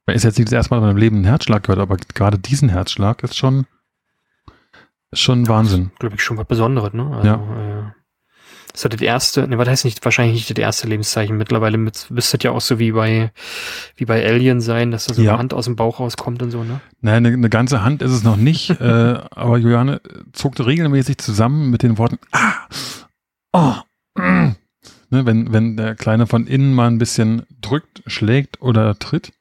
Man 0.05 0.15
ist 0.15 0.23
jetzt 0.23 0.37
nicht 0.37 0.47
das 0.47 0.53
erste 0.53 0.73
Mal 0.73 0.79
in 0.79 0.87
meinem 0.87 0.97
Leben 0.97 1.17
einen 1.17 1.25
Herzschlag 1.25 1.63
gehört, 1.63 1.79
aber 1.79 1.97
gerade 1.97 2.39
diesen 2.39 2.69
Herzschlag 2.69 3.23
ist 3.23 3.37
schon, 3.37 3.65
ist 5.11 5.21
schon 5.21 5.47
Wahnsinn. 5.47 5.91
Glaube 5.99 6.15
ich 6.15 6.23
schon 6.23 6.37
was 6.37 6.47
Besonderes, 6.47 6.93
ne? 6.93 7.15
Also, 7.15 7.27
ja. 7.27 7.95
Äh, 8.77 8.89
das 8.89 8.93
ist 8.93 8.93
das 8.93 9.01
erste, 9.01 9.47
ne, 9.47 9.57
was 9.57 9.67
heißt 9.67 9.85
nicht, 9.85 10.03
wahrscheinlich 10.05 10.35
nicht 10.35 10.49
das 10.49 10.57
erste 10.57 10.87
Lebenszeichen. 10.87 11.37
Mittlerweile 11.37 11.77
müsste 11.77 12.13
das 12.13 12.33
ja 12.41 12.51
auch 12.51 12.61
so 12.61 12.79
wie 12.79 12.91
bei, 12.91 13.31
wie 13.95 14.05
bei 14.05 14.25
Alien 14.25 14.61
sein, 14.61 14.91
dass 14.91 15.05
da 15.05 15.13
so 15.13 15.21
ja. 15.21 15.31
eine 15.31 15.39
Hand 15.39 15.53
aus 15.53 15.65
dem 15.65 15.75
Bauch 15.75 15.99
rauskommt 15.99 16.41
und 16.41 16.51
so, 16.51 16.63
ne? 16.63 16.79
Naja, 17.01 17.17
eine, 17.17 17.29
eine 17.29 17.49
ganze 17.49 17.83
Hand 17.83 18.01
ist 18.01 18.11
es 18.11 18.23
noch 18.23 18.37
nicht, 18.37 18.69
äh, 18.81 19.19
aber 19.31 19.57
Juliane 19.57 20.01
zuckte 20.33 20.65
regelmäßig 20.65 21.17
zusammen 21.17 21.69
mit 21.69 21.83
den 21.83 21.97
Worten, 21.97 22.19
ah, 22.31 22.53
oh, 23.53 23.73
mm. 24.15 24.55
ne, 25.09 25.25
wenn, 25.25 25.51
wenn 25.53 25.77
der 25.77 25.95
Kleine 25.95 26.27
von 26.27 26.47
innen 26.47 26.73
mal 26.73 26.87
ein 26.87 26.97
bisschen 26.97 27.43
drückt, 27.61 28.03
schlägt 28.07 28.61
oder 28.61 28.97
tritt. 28.97 29.33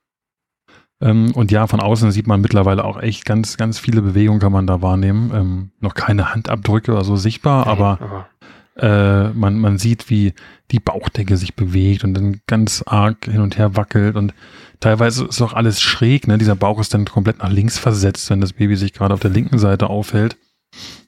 Ähm, 0.98 1.32
und 1.34 1.50
ja, 1.50 1.66
von 1.66 1.80
außen 1.80 2.10
sieht 2.10 2.26
man 2.26 2.40
mittlerweile 2.40 2.82
auch 2.82 2.98
echt 2.98 3.26
ganz, 3.26 3.58
ganz 3.58 3.78
viele 3.78 4.00
Bewegungen 4.00 4.40
kann 4.40 4.52
man 4.52 4.66
da 4.66 4.80
wahrnehmen. 4.80 5.30
Ähm, 5.34 5.70
noch 5.78 5.92
keine 5.92 6.32
Handabdrücke 6.32 6.92
oder 6.92 7.04
so 7.04 7.16
sichtbar, 7.16 7.66
nee, 7.66 7.70
aber, 7.70 7.98
aber 8.00 8.28
äh, 8.76 9.28
man, 9.30 9.58
man 9.58 9.78
sieht, 9.78 10.10
wie 10.10 10.34
die 10.70 10.80
Bauchdecke 10.80 11.36
sich 11.36 11.54
bewegt 11.54 12.04
und 12.04 12.14
dann 12.14 12.40
ganz 12.46 12.82
arg 12.86 13.24
hin 13.24 13.40
und 13.40 13.56
her 13.58 13.76
wackelt 13.76 14.16
und 14.16 14.34
teilweise 14.80 15.24
ist 15.26 15.40
auch 15.40 15.54
alles 15.54 15.80
schräg, 15.80 16.26
ne? 16.26 16.38
Dieser 16.38 16.56
Bauch 16.56 16.80
ist 16.80 16.92
dann 16.92 17.06
komplett 17.06 17.38
nach 17.38 17.50
links 17.50 17.78
versetzt, 17.78 18.28
wenn 18.30 18.40
das 18.40 18.52
Baby 18.52 18.76
sich 18.76 18.92
gerade 18.92 19.14
auf 19.14 19.20
der 19.20 19.30
linken 19.30 19.58
Seite 19.58 19.88
aufhält. 19.88 20.36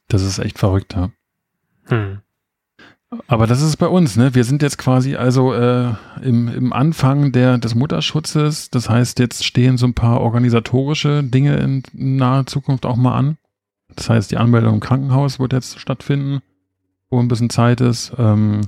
Das 0.09 0.23
ist 0.23 0.39
echt 0.39 0.59
verrückt, 0.59 0.95
ja. 0.95 1.11
Hm. 1.87 2.21
Aber 3.27 3.47
das 3.47 3.63
ist 3.63 3.77
bei 3.77 3.87
uns, 3.87 4.17
ne? 4.17 4.35
Wir 4.35 4.45
sind 4.45 4.63
jetzt 4.63 4.79
quasi 4.79 5.17
also 5.17 5.55
äh, 5.55 5.95
im, 6.23 6.49
im 6.49 6.73
Anfang 6.73 7.33
der, 7.33 7.59
des 7.59 7.75
Mutterschutzes. 7.75 8.71
Das 8.71 8.89
heißt, 8.91 9.19
jetzt 9.19 9.45
stehen 9.45 9.79
so 9.79 9.87
ein 9.87 9.95
paar 9.95 10.21
organisatorische 10.21 11.23
Dinge 11.23 11.57
in 11.57 11.83
naher 11.93 12.47
Zukunft 12.47 12.85
auch 12.85 12.97
mal 12.97 13.17
an. 13.17 13.39
Das 13.97 14.11
heißt, 14.11 14.31
die 14.31 14.37
Anmeldung 14.37 14.75
im 14.75 14.81
Krankenhaus 14.81 15.39
wird 15.39 15.55
jetzt 15.55 15.81
stattfinden 15.81 16.43
wo 17.11 17.21
ein 17.21 17.29
bisschen 17.29 17.51
Zeit 17.51 17.81
ist. 17.81 18.12
Ähm, 18.18 18.62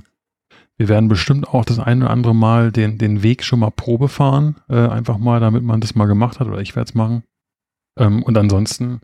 wir 0.77 0.89
werden 0.89 1.09
bestimmt 1.09 1.47
auch 1.47 1.63
das 1.63 1.79
eine 1.79 2.05
oder 2.05 2.13
andere 2.13 2.33
Mal 2.33 2.71
den, 2.71 2.97
den 2.97 3.21
Weg 3.21 3.43
schon 3.43 3.59
mal 3.59 3.69
Probe 3.69 4.07
fahren. 4.07 4.55
Äh, 4.67 4.87
einfach 4.87 5.17
mal, 5.17 5.39
damit 5.39 5.63
man 5.63 5.79
das 5.79 5.95
mal 5.95 6.07
gemacht 6.07 6.39
hat 6.39 6.47
oder 6.47 6.59
ich 6.59 6.75
werde 6.75 6.89
es 6.89 6.95
machen. 6.95 7.23
Ähm, 7.97 8.23
und 8.23 8.37
ansonsten, 8.37 9.01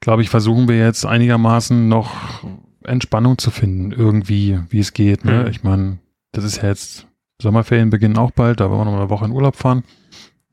glaube 0.00 0.22
ich, 0.22 0.30
versuchen 0.30 0.68
wir 0.68 0.78
jetzt 0.78 1.04
einigermaßen 1.04 1.88
noch 1.88 2.44
Entspannung 2.84 3.38
zu 3.38 3.50
finden, 3.50 3.92
irgendwie, 3.92 4.60
wie 4.68 4.78
es 4.78 4.92
geht. 4.92 5.24
Ne? 5.24 5.42
Mhm. 5.42 5.46
Ich 5.48 5.64
meine, 5.64 5.98
das 6.32 6.44
ist 6.44 6.58
ja 6.62 6.68
jetzt, 6.68 7.06
Sommerferien 7.40 7.90
beginnen 7.90 8.18
auch 8.18 8.30
bald, 8.30 8.60
da 8.60 8.70
wollen 8.70 8.80
wir 8.80 8.84
noch 8.84 8.92
mal 8.92 9.00
eine 9.00 9.10
Woche 9.10 9.24
in 9.24 9.32
Urlaub 9.32 9.56
fahren. 9.56 9.82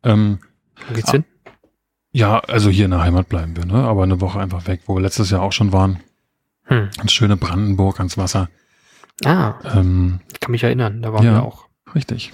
Ähm, 0.04 0.40
wo 0.88 0.96
geht's 0.96 1.12
hin? 1.12 1.26
Ja, 2.12 2.40
also 2.40 2.72
hier 2.72 2.86
in 2.86 2.92
der 2.92 3.02
Heimat 3.02 3.30
bleiben 3.30 3.56
wir, 3.56 3.66
ne? 3.66 3.84
Aber 3.84 4.02
eine 4.02 4.20
Woche 4.20 4.40
einfach 4.40 4.66
weg, 4.66 4.82
wo 4.88 4.96
wir 4.96 5.02
letztes 5.02 5.30
Jahr 5.30 5.44
auch 5.44 5.52
schon 5.52 5.72
waren. 5.72 6.00
Hm. 6.70 6.90
Ans 6.98 7.12
schöne 7.12 7.36
Brandenburg, 7.36 8.00
ans 8.00 8.18
Wasser. 8.18 8.50
Ah, 9.26 9.56
ähm, 9.76 10.22
ich 10.32 10.40
kann 10.40 10.52
mich 10.52 10.64
erinnern, 10.64 11.02
da 11.02 11.12
waren 11.12 11.26
ja, 11.26 11.34
wir 11.34 11.44
auch. 11.44 11.66
Richtig. 11.94 12.32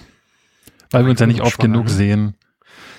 Weil 0.91 1.06
wir 1.06 1.12
uns 1.12 1.19
ja 1.19 1.26
nicht 1.26 1.41
oft 1.41 1.60
genug 1.60 1.86
ne? 1.86 1.89
sehen. 1.89 2.36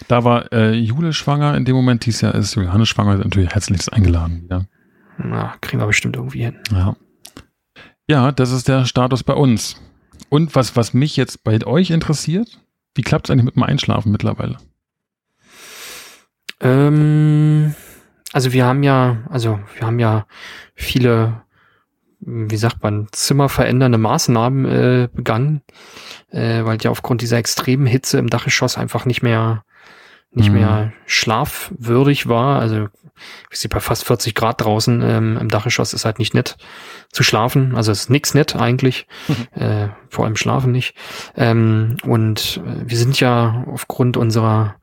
Da 0.09 0.25
war 0.25 0.53
äh, 0.53 0.73
Jule 0.73 1.13
schwanger, 1.13 1.57
in 1.57 1.65
dem 1.65 1.77
Moment 1.77 2.05
dies 2.07 2.21
Jahr 2.21 2.35
ist 2.35 2.55
Johannes 2.55 2.89
schwanger, 2.89 3.17
natürlich 3.17 3.51
herzlichst 3.51 3.93
eingeladen 3.93 4.43
wieder. 4.43 4.67
Na, 5.19 5.55
kriegen 5.61 5.81
wir 5.81 5.87
bestimmt 5.87 6.17
irgendwie 6.17 6.45
hin. 6.45 6.59
Ja. 6.71 6.97
Ja, 8.09 8.33
das 8.33 8.51
ist 8.51 8.69
der 8.69 8.85
Status 8.85 9.23
bei 9.23 9.35
uns. 9.35 9.81
Und 10.29 10.55
was, 10.55 10.77
was 10.77 10.95
mich 10.95 11.17
jetzt 11.17 11.45
bei 11.45 11.65
euch 11.67 11.91
interessiert, 11.91 12.61
wie 12.95 13.03
klappt 13.03 13.27
es 13.27 13.31
eigentlich 13.31 13.45
mit 13.45 13.57
dem 13.57 13.63
Einschlafen 13.63 14.13
mittlerweile? 14.13 14.59
Ähm, 16.61 17.36
also 18.37 18.53
wir 18.53 18.67
haben 18.67 18.83
ja, 18.83 19.17
also 19.31 19.61
wir 19.79 19.87
haben 19.87 19.99
ja 19.99 20.27
viele, 20.75 21.41
wie 22.21 22.59
sagt 22.59 22.83
man, 22.83 23.09
zimmerverändernde 23.11 23.97
Maßnahmen 23.97 24.65
äh, 24.67 25.09
begangen, 25.11 25.63
äh, 26.33 26.63
weil 26.63 26.77
ja 26.83 26.91
aufgrund 26.91 27.23
dieser 27.23 27.39
extremen 27.39 27.87
Hitze 27.87 28.19
im 28.19 28.29
Dachgeschoss 28.29 28.77
einfach 28.77 29.07
nicht 29.07 29.23
mehr 29.23 29.65
nicht 30.33 30.51
mhm. 30.51 30.57
mehr 30.57 30.93
schlafwürdig 31.07 32.29
war. 32.29 32.61
Also 32.61 32.89
wie 33.49 33.57
sie 33.57 33.69
bei 33.69 33.81
fast 33.81 34.05
40 34.05 34.35
Grad 34.35 34.61
draußen 34.61 35.01
ähm, 35.01 35.39
im 35.41 35.49
Dachgeschoss 35.49 35.95
ist 35.95 36.05
halt 36.05 36.19
nicht 36.19 36.35
nett 36.35 36.59
zu 37.13 37.23
schlafen. 37.23 37.75
Also 37.75 37.91
es 37.91 38.01
ist 38.01 38.11
nix 38.11 38.35
nett 38.35 38.55
eigentlich, 38.55 39.07
mhm. 39.29 39.63
äh, 39.63 39.89
vor 40.11 40.27
allem 40.27 40.37
schlafen 40.37 40.73
nicht. 40.73 40.95
Ähm, 41.37 41.97
und 42.05 42.61
äh, 42.67 42.87
wir 42.87 42.99
sind 42.99 43.19
ja 43.19 43.65
aufgrund 43.67 44.19
unserer 44.19 44.77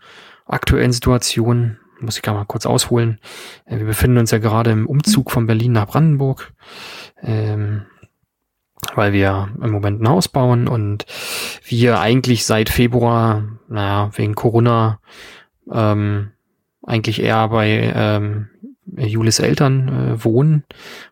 aktuellen 0.48 0.92
Situation 0.92 1.78
muss 2.04 2.18
ich 2.18 2.22
gar 2.22 2.36
mal 2.36 2.46
kurz 2.46 2.66
ausholen. 2.66 3.20
Äh, 3.66 3.80
wir 3.80 3.86
befinden 3.86 4.18
uns 4.18 4.32
ja 4.32 4.38
gerade 4.38 4.72
im 4.72 4.88
Umzug 4.88 5.32
von 5.32 5.48
Berlin 5.48 5.72
nach 5.72 5.88
Brandenburg, 5.88 6.54
ähm, 7.22 7.86
weil 8.96 9.13
wir 9.13 9.50
im 9.62 9.72
Moment 9.72 10.02
ein 10.02 10.10
Haus 10.10 10.28
bauen 10.28 10.68
und 10.68 11.06
wir 11.66 12.00
eigentlich 12.00 12.46
seit 12.46 12.70
Februar, 12.70 13.44
naja, 13.70 14.10
wegen 14.16 14.36
Corona, 14.36 15.00
ähm, 15.72 16.32
eigentlich 16.86 17.22
eher 17.22 17.48
bei 17.48 17.94
ähm, 17.96 18.50
Julis 18.98 19.39
Eltern 19.39 19.88
äh, 19.88 20.24
wohnen, 20.24 20.63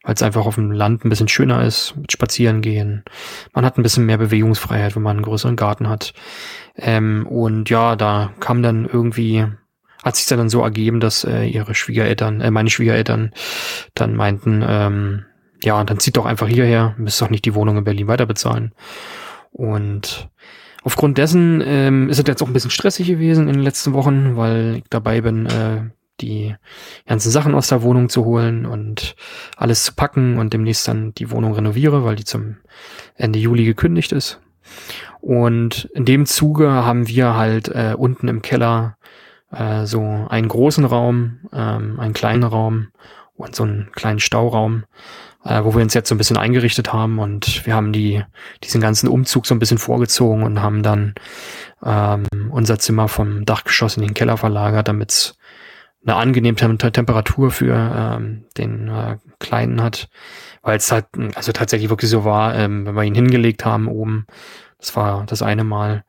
weil 0.03 0.13
es 0.13 0.21
einfach 0.21 0.45
auf 0.45 0.55
dem 0.55 0.71
Land 0.71 1.05
ein 1.05 1.09
bisschen 1.09 1.29
schöner 1.29 1.63
ist, 1.63 1.95
mit 1.95 2.11
spazieren 2.11 2.61
gehen. 2.61 3.03
Man 3.53 3.65
hat 3.65 3.77
ein 3.77 3.83
bisschen 3.83 4.05
mehr 4.05 4.17
Bewegungsfreiheit, 4.17 4.95
wenn 4.95 5.03
man 5.03 5.17
einen 5.17 5.25
größeren 5.25 5.55
Garten 5.55 5.89
hat. 5.89 6.13
Ähm, 6.75 7.25
und 7.27 7.69
ja, 7.69 7.95
da 7.95 8.31
kam 8.39 8.61
dann 8.61 8.85
irgendwie 8.85 9.47
hat 10.03 10.15
sich 10.15 10.25
dann 10.27 10.49
so 10.49 10.61
ergeben, 10.61 10.99
dass 10.99 11.23
äh, 11.23 11.45
ihre 11.45 11.75
Schwiegereltern, 11.75 12.41
äh, 12.41 12.51
meine 12.51 12.69
Schwiegereltern 12.69 13.31
dann 13.93 14.15
meinten, 14.15 14.63
ähm, 14.67 15.25
ja, 15.63 15.83
dann 15.83 15.99
zieht 15.99 16.17
doch 16.17 16.25
einfach 16.25 16.47
hierher, 16.47 16.95
müsst 16.97 17.21
doch 17.21 17.29
nicht 17.29 17.45
die 17.45 17.53
Wohnung 17.53 17.77
in 17.77 17.83
Berlin 17.83 18.07
weiter 18.07 18.25
bezahlen. 18.25 18.73
Und 19.51 20.29
aufgrund 20.83 21.17
dessen 21.17 21.61
ähm, 21.63 22.09
ist 22.09 22.19
es 22.19 22.27
jetzt 22.27 22.41
auch 22.41 22.47
ein 22.47 22.53
bisschen 22.53 22.71
stressig 22.71 23.07
gewesen 23.07 23.47
in 23.47 23.53
den 23.53 23.63
letzten 23.63 23.93
Wochen, 23.93 24.37
weil 24.37 24.77
ich 24.77 24.83
dabei 24.89 25.21
bin, 25.21 25.45
äh, 25.45 25.89
die 26.21 26.55
ganzen 27.07 27.31
Sachen 27.31 27.55
aus 27.55 27.67
der 27.67 27.81
Wohnung 27.81 28.09
zu 28.09 28.25
holen 28.25 28.65
und 28.65 29.15
alles 29.57 29.83
zu 29.83 29.93
packen 29.93 30.37
und 30.37 30.53
demnächst 30.53 30.87
dann 30.87 31.13
die 31.13 31.31
Wohnung 31.31 31.53
renoviere, 31.53 32.03
weil 32.03 32.15
die 32.15 32.25
zum 32.25 32.57
Ende 33.15 33.39
Juli 33.39 33.65
gekündigt 33.65 34.11
ist. 34.11 34.39
Und 35.19 35.89
in 35.93 36.05
dem 36.05 36.25
Zuge 36.25 36.69
haben 36.69 37.07
wir 37.07 37.35
halt 37.35 37.67
äh, 37.69 37.95
unten 37.97 38.27
im 38.27 38.41
Keller 38.41 38.97
äh, 39.51 39.85
so 39.85 40.27
einen 40.29 40.47
großen 40.47 40.85
Raum, 40.85 41.39
ähm, 41.53 41.99
einen 41.99 42.13
kleinen 42.13 42.43
Raum 42.43 42.87
und 43.35 43.55
so 43.55 43.63
einen 43.63 43.91
kleinen 43.93 44.19
Stauraum, 44.19 44.83
äh, 45.43 45.63
wo 45.63 45.73
wir 45.75 45.81
uns 45.81 45.93
jetzt 45.93 46.09
so 46.09 46.15
ein 46.15 46.17
bisschen 46.17 46.37
eingerichtet 46.37 46.93
haben 46.93 47.19
und 47.19 47.65
wir 47.65 47.75
haben 47.75 47.91
die 47.93 48.23
diesen 48.63 48.81
ganzen 48.81 49.09
Umzug 49.09 49.45
so 49.45 49.55
ein 49.55 49.59
bisschen 49.59 49.77
vorgezogen 49.77 50.43
und 50.43 50.61
haben 50.61 50.83
dann 50.83 51.15
ähm, 51.83 52.25
unser 52.51 52.79
Zimmer 52.79 53.07
vom 53.07 53.45
Dachgeschoss 53.45 53.97
in 53.97 54.03
den 54.03 54.13
Keller 54.13 54.37
verlagert, 54.37 54.87
damit 54.87 55.11
es 55.11 55.37
eine 56.03 56.15
angenehme 56.15 56.55
Temperatur 56.55 57.51
für 57.51 57.75
ähm, 57.75 58.45
den 58.57 58.87
äh, 58.87 59.17
Kleinen 59.39 59.83
hat, 59.83 60.09
weil 60.63 60.77
es 60.77 60.91
halt 60.91 61.05
also 61.35 61.51
tatsächlich 61.51 61.89
wirklich 61.89 62.09
so 62.09 62.25
war, 62.25 62.55
ähm, 62.55 62.85
wenn 62.85 62.95
wir 62.95 63.03
ihn 63.03 63.15
hingelegt 63.15 63.65
haben 63.65 63.87
oben, 63.87 64.25
das 64.79 64.95
war 64.95 65.25
das 65.27 65.43
eine 65.43 65.63
Mal, 65.63 66.03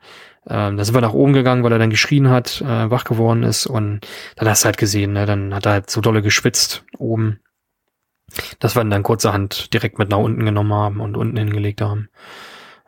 ähm, 0.49 0.77
da 0.77 0.85
sind 0.85 0.95
wir 0.95 1.01
nach 1.01 1.13
oben 1.13 1.33
gegangen, 1.33 1.63
weil 1.63 1.73
er 1.73 1.79
dann 1.79 1.91
geschrien 1.91 2.29
hat, 2.29 2.61
äh, 2.61 2.91
wach 2.91 3.05
geworden 3.05 3.43
ist 3.43 3.67
und 3.67 4.01
dann 4.37 4.49
hast 4.49 4.65
du 4.65 4.67
halt 4.67 4.77
gesehen, 4.77 5.13
ne, 5.13 5.27
dann 5.27 5.55
hat 5.55 5.67
er 5.67 5.73
halt 5.73 5.91
so 5.91 6.01
dolle 6.01 6.23
geschwitzt 6.23 6.85
oben, 6.99 7.41
dass 8.59 8.75
wir 8.75 8.83
ihn 8.83 8.91
dann 8.91 9.03
kurzerhand 9.03 9.73
direkt 9.73 9.99
mit 9.99 10.09
nach 10.09 10.19
unten 10.19 10.45
genommen 10.45 10.73
haben 10.73 11.01
und 11.01 11.17
unten 11.17 11.37
hingelegt 11.37 11.81
haben. 11.81 12.09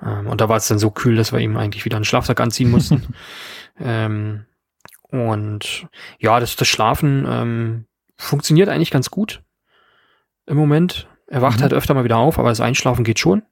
Ähm, 0.02 0.26
und 0.26 0.40
da 0.40 0.48
war 0.48 0.56
es 0.56 0.68
dann 0.68 0.78
so 0.78 0.90
kühl, 0.90 1.16
dass 1.16 1.32
wir 1.32 1.38
ihm 1.38 1.56
eigentlich 1.56 1.84
wieder 1.84 1.96
einen 1.96 2.04
Schlafsack 2.04 2.40
anziehen 2.40 2.70
mussten. 2.70 3.14
ähm, 3.80 4.46
und 5.02 5.86
ja, 6.18 6.40
das, 6.40 6.56
das 6.56 6.66
Schlafen 6.66 7.24
ähm, 7.28 7.86
funktioniert 8.16 8.68
eigentlich 8.68 8.90
ganz 8.90 9.10
gut 9.10 9.42
im 10.46 10.56
Moment. 10.56 11.08
Er 11.28 11.40
wacht 11.40 11.58
mhm. 11.58 11.62
halt 11.62 11.72
öfter 11.72 11.94
mal 11.94 12.04
wieder 12.04 12.18
auf, 12.18 12.38
aber 12.38 12.48
das 12.48 12.60
Einschlafen 12.60 13.04
geht 13.04 13.20
schon. 13.20 13.42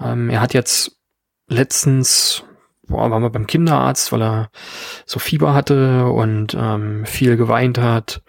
Ähm, 0.00 0.30
er 0.30 0.40
hat 0.40 0.54
jetzt 0.54 0.98
letztens 1.46 2.44
boah, 2.86 3.10
waren 3.10 3.22
wir 3.22 3.30
beim 3.30 3.46
Kinderarzt, 3.46 4.12
weil 4.12 4.22
er 4.22 4.50
so 5.06 5.18
Fieber 5.18 5.54
hatte 5.54 6.06
und 6.06 6.56
ähm, 6.58 7.04
viel 7.06 7.36
geweint 7.36 7.78
hat. 7.78 8.22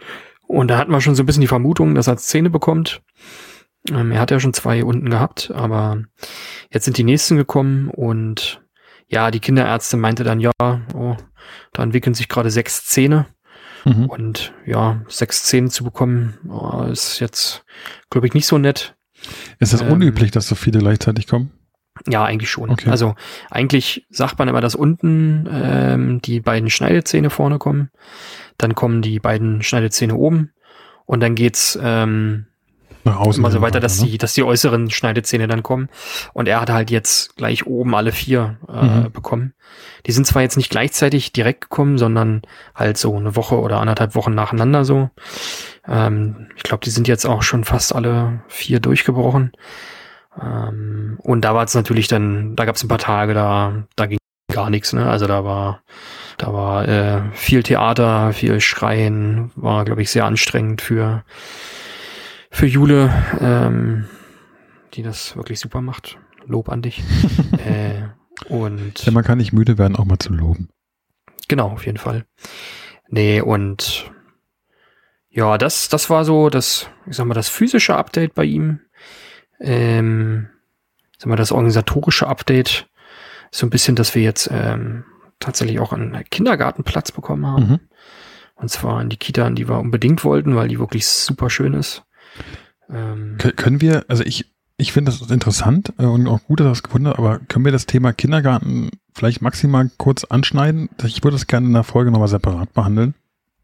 Und 0.48 0.70
da 0.70 0.78
hatten 0.78 0.92
wir 0.92 1.02
schon 1.02 1.16
so 1.16 1.24
ein 1.24 1.26
bisschen 1.26 1.42
die 1.42 1.48
Vermutung, 1.48 1.96
dass 1.96 2.08
er 2.08 2.18
Zähne 2.18 2.50
bekommt. 2.50 3.02
Ähm, 3.90 4.12
er 4.12 4.20
hat 4.20 4.32
ja 4.32 4.40
schon 4.40 4.54
zwei 4.54 4.84
unten 4.84 5.10
gehabt, 5.10 5.52
aber 5.54 6.04
jetzt 6.72 6.86
sind 6.86 6.98
die 6.98 7.04
nächsten 7.04 7.38
gekommen 7.38 7.90
und 7.90 8.62
ja, 9.08 9.30
die 9.30 9.40
Kinderärztin 9.40 10.00
meinte 10.00 10.24
dann, 10.24 10.40
ja, 10.40 10.52
oh, 10.60 11.16
da 11.74 11.84
entwickeln 11.84 12.16
sich 12.16 12.28
gerade 12.28 12.50
sechs 12.50 12.86
Zähne. 12.86 13.28
Mhm. 13.86 14.06
Und 14.08 14.54
ja, 14.66 15.02
sechs 15.08 15.44
Zähne 15.44 15.70
zu 15.70 15.84
bekommen, 15.84 16.40
oh, 16.50 16.84
ist 16.92 17.20
jetzt, 17.20 17.64
glaube 18.10 18.26
ich, 18.26 18.34
nicht 18.34 18.48
so 18.48 18.58
nett. 18.58 18.96
Ist 19.60 19.74
das 19.74 19.82
Ähm, 19.82 19.92
unüblich, 19.92 20.32
dass 20.32 20.48
so 20.48 20.56
viele 20.56 20.80
gleichzeitig 20.80 21.28
kommen? 21.28 21.52
Ja, 22.08 22.24
eigentlich 22.24 22.50
schon. 22.52 22.70
Okay. 22.70 22.90
Also 22.90 23.16
eigentlich 23.50 24.06
sagt 24.10 24.38
man 24.38 24.48
immer, 24.48 24.62
dass 24.62 24.76
unten 24.76 25.50
ähm, 25.52 26.22
die 26.22 26.40
beiden 26.40 26.70
Schneidezähne 26.70 27.30
vorne 27.30 27.58
kommen, 27.58 27.90
dann 28.58 28.76
kommen 28.76 29.02
die 29.02 29.20
beiden 29.20 29.64
Schneidezähne 29.64 30.16
oben 30.16 30.52
und 31.06 31.20
dann 31.22 31.34
geht's 31.36 31.78
ähm, 31.82 32.46
Nach 33.04 33.20
außen. 33.20 33.42
immer 33.42 33.50
so 33.52 33.62
weiter, 33.62 33.80
dass 33.80 34.02
ne? 34.02 34.08
die, 34.10 34.18
dass 34.20 34.34
die 34.34 34.44
äußeren 34.44 34.92
Schneidezähne 34.92 35.48
dann 35.48 35.64
kommen. 35.64 35.90
Und 36.34 36.48
er 36.48 36.62
hat 36.62 36.70
halt 36.70 36.92
jetzt 36.92 37.36
gleich 37.38 37.66
oben 37.66 37.96
alle 37.96 38.12
vier 38.12 38.58
äh, 38.70 38.86
Mhm. 38.86 39.12
bekommen. 39.12 39.54
Die 40.06 40.12
sind 40.12 40.28
zwar 40.28 40.44
jetzt 40.44 40.58
nicht 40.58 40.70
gleichzeitig 40.70 41.34
direkt 41.34 41.62
gekommen, 41.62 41.98
sondern 41.98 42.44
halt 42.76 42.98
so 43.00 43.16
eine 43.16 43.36
Woche 43.36 43.60
oder 43.60 43.80
anderthalb 43.80 44.14
Wochen 44.14 44.36
nacheinander 44.36 44.86
so. 44.86 45.10
Ähm, 45.88 46.50
ich 46.56 46.62
glaube, 46.64 46.84
die 46.86 46.92
sind 46.92 47.08
jetzt 47.08 47.26
auch 47.26 47.42
schon 47.42 47.64
fast 47.64 47.96
alle 47.96 48.44
vier 48.48 48.80
durchgebrochen. 48.80 49.52
Ähm, 50.42 51.18
und 51.22 51.42
da 51.42 51.54
war 51.56 51.64
es 51.64 51.76
natürlich 51.76 52.08
dann, 52.08 52.56
da 52.56 52.66
gab 52.66 52.76
es 52.76 52.84
ein 52.84 52.88
paar 52.88 52.98
Tage, 52.98 53.34
da, 53.34 53.86
da 53.96 54.06
ging 54.06 54.18
gar 54.52 54.70
nichts, 54.70 54.94
ne? 54.94 55.10
Also 55.10 55.28
da 55.28 55.44
war, 55.44 55.82
da 56.38 56.54
war 56.54 56.88
äh, 56.88 57.22
viel 57.34 57.64
Theater, 57.64 58.34
viel 58.34 58.60
Schreien, 58.62 59.52
war, 59.56 59.86
glaube 59.86 60.02
ich, 60.02 60.10
sehr 60.12 60.26
anstrengend 60.26 60.82
für, 60.82 61.24
für 62.52 62.66
Jule, 62.66 63.14
ähm, 63.40 64.06
die 64.94 65.04
das 65.04 65.36
wirklich 65.36 65.60
super 65.60 65.82
macht. 65.82 66.18
Lob 66.46 66.70
an 66.70 66.82
dich. 66.82 67.04
äh, 67.66 68.04
und 68.50 69.04
Ja, 69.06 69.12
man 69.12 69.24
kann 69.24 69.38
nicht 69.38 69.54
müde 69.54 69.78
werden, 69.78 69.96
auch 69.96 70.06
mal 70.06 70.20
zu 70.20 70.34
loben. 70.34 70.70
Genau, 71.48 71.70
auf 71.72 71.86
jeden 71.86 71.98
Fall. 71.98 72.26
Nee, 73.08 73.42
und 73.42 74.12
ja, 75.30 75.58
das, 75.58 75.90
das 75.90 76.10
war 76.10 76.24
so 76.24 76.50
das, 76.50 76.90
ich 77.08 77.16
sag 77.18 77.26
mal, 77.26 77.34
das 77.34 77.50
physische 77.50 77.96
Update 77.96 78.34
bei 78.36 78.46
ihm. 78.46 78.80
Ähm, 79.60 80.50
ich 81.14 81.20
sag 81.20 81.28
mal, 81.28 81.36
das 81.36 81.52
organisatorische 81.52 82.28
Update 82.28 82.88
so 83.52 83.66
ein 83.66 83.70
bisschen, 83.70 83.96
dass 83.96 84.16
wir 84.16 84.22
jetzt 84.22 84.50
ähm, 84.52 85.06
tatsächlich 85.40 85.80
auch 85.80 85.94
einen 85.94 86.24
Kindergartenplatz 86.30 87.12
bekommen 87.12 87.46
haben. 87.46 87.68
Mhm. 87.70 87.80
Und 88.56 88.70
zwar 88.70 89.02
in 89.02 89.10
die 89.10 89.18
Kita, 89.18 89.46
an 89.46 89.56
die 89.56 89.68
wir 89.68 89.80
unbedingt 89.80 90.24
wollten, 90.24 90.56
weil 90.56 90.68
die 90.68 90.80
wirklich 90.80 91.08
super 91.08 91.50
schön 91.50 91.74
ist. 91.74 92.04
Ähm, 92.90 93.38
Kö- 93.40 93.54
Können 93.56 93.82
wir, 93.82 94.06
also 94.08 94.24
ich, 94.24 94.52
ich 94.78 94.92
finde 94.94 95.12
das 95.12 95.30
interessant 95.30 95.94
äh, 95.98 96.06
und 96.06 96.28
auch 96.28 96.42
gut, 96.44 96.60
dass 96.60 96.68
das 96.68 96.84
gefunden 96.84 97.08
hat, 97.08 97.18
aber 97.18 97.40
können 97.40 97.66
wir 97.66 97.72
das 97.72 97.86
Thema 97.86 98.14
Kindergarten 98.14 98.92
vielleicht 99.14 99.42
maximal 99.42 99.90
kurz 99.98 100.24
anschneiden? 100.26 100.90
Ich 101.04 101.24
würde 101.24 101.36
das 101.36 101.48
gerne 101.48 101.68
in 101.68 101.74
der 101.74 101.84
Folge 101.84 102.12
nochmal 102.12 102.28
separat 102.28 102.74
behandeln. 102.74 103.14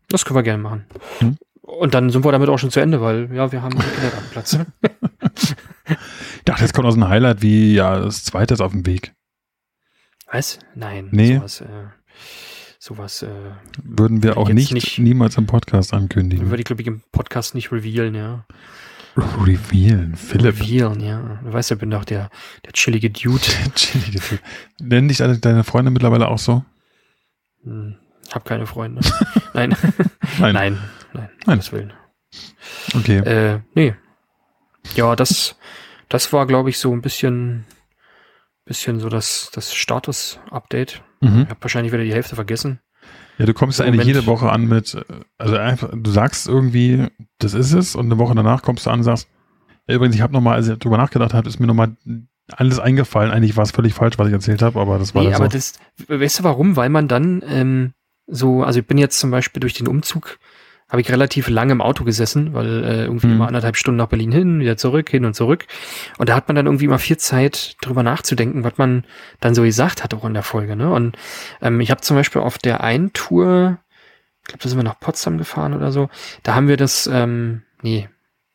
das 0.10 0.24
können 0.26 0.38
wir 0.38 0.44
gerne 0.44 0.64
machen. 0.64 0.86
Hm. 1.20 1.38
Und 1.62 1.94
dann 1.94 2.10
sind 2.10 2.26
wir 2.26 2.32
damit 2.34 2.50
auch 2.50 2.60
schon 2.60 2.72
zu 2.72 2.80
Ende, 2.82 3.02
weil 3.02 3.34
ja, 3.34 3.52
wir 3.52 3.62
haben 3.62 3.78
einen 3.78 3.92
Kindergartenplatz. 3.94 4.58
Ich 6.38 6.44
dachte, 6.46 6.62
jetzt 6.64 6.74
kommt 6.74 6.88
aus 6.88 6.96
ein 6.96 7.08
Highlight 7.08 7.42
wie, 7.42 7.74
ja, 7.74 8.00
das 8.00 8.24
zweite 8.24 8.54
ist 8.54 8.62
auf 8.62 8.72
dem 8.72 8.86
Weg. 8.86 9.14
Was? 10.32 10.60
Nein. 10.76 11.10
Nee. 11.12 11.36
Sowas, 11.36 11.62
äh, 11.62 11.66
sowas 12.80 13.24
äh, 13.24 13.52
Würden 13.84 14.24
wir 14.24 14.38
auch 14.38 14.50
nicht, 14.50 14.74
nicht. 14.74 15.00
niemals 15.00 15.38
im 15.38 15.46
Podcast 15.46 15.94
ankündigen. 15.94 16.50
würde 16.50 16.62
ich, 16.62 16.66
glaube 16.66 16.82
ich, 16.82 16.88
im 16.88 17.02
Podcast 17.12 17.54
nicht 17.54 17.72
revealen, 17.72 18.16
ja. 18.16 18.46
Revealen, 19.18 20.16
Philipp. 20.16 20.62
Revealen, 20.62 21.02
ja. 21.02 21.40
Du 21.44 21.52
weißt 21.52 21.72
ich 21.72 21.78
bin 21.80 21.92
doch 21.92 22.06
der, 22.06 22.30
der 22.66 22.72
chillige 22.72 23.10
Dude. 23.10 23.42
Chillige 23.76 24.22
Philipp. 24.22 24.44
Nennen 24.80 25.10
dich 25.10 25.18
deine, 25.18 25.38
deine 25.38 25.64
Freunde 25.66 25.92
mittlerweile 25.92 26.30
auch 26.30 26.40
so? 26.40 26.64
Hm, 27.64 27.98
hab 28.32 28.46
keine 28.46 28.66
Freunde. 28.66 29.02
Nein. 29.54 29.76
Nein. 30.40 30.54
Nein. 30.54 30.80
Nein. 31.14 31.30
Nein. 31.46 31.62
Willen. 31.72 31.94
Okay. 32.96 33.18
Äh, 33.18 33.60
nee. 33.76 33.96
Ja, 34.96 35.16
das, 35.16 35.58
das 36.12 36.32
war, 36.34 36.46
glaube 36.46 36.70
ich, 36.70 36.78
so 36.78 36.92
ein 36.94 37.02
bisschen, 37.02 37.66
bisschen 38.66 39.00
so 39.00 39.10
das, 39.10 39.50
das 39.54 39.74
Status-Update. 39.74 41.02
Mhm. 41.22 41.44
Ich 41.44 41.50
habe 41.50 41.62
wahrscheinlich 41.62 41.94
wieder 41.94 42.04
die 42.04 42.14
Hälfte 42.14 42.36
vergessen. 42.36 42.80
Ja, 43.38 43.46
du 43.46 43.54
kommst 43.54 43.80
ja 43.80 43.86
eigentlich 43.86 44.06
jede 44.06 44.26
Woche 44.28 44.52
an 44.52 44.68
mit, 44.68 44.96
also 45.38 45.56
einfach, 45.58 45.90
du 45.94 46.12
sagst 46.12 46.48
irgendwie, 46.48 47.08
das 47.40 47.54
ist 47.54 47.74
es, 47.74 47.96
und 47.96 48.06
eine 48.06 48.18
Woche 48.18 48.36
danach 48.36 48.62
kommst 48.62 48.86
du 48.86 48.90
an 48.92 49.00
und 49.00 49.04
sagst, 49.04 49.28
ja, 49.88 49.96
übrigens, 49.96 50.16
ich 50.16 50.22
habe 50.22 50.34
nochmal, 50.34 50.56
als 50.56 50.68
ich 50.68 50.78
drüber 50.78 50.98
nachgedacht 50.98 51.34
habe, 51.34 51.48
ist 51.48 51.60
mir 51.60 51.66
nochmal 51.66 51.96
alles 52.52 52.80
eingefallen. 52.80 53.32
Eigentlich 53.32 53.56
war 53.58 53.64
es 53.64 53.72
völlig 53.72 53.94
falsch, 53.94 54.20
was 54.20 54.28
ich 54.28 54.34
erzählt 54.34 54.62
habe, 54.62 54.80
aber 54.80 55.00
das 55.00 55.16
war 55.16 55.24
Nee, 55.24 55.30
dann 55.32 55.42
aber 55.42 55.46
so. 55.50 55.58
das, 55.58 55.80
weißt 56.08 56.40
du 56.40 56.44
warum? 56.44 56.76
Weil 56.76 56.90
man 56.90 57.08
dann 57.08 57.42
ähm, 57.48 57.94
so, 58.28 58.64
also 58.64 58.80
ich 58.82 58.86
bin 58.86 58.98
jetzt 58.98 59.20
zum 59.20 59.32
Beispiel 59.32 59.60
durch 59.62 59.74
den 59.74 59.88
Umzug, 59.88 60.38
habe 60.92 61.02
ich 61.02 61.10
relativ 61.12 61.48
lange 61.48 61.72
im 61.72 61.82
Auto 61.82 62.04
gesessen, 62.04 62.54
weil 62.54 62.84
äh, 62.84 63.04
irgendwie 63.06 63.28
Mhm. 63.28 63.34
immer 63.34 63.48
anderthalb 63.48 63.78
Stunden 63.78 63.98
nach 63.98 64.10
Berlin 64.10 64.32
hin, 64.32 64.60
wieder 64.60 64.78
zurück, 64.78 65.10
hin 65.10 65.26
und 65.26 65.34
zurück. 65.34 65.66
Und 66.18 66.30
da 66.30 66.36
hat 66.36 66.48
man 66.50 66.56
dann 66.56 66.66
irgendwie 66.68 66.86
immer 66.86 67.00
viel 67.00 67.18
Zeit, 67.18 67.78
drüber 67.82 68.04
nachzudenken, 68.04 68.64
was 68.64 68.78
man 68.78 69.06
dann 69.40 69.56
so 69.56 69.64
gesagt 69.64 70.04
hat 70.04 70.14
auch 70.14 70.26
in 70.26 70.34
der 70.34 70.44
Folge. 70.44 70.76
Ne? 70.76 70.92
Und 70.92 71.18
ähm, 71.62 71.80
ich 71.80 71.90
habe 71.92 72.02
zum 72.02 72.18
Beispiel 72.18 72.42
auf 72.42 72.58
der 72.58 72.84
einen 72.84 73.14
Tour, 73.14 73.80
ich 74.42 74.48
glaube, 74.50 74.64
da 74.64 74.70
sind 74.70 74.78
wir 74.78 74.84
nach 74.84 75.00
Potsdam 75.00 75.38
gefahren 75.38 75.74
oder 75.74 75.92
so, 75.94 76.10
da 76.44 76.56
haben 76.56 76.68
wir 76.68 76.76
das, 76.78 77.10
ähm, 77.12 77.62
nee, 77.82 78.10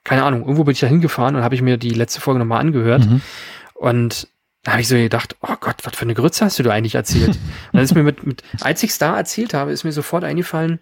keine 0.05 0.22
Ahnung, 0.24 0.43
irgendwo 0.43 0.64
bin 0.64 0.72
ich 0.72 0.80
da 0.80 0.87
hingefahren 0.87 1.37
und 1.37 1.43
habe 1.43 1.55
ich 1.55 1.62
mir 1.62 1.78
die 1.78 1.91
letzte 1.91 2.20
Folge 2.20 2.39
nochmal 2.39 2.61
angehört. 2.61 3.07
Mhm. 3.07 3.22
Und 3.74 4.28
da 4.62 4.72
habe 4.72 4.82
ich 4.82 4.89
so 4.89 4.97
gedacht, 4.97 5.37
oh 5.41 5.55
Gott, 5.61 5.76
was 5.84 5.97
für 5.97 6.03
eine 6.03 6.14
Grütze 6.14 6.45
hast 6.45 6.59
du 6.59 6.62
da 6.64 6.70
eigentlich 6.72 6.97
erzählt? 6.97 7.28
Und 7.28 7.39
dann 7.72 7.82
ist 7.82 7.95
mir 7.95 8.03
mit, 8.03 8.26
mit 8.26 8.43
als 8.61 8.82
ich 8.82 8.91
es 8.91 8.99
da 8.99 9.16
erzählt 9.16 9.55
habe, 9.55 9.72
ist 9.72 9.84
mir 9.84 9.93
sofort 9.93 10.22
eingefallen, 10.24 10.80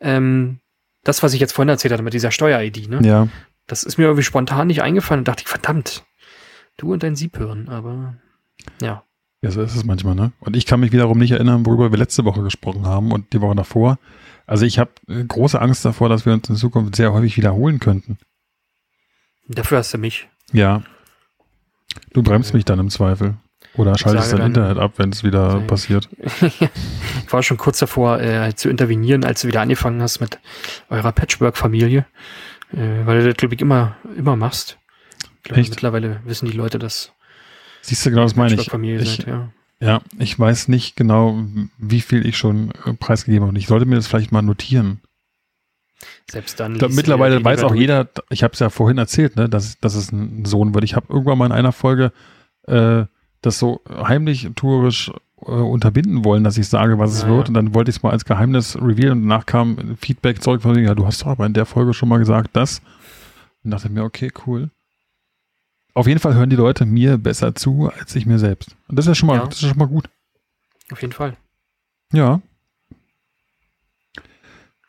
ähm, 0.00 0.58
das, 1.04 1.22
was 1.22 1.34
ich 1.34 1.40
jetzt 1.40 1.52
vorhin 1.52 1.68
erzählt 1.68 1.92
hatte 1.92 2.02
mit 2.02 2.14
dieser 2.14 2.30
Steuer-ID, 2.30 2.88
ne? 2.88 3.00
Ja, 3.02 3.28
Das 3.66 3.82
ist 3.84 3.98
mir 3.98 4.04
irgendwie 4.04 4.22
spontan 4.22 4.66
nicht 4.66 4.82
eingefallen 4.82 5.20
und 5.20 5.28
dachte 5.28 5.42
ich, 5.42 5.48
verdammt, 5.48 6.04
du 6.76 6.92
und 6.92 7.02
dein 7.02 7.16
Siebhirn, 7.16 7.68
aber 7.68 8.16
ja. 8.82 9.04
ja, 9.42 9.50
so 9.50 9.62
ist 9.62 9.76
es 9.76 9.84
manchmal, 9.84 10.14
ne? 10.14 10.32
Und 10.40 10.56
ich 10.56 10.66
kann 10.66 10.80
mich 10.80 10.92
wiederum 10.92 11.18
nicht 11.18 11.32
erinnern, 11.32 11.64
worüber 11.64 11.90
wir 11.90 11.98
letzte 11.98 12.24
Woche 12.24 12.42
gesprochen 12.42 12.86
haben 12.86 13.12
und 13.12 13.32
die 13.32 13.40
Woche 13.40 13.54
davor. 13.54 13.98
Also 14.46 14.66
ich 14.66 14.78
habe 14.78 14.90
äh, 15.08 15.24
große 15.24 15.60
Angst 15.60 15.84
davor, 15.84 16.08
dass 16.08 16.26
wir 16.26 16.32
uns 16.32 16.48
in 16.48 16.56
Zukunft 16.56 16.96
sehr 16.96 17.12
häufig 17.12 17.36
wiederholen 17.36 17.78
könnten. 17.78 18.18
Dafür 19.46 19.78
hast 19.78 19.94
du 19.94 19.98
mich. 19.98 20.28
Ja. 20.52 20.82
Du 22.12 22.22
bremst 22.22 22.54
mich 22.54 22.64
dann 22.64 22.78
im 22.78 22.90
Zweifel. 22.90 23.36
Oder 23.76 23.96
schaltest 23.96 24.30
sage 24.30 24.42
dein 24.42 24.48
Internet 24.50 24.78
ab, 24.78 24.94
wenn 24.96 25.10
es 25.10 25.22
wieder 25.22 25.50
Sage- 25.52 25.64
passiert. 25.66 26.08
Ich 27.26 27.32
war 27.32 27.42
schon 27.44 27.56
kurz 27.58 27.78
davor, 27.78 28.20
äh, 28.20 28.52
zu 28.56 28.68
intervenieren, 28.68 29.24
als 29.24 29.42
du 29.42 29.48
wieder 29.48 29.60
angefangen 29.60 30.02
hast 30.02 30.20
mit 30.20 30.38
eurer 30.88 31.12
Patchwork-Familie, 31.12 32.04
äh, 32.72 32.76
weil 33.04 33.20
du 33.20 33.28
das, 33.28 33.36
glaube 33.36 33.54
ich, 33.54 33.60
immer, 33.60 33.96
immer 34.16 34.34
machst. 34.34 34.78
Ich 35.36 35.42
glaube, 35.44 35.60
Echt? 35.60 35.70
mittlerweile 35.70 36.20
wissen 36.24 36.46
die 36.50 36.56
Leute, 36.56 36.78
dass 36.80 37.12
Siehst 37.82 38.04
du, 38.04 38.10
genau 38.10 38.24
das 38.24 38.34
meine 38.36 38.50
ich. 38.50 38.56
Patchwork-Familie 38.56 39.00
Ich, 39.00 39.16
seid, 39.18 39.26
ja. 39.28 39.48
Ja, 39.82 40.00
ich 40.18 40.38
weiß 40.38 40.68
nicht 40.68 40.96
genau, 40.96 41.42
wie 41.78 42.00
viel 42.02 42.26
ich 42.26 42.36
schon 42.36 42.72
äh, 42.84 42.92
preisgegeben 42.94 43.46
habe. 43.46 43.56
Ich 43.58 43.68
sollte 43.68 43.86
mir 43.86 43.96
das 43.96 44.08
vielleicht 44.08 44.32
mal 44.32 44.42
notieren. 44.42 45.00
Selbst 46.30 46.60
dann. 46.60 46.74
Glaub, 46.76 46.90
liest 46.90 46.96
mittlerweile 46.98 47.42
weiß 47.42 47.62
auch 47.64 47.74
jeder, 47.74 48.08
ich 48.30 48.42
habe 48.42 48.52
es 48.52 48.58
ja 48.58 48.68
vorhin 48.70 48.98
erzählt, 48.98 49.36
ne, 49.36 49.48
dass, 49.48 49.78
dass 49.78 49.94
es 49.94 50.12
ein 50.12 50.44
Sohn 50.44 50.74
wird. 50.74 50.84
Ich 50.84 50.94
habe 50.96 51.06
irgendwann 51.08 51.38
mal 51.38 51.46
in 51.46 51.52
einer 51.52 51.72
Folge 51.72 52.12
äh, 52.66 53.04
das 53.42 53.58
so 53.58 53.80
heimlich 53.88 54.48
tourisch 54.56 55.10
äh, 55.42 55.50
unterbinden 55.50 56.24
wollen, 56.24 56.44
dass 56.44 56.58
ich 56.58 56.68
sage, 56.68 56.98
was 56.98 57.12
es 57.12 57.22
Ja, 57.22 57.28
wird. 57.28 57.48
Und 57.48 57.54
dann 57.54 57.74
wollte 57.74 57.90
ich 57.90 57.96
es 57.96 58.02
mal 58.02 58.10
als 58.10 58.24
Geheimnis 58.24 58.76
revealen 58.76 59.22
und 59.22 59.28
danach 59.28 59.46
kam 59.46 59.96
Feedback 59.96 60.42
zurück 60.42 60.62
von 60.62 60.72
mir, 60.72 60.82
ja, 60.82 60.94
du 60.94 61.06
hast 61.06 61.22
doch 61.22 61.28
aber 61.28 61.46
in 61.46 61.54
der 61.54 61.66
Folge 61.66 61.94
schon 61.94 62.08
mal 62.08 62.18
gesagt, 62.18 62.50
das. 62.54 62.82
Und 63.64 63.70
dachte 63.70 63.88
mir, 63.88 64.04
okay, 64.04 64.30
cool. 64.46 64.70
Auf 65.94 66.06
jeden 66.06 66.20
Fall 66.20 66.34
hören 66.34 66.50
die 66.50 66.56
Leute 66.56 66.86
mir 66.86 67.18
besser 67.18 67.54
zu 67.54 67.90
als 67.98 68.14
ich 68.14 68.24
mir 68.26 68.38
selbst. 68.38 68.76
Und 68.88 68.96
das 68.96 69.04
ist 69.06 69.08
ja 69.10 69.14
schon 69.14 69.26
mal, 69.26 69.36
Ja. 69.38 69.46
das 69.46 69.60
ist 69.62 69.68
schon 69.68 69.78
mal 69.78 69.88
gut. 69.88 70.08
Auf 70.92 71.00
jeden 71.02 71.12
Fall. 71.12 71.36
Ja. 72.12 72.40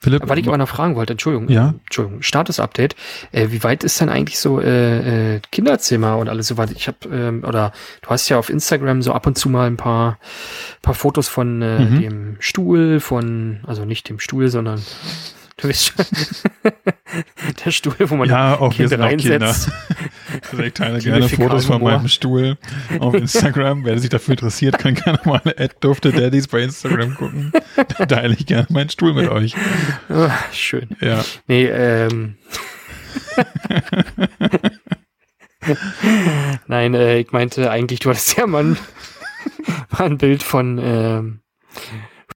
Philipp, 0.03 0.23
Was 0.27 0.37
ich 0.39 0.47
aber 0.47 0.57
noch 0.57 0.67
fragen 0.67 0.95
wollte, 0.95 1.13
Entschuldigung, 1.13 1.47
Ja? 1.49 1.75
Entschuldigung, 1.85 2.23
Status-Update. 2.23 2.95
Äh, 3.31 3.49
wie 3.51 3.63
weit 3.63 3.83
ist 3.83 4.01
denn 4.01 4.09
eigentlich 4.09 4.39
so 4.39 4.59
äh, 4.59 5.35
äh, 5.35 5.41
Kinderzimmer 5.51 6.17
und 6.17 6.27
alles 6.27 6.47
so 6.47 6.57
weit? 6.57 6.71
Ich 6.71 6.87
habe 6.87 6.97
ähm, 7.13 7.43
oder 7.47 7.71
du 8.01 8.09
hast 8.09 8.27
ja 8.27 8.39
auf 8.39 8.49
Instagram 8.49 9.03
so 9.03 9.13
ab 9.13 9.27
und 9.27 9.37
zu 9.37 9.47
mal 9.47 9.67
ein 9.67 9.77
paar 9.77 10.17
paar 10.81 10.95
Fotos 10.95 11.27
von 11.27 11.61
äh, 11.61 11.79
Mhm. 11.85 12.01
dem 12.01 12.35
Stuhl, 12.39 12.99
von 12.99 13.59
also 13.67 13.85
nicht 13.85 14.09
dem 14.09 14.19
Stuhl, 14.19 14.47
sondern 14.49 14.81
du 15.57 15.69
weißt 15.69 15.85
schon, 15.85 16.05
der 17.65 17.71
Stuhl, 17.71 17.93
wo 17.99 18.15
man 18.15 18.27
ja, 18.27 18.55
auch 18.57 18.71
wir 18.71 18.87
Kind 18.87 18.89
sind 18.89 19.01
auch 19.01 19.09
Kinder. 19.09 19.55
Also 20.51 20.63
ich 20.63 20.73
teile 20.73 20.99
gerne 20.99 21.29
Fotos 21.29 21.65
von 21.65 21.81
meinem 21.83 22.07
Stuhl 22.07 22.57
auf 22.99 23.13
Instagram. 23.13 23.85
Wer 23.85 23.99
sich 23.99 24.09
dafür 24.09 24.33
interessiert, 24.33 24.77
kann 24.77 24.95
gerne 24.95 25.19
mal 25.25 25.41
Ad 25.45 25.75
Dufte 25.79 26.11
Daddies 26.11 26.47
bei 26.47 26.61
Instagram 26.61 27.15
gucken. 27.15 27.51
Da 27.97 28.05
teile 28.05 28.33
ich 28.33 28.45
gerne 28.45 28.67
meinen 28.69 28.89
Stuhl 28.89 29.13
mit 29.13 29.29
euch. 29.29 29.55
Ah, 30.09 30.31
schön. 30.51 30.89
Ja. 31.01 31.23
Nee, 31.47 31.65
ähm. 31.65 32.35
Nein, 36.67 36.93
äh, 36.95 37.19
ich 37.19 37.31
meinte 37.31 37.69
eigentlich, 37.69 37.99
du 37.99 38.09
hattest 38.09 38.37
ja 38.37 38.47
mal 38.47 38.63
ein, 38.63 38.77
mal 39.91 40.05
ein 40.05 40.17
Bild 40.17 40.43
von, 40.43 40.79
ähm, 40.81 41.41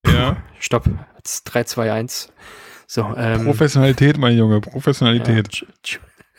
Ja. 0.07 0.37
stopp, 0.59 0.89
jetzt 1.17 1.43
3, 1.45 1.63
2, 1.63 1.91
1. 1.91 2.31
So, 2.87 3.13
ähm, 3.17 3.45
Professionalität, 3.45 4.17
mein 4.17 4.37
Junge, 4.37 4.61
Professionalität. 4.61 5.65
ja, 5.85 5.97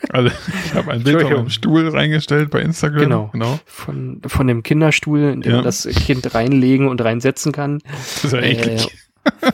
Also 0.09 0.29
ich 0.65 0.73
habe 0.75 0.91
ein 0.91 1.03
Bild 1.03 1.15
Entschuldigung. 1.15 1.45
dem 1.45 1.49
Stuhl 1.49 1.87
reingestellt 1.89 2.51
bei 2.51 2.61
Instagram. 2.61 2.99
Genau. 3.01 3.29
genau. 3.33 3.59
von, 3.65 4.21
von 4.25 4.47
dem 4.47 4.61
Kinderstuhl, 4.63 5.21
in 5.31 5.41
den 5.41 5.49
Ja. 5.51 5.55
man 5.57 5.65
das 5.65 5.87
Kind 5.87 6.33
reinlegen 6.35 6.87
und 6.87 7.01
reinsetzen 7.03 7.51
kann. 7.51 7.79
Das 7.91 8.25
ist 8.25 8.31
ja 8.33 8.39
Äh, 8.39 8.51
eklig. 8.51 8.95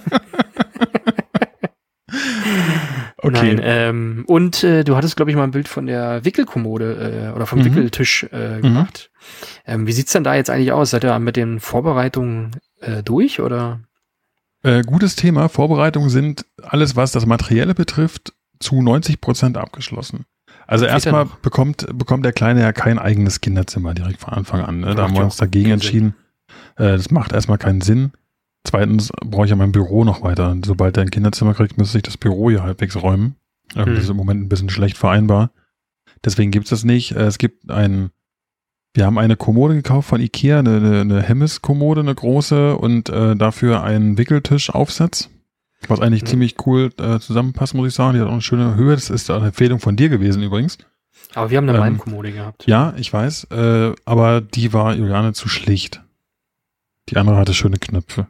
okay. 3.17 3.31
Nein, 3.55 3.61
ähm, 3.63 4.23
und 4.27 4.63
äh, 4.63 4.83
du 4.83 4.95
hattest, 4.95 5.15
glaube 5.15 5.31
ich, 5.31 5.37
mal 5.37 5.43
ein 5.43 5.51
Bild 5.51 5.67
von 5.67 5.85
der 5.85 6.23
Wickelkommode 6.25 7.29
äh, 7.31 7.35
oder 7.35 7.45
vom 7.45 7.59
Mhm. 7.59 7.65
Wickeltisch 7.65 8.23
äh, 8.31 8.59
gemacht. 8.61 9.11
Ähm, 9.65 9.87
wie 9.87 9.91
sieht's 9.93 10.11
denn 10.13 10.23
da 10.23 10.35
jetzt 10.35 10.49
eigentlich 10.49 10.71
aus? 10.71 10.89
Seid 10.91 11.03
ihr 11.05 11.17
mit 11.19 11.35
den 11.37 11.59
Vorbereitungen 11.59 12.51
äh, 12.81 13.01
durch 13.03 13.39
oder? 13.39 13.79
Äh, 14.63 14.81
gutes 14.83 15.15
Thema. 15.15 15.49
Vorbereitungen 15.49 16.09
sind 16.09 16.45
alles, 16.61 16.95
was 16.95 17.11
das 17.11 17.25
Materielle 17.25 17.73
betrifft, 17.73 18.33
zu 18.59 18.81
90 18.81 19.19
Prozent 19.21 19.57
abgeschlossen. 19.57 20.25
Also 20.73 20.85
erstmal 20.85 21.27
bekommt, 21.43 21.85
bekommt 21.93 22.25
der 22.25 22.33
Kleine 22.33 22.61
ja 22.61 22.73
kein 22.73 22.97
eigenes 22.97 23.41
Kinderzimmer 23.41 23.93
direkt 23.93 24.21
von 24.21 24.33
Anfang 24.33 24.61
an. 24.61 24.79
Ne? 24.79 24.95
Da 24.95 25.03
haben 25.03 25.13
wir 25.13 25.23
uns 25.23 25.37
dagegen 25.37 25.69
entschieden. 25.69 26.15
Äh, 26.77 26.97
das 26.97 27.11
macht 27.11 27.31
erstmal 27.31 27.59
keinen 27.59 27.81
Sinn. 27.81 28.11
Zweitens 28.63 29.11
brauche 29.23 29.45
ich 29.45 29.51
ja 29.51 29.55
mein 29.55 29.71
Büro 29.71 30.03
noch 30.03 30.23
weiter. 30.23 30.57
Sobald 30.65 30.97
er 30.97 31.03
ein 31.03 31.11
Kinderzimmer 31.11 31.53
kriegt, 31.53 31.77
müsste 31.77 31.99
ich 31.99 32.03
das 32.03 32.17
Büro 32.17 32.49
hier 32.49 32.63
halbwegs 32.63 32.95
räumen. 32.95 33.35
Ähm, 33.75 33.85
Hm. 33.85 33.93
Das 33.93 34.03
ist 34.05 34.09
im 34.09 34.17
Moment 34.17 34.41
ein 34.41 34.49
bisschen 34.49 34.69
schlecht 34.69 34.97
vereinbar. 34.97 35.51
Deswegen 36.25 36.49
gibt 36.49 36.65
es 36.65 36.69
das 36.71 36.83
nicht. 36.83 37.11
Äh, 37.11 37.25
es 37.25 37.37
gibt 37.37 37.69
ein, 37.69 38.09
wir 38.95 39.05
haben 39.05 39.19
eine 39.19 39.35
Kommode 39.35 39.75
gekauft 39.75 40.09
von 40.09 40.21
Ikea, 40.21 40.57
eine, 40.57 40.77
eine, 40.77 41.01
eine 41.01 41.21
Hemmes-Kommode, 41.21 42.01
eine 42.01 42.15
große 42.15 42.77
und 42.77 43.09
äh, 43.09 43.35
dafür 43.35 43.83
einen 43.83 44.17
Wickeltischaufsatz, 44.17 45.29
was 45.89 45.99
eigentlich 45.99 46.23
Mhm. 46.23 46.27
ziemlich 46.27 46.55
cool 46.65 46.89
äh, 46.99 47.19
zusammenpasst, 47.19 47.73
muss 47.73 47.87
ich 47.87 47.93
sagen. 47.93 48.13
Die 48.15 48.19
hat 48.21 48.27
auch 48.27 48.31
eine 48.33 48.41
schöne 48.41 48.75
Höhe. 48.75 48.95
Das 48.95 49.09
ist 49.09 49.29
eine 49.29 49.47
Empfehlung 49.47 49.79
von 49.79 49.95
dir 49.95 50.09
gewesen 50.09 50.41
übrigens. 50.43 50.77
Aber 51.35 51.49
wir 51.49 51.57
haben 51.57 51.67
eine 51.67 51.77
Ähm, 51.77 51.83
Malmkommode 51.83 52.31
gehabt. 52.31 52.65
Ja, 52.67 52.93
ich 52.97 53.11
weiß, 53.11 53.45
äh, 53.51 53.93
aber 54.05 54.41
die 54.41 54.71
war 54.73 54.93
Juliane 54.93 55.33
zu 55.33 55.49
schlicht. 55.49 56.01
Die 57.09 57.17
andere 57.17 57.37
hatte 57.37 57.53
schöne 57.53 57.77
Knöpfe. 57.79 58.27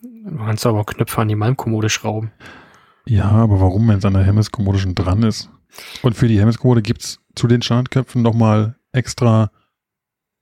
Du 0.00 0.36
kannst 0.36 0.66
aber 0.66 0.80
auch 0.80 0.86
Knöpfe 0.86 1.20
an 1.22 1.28
die 1.28 1.34
Malmkommode 1.36 1.88
schrauben. 1.88 2.32
Ja, 3.06 3.30
aber 3.30 3.60
warum, 3.60 3.88
wenn 3.88 3.98
es 3.98 4.04
an 4.04 4.14
der 4.14 4.24
Hemmes-Kommode 4.24 4.78
schon 4.78 4.94
dran 4.94 5.22
ist? 5.22 5.48
Und 6.02 6.14
für 6.16 6.28
die 6.28 6.38
Hemmes-Kommode 6.40 6.82
gibt's 6.82 7.20
zu 7.34 7.46
den 7.46 7.62
Standardköpfen 7.62 8.20
nochmal 8.22 8.76
extra 8.92 9.50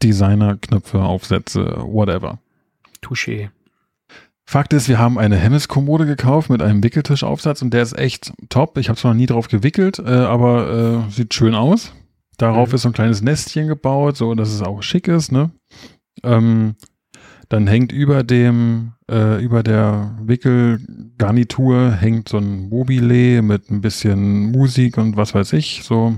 Designer-Knöpfe, 0.02 1.00
Aufsätze, 1.02 1.76
whatever. 1.80 2.38
Touché. 3.02 3.50
Fakt 4.46 4.72
ist, 4.74 4.88
wir 4.88 4.98
haben 4.98 5.18
eine 5.18 5.36
Hemmes-Kommode 5.36 6.06
gekauft 6.06 6.50
mit 6.50 6.60
einem 6.60 6.82
Wickeltischaufsatz 6.84 7.62
und 7.62 7.72
der 7.72 7.82
ist 7.82 7.98
echt 7.98 8.32
top. 8.50 8.76
Ich 8.78 8.88
habe 8.88 8.98
zwar 8.98 9.12
noch 9.12 9.18
nie 9.18 9.26
drauf 9.26 9.48
gewickelt, 9.48 9.98
äh, 9.98 10.02
aber 10.10 11.04
äh, 11.08 11.10
sieht 11.10 11.32
schön 11.34 11.54
aus. 11.54 11.92
Darauf 12.36 12.68
Mhm. 12.68 12.74
ist 12.74 12.82
so 12.82 12.88
ein 12.90 12.94
kleines 12.94 13.22
Nestchen 13.22 13.68
gebaut, 13.68 14.16
so 14.16 14.34
dass 14.34 14.50
es 14.52 14.60
auch 14.62 14.82
schick 14.82 15.08
ist. 15.08 15.32
Ne? 15.32 15.50
Ähm, 16.22 16.74
dann 17.48 17.66
hängt 17.66 17.92
über 17.92 18.22
dem, 18.22 18.92
äh, 19.10 19.42
über 19.42 19.62
der 19.62 20.18
Wickelgarnitur 20.22 21.92
hängt 21.92 22.28
so 22.28 22.38
ein 22.38 22.68
Mobile 22.68 23.42
mit 23.42 23.70
ein 23.70 23.80
bisschen 23.80 24.50
Musik 24.50 24.98
und 24.98 25.16
was 25.16 25.34
weiß 25.34 25.52
ich, 25.54 25.82
so 25.84 26.16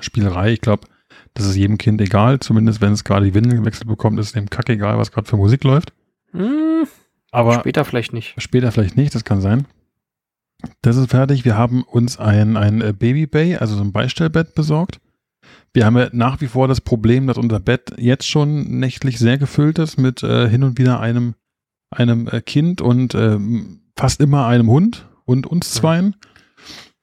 Spielerei. 0.00 0.52
Ich 0.52 0.60
glaube, 0.60 0.86
das 1.34 1.46
ist 1.46 1.56
jedem 1.56 1.78
Kind 1.78 2.00
egal, 2.00 2.40
zumindest 2.40 2.80
wenn 2.80 2.92
es 2.92 3.04
gerade 3.04 3.26
die 3.26 3.34
Windel 3.34 3.58
gewechselt 3.58 3.88
bekommt, 3.88 4.18
ist 4.18 4.34
dem 4.34 4.50
Kack 4.50 4.68
egal, 4.68 4.98
was 4.98 5.12
gerade 5.12 5.28
für 5.28 5.36
Musik 5.36 5.64
läuft. 5.64 5.92
Hm, 6.32 6.86
Aber 7.30 7.60
später 7.60 7.84
vielleicht 7.84 8.12
nicht. 8.12 8.34
Später 8.40 8.72
vielleicht 8.72 8.96
nicht, 8.96 9.14
das 9.14 9.24
kann 9.24 9.40
sein. 9.40 9.66
Das 10.82 10.96
ist 10.96 11.10
fertig. 11.10 11.44
Wir 11.44 11.56
haben 11.56 11.82
uns 11.82 12.18
ein, 12.18 12.56
ein 12.56 12.80
äh, 12.80 12.92
Baby 12.92 13.26
Bay, 13.26 13.56
also 13.56 13.76
so 13.76 13.82
ein 13.82 13.92
Beistellbett 13.92 14.54
besorgt. 14.54 15.00
Wir 15.72 15.86
haben 15.86 15.96
ja 15.96 16.08
nach 16.12 16.40
wie 16.40 16.46
vor 16.46 16.66
das 16.66 16.80
Problem, 16.80 17.26
dass 17.26 17.38
unser 17.38 17.60
Bett 17.60 17.92
jetzt 17.98 18.26
schon 18.26 18.78
nächtlich 18.78 19.18
sehr 19.18 19.38
gefüllt 19.38 19.78
ist 19.78 19.98
mit 19.98 20.22
äh, 20.22 20.48
hin 20.48 20.64
und 20.64 20.78
wieder 20.78 21.00
einem, 21.00 21.34
einem 21.90 22.26
äh, 22.28 22.40
Kind 22.40 22.80
und 22.80 23.14
ähm, 23.14 23.82
fast 23.96 24.20
immer 24.20 24.46
einem 24.46 24.68
Hund 24.68 25.06
und 25.24 25.46
uns 25.46 25.72
zweien. 25.72 26.16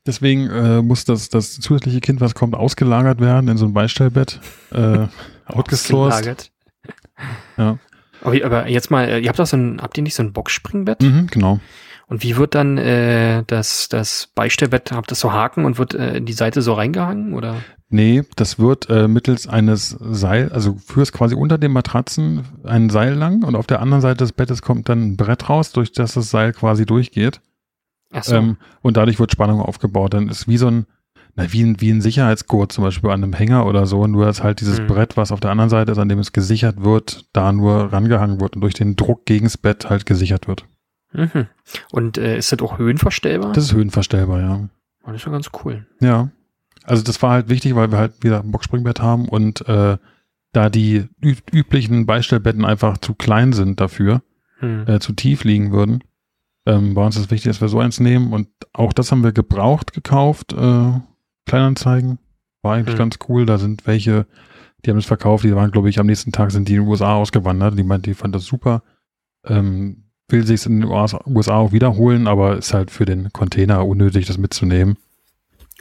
Deswegen 0.05 0.49
äh, 0.49 0.81
muss 0.81 1.05
das, 1.05 1.29
das 1.29 1.53
zusätzliche 1.59 1.99
Kind, 1.99 2.21
was 2.21 2.35
kommt, 2.35 2.55
ausgelagert 2.55 3.19
werden 3.19 3.47
in 3.49 3.57
so 3.57 3.65
ein 3.65 3.73
Beistellbett. 3.73 4.39
Äh, 4.71 5.07
outgesourced. 5.45 6.13
Ausgelagert. 6.13 6.51
Ja. 7.57 7.79
Aber, 8.25 8.45
aber 8.45 8.67
jetzt 8.67 8.91
mal, 8.91 9.07
äh, 9.07 9.19
ihr 9.19 9.29
habt 9.29 9.39
doch 9.39 9.45
so 9.45 9.57
ein, 9.57 9.79
habt 9.81 9.97
ihr 9.97 10.03
nicht 10.03 10.15
so 10.15 10.23
ein 10.23 10.33
Boxspringbett? 10.33 11.01
Mhm, 11.01 11.27
genau. 11.27 11.59
Und 12.07 12.23
wie 12.23 12.37
wird 12.37 12.53
dann 12.53 12.77
äh, 12.77 13.43
das, 13.47 13.89
das 13.89 14.29
Beistellbett, 14.35 14.91
habt 14.91 15.11
ihr 15.11 15.15
so 15.15 15.33
Haken 15.33 15.65
und 15.65 15.79
wird 15.79 15.95
äh, 15.95 16.17
in 16.17 16.25
die 16.25 16.33
Seite 16.33 16.61
so 16.61 16.73
reingehangen? 16.73 17.33
Oder? 17.33 17.55
Nee, 17.89 18.23
das 18.35 18.59
wird 18.59 18.89
äh, 18.89 19.07
mittels 19.07 19.47
eines 19.47 19.89
Seil, 19.89 20.51
also 20.51 20.75
führst 20.85 21.13
quasi 21.13 21.35
unter 21.35 21.57
den 21.57 21.71
Matratzen 21.71 22.43
ein 22.63 22.89
Seil 22.89 23.13
lang 23.13 23.43
und 23.43 23.55
auf 23.55 23.67
der 23.67 23.81
anderen 23.81 24.01
Seite 24.01 24.17
des 24.17 24.33
Bettes 24.33 24.61
kommt 24.61 24.89
dann 24.89 25.01
ein 25.01 25.17
Brett 25.17 25.49
raus, 25.49 25.71
durch 25.71 25.91
das 25.93 26.13
das 26.13 26.29
Seil 26.29 26.53
quasi 26.53 26.85
durchgeht. 26.85 27.41
Ach 28.11 28.23
so. 28.23 28.35
Ähm, 28.35 28.57
und 28.81 28.97
dadurch 28.97 29.19
wird 29.19 29.31
Spannung 29.31 29.61
aufgebaut. 29.61 30.13
Dann 30.13 30.29
ist 30.29 30.47
wie 30.47 30.57
so 30.57 30.67
ein, 30.67 30.85
na, 31.35 31.51
wie 31.51 31.63
ein, 31.63 31.81
wie 31.81 31.91
ein 31.91 32.01
Sicherheitsgurt 32.01 32.71
zum 32.71 32.83
Beispiel 32.83 33.09
an 33.09 33.23
einem 33.23 33.33
Hänger 33.33 33.65
oder 33.65 33.85
so, 33.85 34.07
nur 34.07 34.25
dass 34.25 34.41
halt 34.43 34.61
dieses 34.61 34.79
Mhm. 34.79 34.87
Brett, 34.87 35.17
was 35.17 35.31
auf 35.31 35.39
der 35.41 35.51
anderen 35.51 35.69
Seite 35.69 35.91
ist, 35.91 35.97
an 35.97 36.09
dem 36.09 36.19
es 36.19 36.31
gesichert 36.33 36.83
wird, 36.83 37.25
da 37.33 37.51
nur 37.51 37.91
rangehangen 37.93 38.39
wird 38.39 38.55
und 38.55 38.61
durch 38.61 38.73
den 38.73 38.95
Druck 38.95 39.25
gegens 39.25 39.57
Bett 39.57 39.89
halt 39.89 40.05
gesichert 40.05 40.47
wird. 40.47 40.65
mhm. 41.13 41.47
Und 41.91 42.17
äh, 42.17 42.37
ist 42.37 42.51
das 42.51 42.59
auch 42.59 42.77
höhenverstellbar? 42.77 43.51
Das 43.53 43.65
ist 43.65 43.73
höhenverstellbar, 43.73 44.39
ja. 44.41 44.69
Oh, 45.03 45.07
das 45.11 45.17
ist 45.17 45.25
ja 45.25 45.31
ganz 45.31 45.49
cool. 45.63 45.85
Ja. 45.99 46.29
Also 46.83 47.03
das 47.03 47.21
war 47.21 47.31
halt 47.31 47.49
wichtig, 47.49 47.75
weil 47.75 47.91
wir 47.91 47.97
halt 47.97 48.23
wieder 48.23 48.41
ein 48.41 48.51
Boxspringbett 48.51 49.01
haben 49.01 49.27
und 49.27 49.67
äh, 49.67 49.97
da 50.53 50.69
die 50.69 51.07
üb 51.23 51.39
üblichen 51.51 52.05
Beistellbetten 52.05 52.63
einfach 52.63 52.97
zu 52.99 53.13
klein 53.13 53.53
sind 53.53 53.79
dafür, 53.81 54.21
Hm. 54.59 54.85
äh, 54.87 54.99
zu 54.99 55.11
tief 55.11 55.43
liegen 55.43 55.71
würden, 55.73 56.01
ähm, 56.65 56.95
war 56.95 57.05
uns 57.07 57.15
das 57.15 57.29
wichtig, 57.29 57.49
dass 57.51 57.59
wir 57.59 57.67
so 57.67 57.79
eins 57.79 57.99
nehmen 57.99 58.31
und 58.31 58.47
auch 58.71 58.93
das 58.93 59.11
haben 59.11 59.23
wir 59.23 59.33
gebraucht 59.33 59.91
gekauft, 59.91 60.53
äh, 60.53 60.91
Kleinanzeigen, 61.45 62.19
war 62.61 62.75
eigentlich 62.75 62.93
Hm. 62.95 62.99
ganz 62.99 63.19
cool, 63.29 63.45
da 63.45 63.57
sind 63.57 63.85
welche, 63.87 64.25
die 64.85 64.89
haben 64.89 64.97
es 64.97 65.05
verkauft, 65.05 65.43
die 65.43 65.55
waren 65.55 65.71
glaube 65.71 65.89
ich 65.89 65.99
am 65.99 66.07
nächsten 66.07 66.31
Tag 66.31 66.51
sind 66.51 66.67
die 66.67 66.75
in 66.75 66.81
den 66.81 66.89
USA 66.89 67.15
ausgewandert, 67.15 67.77
die 67.77 67.83
meint, 67.83 68.05
die 68.05 68.13
fand 68.13 68.33
das 68.35 68.45
super, 68.45 68.83
ähm, 69.45 70.03
will 70.27 70.45
sich 70.45 70.65
in 70.65 70.81
den 70.81 70.89
USA 70.89 71.55
auch 71.55 71.71
wiederholen, 71.71 72.27
aber 72.27 72.57
ist 72.57 72.73
halt 72.73 72.89
für 72.91 73.05
den 73.05 73.31
Container 73.31 73.85
unnötig, 73.85 74.25
das 74.25 74.37
mitzunehmen. 74.37 74.97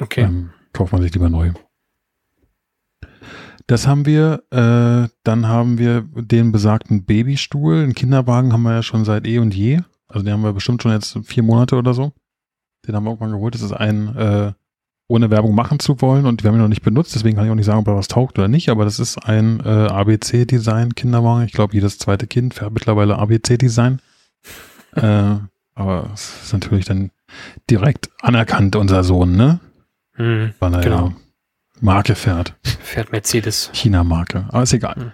Okay. 0.01 0.23
Ähm, 0.23 0.51
kauft 0.73 0.93
man 0.93 1.01
sich 1.01 1.15
lieber 1.15 1.31
neu. 1.31 1.53
Das 3.67 3.87
haben 3.87 4.05
wir. 4.05 4.43
Äh, 4.51 5.09
dann 5.23 5.49
haben 5.49 5.79
wir 5.79 6.03
den 6.15 6.53
besagten 6.53 7.05
Babystuhl. 7.05 7.83
Einen 7.83 7.95
Kinderwagen 7.95 8.53
haben 8.53 8.62
wir 8.62 8.75
ja 8.75 8.83
schon 8.83 9.05
seit 9.05 9.27
eh 9.27 9.39
und 9.39 9.55
je. 9.55 9.81
Also 10.09 10.25
den 10.25 10.35
haben 10.35 10.43
wir 10.43 10.53
bestimmt 10.53 10.83
schon 10.83 10.93
jetzt 10.93 11.19
vier 11.25 11.43
Monate 11.43 11.77
oder 11.77 11.95
so. 11.95 12.12
Den 12.87 12.95
haben 12.95 13.05
wir 13.05 13.11
irgendwann 13.11 13.33
geholt. 13.33 13.55
Das 13.55 13.62
ist 13.62 13.73
ein, 13.73 14.15
äh, 14.17 14.53
ohne 15.07 15.31
Werbung 15.31 15.55
machen 15.55 15.79
zu 15.79 16.01
wollen 16.01 16.25
und 16.27 16.43
wir 16.43 16.49
haben 16.49 16.57
ihn 16.57 16.63
noch 16.63 16.69
nicht 16.69 16.83
benutzt. 16.83 17.15
Deswegen 17.15 17.37
kann 17.37 17.45
ich 17.45 17.51
auch 17.51 17.57
nicht 17.57 17.67
sagen, 17.67 17.81
ob 17.81 17.89
er 17.89 17.97
was 17.97 18.09
taugt 18.09 18.39
oder 18.39 18.49
nicht. 18.49 18.71
Aber 18.71 18.85
das 18.85 18.99
ist 18.99 19.19
ein 19.19 19.61
äh, 19.61 19.69
ABC-Design 19.69 20.95
Kinderwagen. 20.95 21.45
Ich 21.45 21.53
glaube, 21.53 21.75
jedes 21.75 21.99
zweite 21.99 22.27
Kind 22.27 22.55
fährt 22.55 22.73
mittlerweile 22.73 23.19
ABC-Design. 23.19 24.01
äh, 24.95 25.37
aber 25.75 26.11
es 26.15 26.45
ist 26.45 26.53
natürlich 26.53 26.87
dann 26.87 27.11
direkt 27.69 28.11
anerkannt, 28.23 28.77
unser 28.77 29.05
Sohn, 29.05 29.37
ne? 29.37 29.61
Hm. 30.15 30.55
weil 30.61 30.75
er 30.75 30.81
Genau. 30.81 31.09
ja 31.09 31.15
Marke 31.81 32.15
fährt. 32.15 32.55
Fährt 32.63 33.13
Mercedes. 33.13 33.71
China-Marke. 33.73 34.47
Aber 34.49 34.63
ist 34.63 34.73
egal. 34.73 34.95
Mhm. 34.97 35.13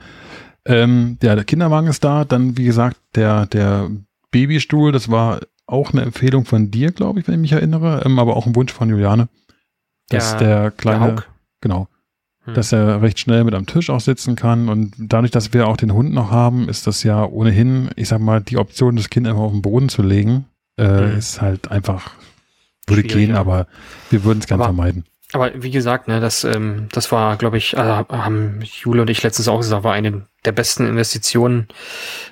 Ähm, 0.67 1.19
ja, 1.23 1.35
der 1.35 1.45
Kinderwagen 1.45 1.89
ist 1.89 2.05
da. 2.05 2.25
Dann, 2.25 2.57
wie 2.57 2.65
gesagt, 2.65 2.99
der, 3.15 3.47
der 3.47 3.91
Babystuhl, 4.31 4.93
das 4.93 5.11
war 5.11 5.41
auch 5.67 5.93
eine 5.93 6.03
Empfehlung 6.03 6.45
von 6.45 6.71
dir, 6.71 6.93
glaube 6.93 7.21
ich, 7.21 7.27
wenn 7.27 7.35
ich 7.35 7.41
mich 7.41 7.53
erinnere, 7.53 8.03
ähm, 8.05 8.19
aber 8.19 8.37
auch 8.37 8.47
ein 8.47 8.55
Wunsch 8.55 8.73
von 8.73 8.89
Juliane. 8.89 9.29
Dass 10.11 10.37
Der- 10.37 10.63
der, 10.63 10.71
kleine, 10.73 11.07
Der 11.15 11.25
genau, 11.61 11.89
Hm. 12.45 12.55
dass 12.55 12.73
er 12.73 13.01
recht 13.03 13.19
schnell 13.19 13.45
mit 13.45 13.55
am 13.55 13.67
Tisch 13.67 13.91
auch 13.91 14.01
sitzen 14.01 14.37
kann. 14.37 14.69
Und 14.69 14.93
dadurch, 14.99 15.31
dass 15.31 15.53
wir 15.53 15.67
auch 15.69 15.77
den 15.77 15.93
Hund 15.93 16.13
noch 16.13 16.31
haben, 16.31 16.69
ist 16.69 16.87
das 16.87 17.03
ja 17.03 17.25
ohnehin, 17.25 17.91
ich 17.97 18.09
sag 18.09 18.21
mal, 18.21 18.41
die 18.41 18.57
Option, 18.59 18.97
das 18.97 19.11
Kind 19.11 19.27
einfach 19.27 19.41
auf 19.43 19.53
den 19.53 19.63
Boden 19.63 19.89
zu 19.89 20.03
legen, 20.03 20.47
äh, 20.79 21.07
Mhm. 21.09 21.17
ist 21.19 21.41
halt 21.41 21.71
einfach, 21.71 22.13
würde 22.87 23.03
gehen, 23.05 23.35
aber 23.37 23.67
wir 24.11 24.25
würden 24.25 24.41
es 24.41 24.47
gern 24.47 24.61
Aber- 24.61 24.69
vermeiden. 24.69 25.05
Aber 25.33 25.51
wie 25.63 25.71
gesagt, 25.71 26.09
ne, 26.09 26.19
das, 26.19 26.43
ähm, 26.43 26.89
das 26.91 27.13
war, 27.13 27.37
glaube 27.37 27.57
ich, 27.57 27.75
äh, 27.75 27.77
haben 27.79 28.59
Jule 28.63 29.03
und 29.03 29.11
ich 29.11 29.23
letztens 29.23 29.47
auch 29.47 29.59
gesagt, 29.59 29.85
war 29.85 29.93
eine 29.93 30.27
der 30.45 30.53
besten 30.53 30.87
Investitionen. 30.87 31.69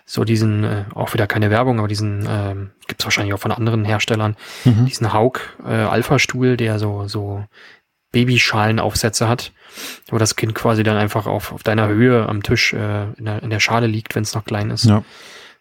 So 0.06 0.24
diesen, 0.24 0.64
äh, 0.64 0.84
auch 0.94 1.12
wieder 1.14 1.26
keine 1.26 1.50
Werbung, 1.50 1.78
aber 1.78 1.88
diesen, 1.88 2.26
ähm, 2.28 2.70
gibt 2.86 3.00
es 3.02 3.06
wahrscheinlich 3.06 3.34
auch 3.34 3.40
von 3.40 3.52
anderen 3.52 3.84
Herstellern, 3.84 4.36
Mhm. 4.64 4.86
diesen 4.86 5.12
Hauk 5.12 5.40
äh, 5.64 5.68
Alpha-Stuhl, 5.72 6.56
der 6.56 6.78
so, 6.78 7.06
so 7.08 7.44
Babyschalenaufsätze 8.12 9.28
hat, 9.28 9.52
wo 10.08 10.18
das 10.18 10.34
Kind 10.36 10.54
quasi 10.54 10.82
dann 10.82 10.96
einfach 10.96 11.26
auf, 11.26 11.52
auf 11.52 11.62
deiner 11.62 11.88
Höhe 11.88 12.26
am 12.28 12.42
Tisch 12.42 12.72
äh, 12.72 13.12
in, 13.18 13.26
der, 13.26 13.42
in 13.42 13.50
der 13.50 13.60
Schale 13.60 13.86
liegt, 13.86 14.14
wenn 14.14 14.22
es 14.22 14.34
noch 14.34 14.44
klein 14.44 14.70
ist. 14.70 14.86
Ja. 14.86 15.02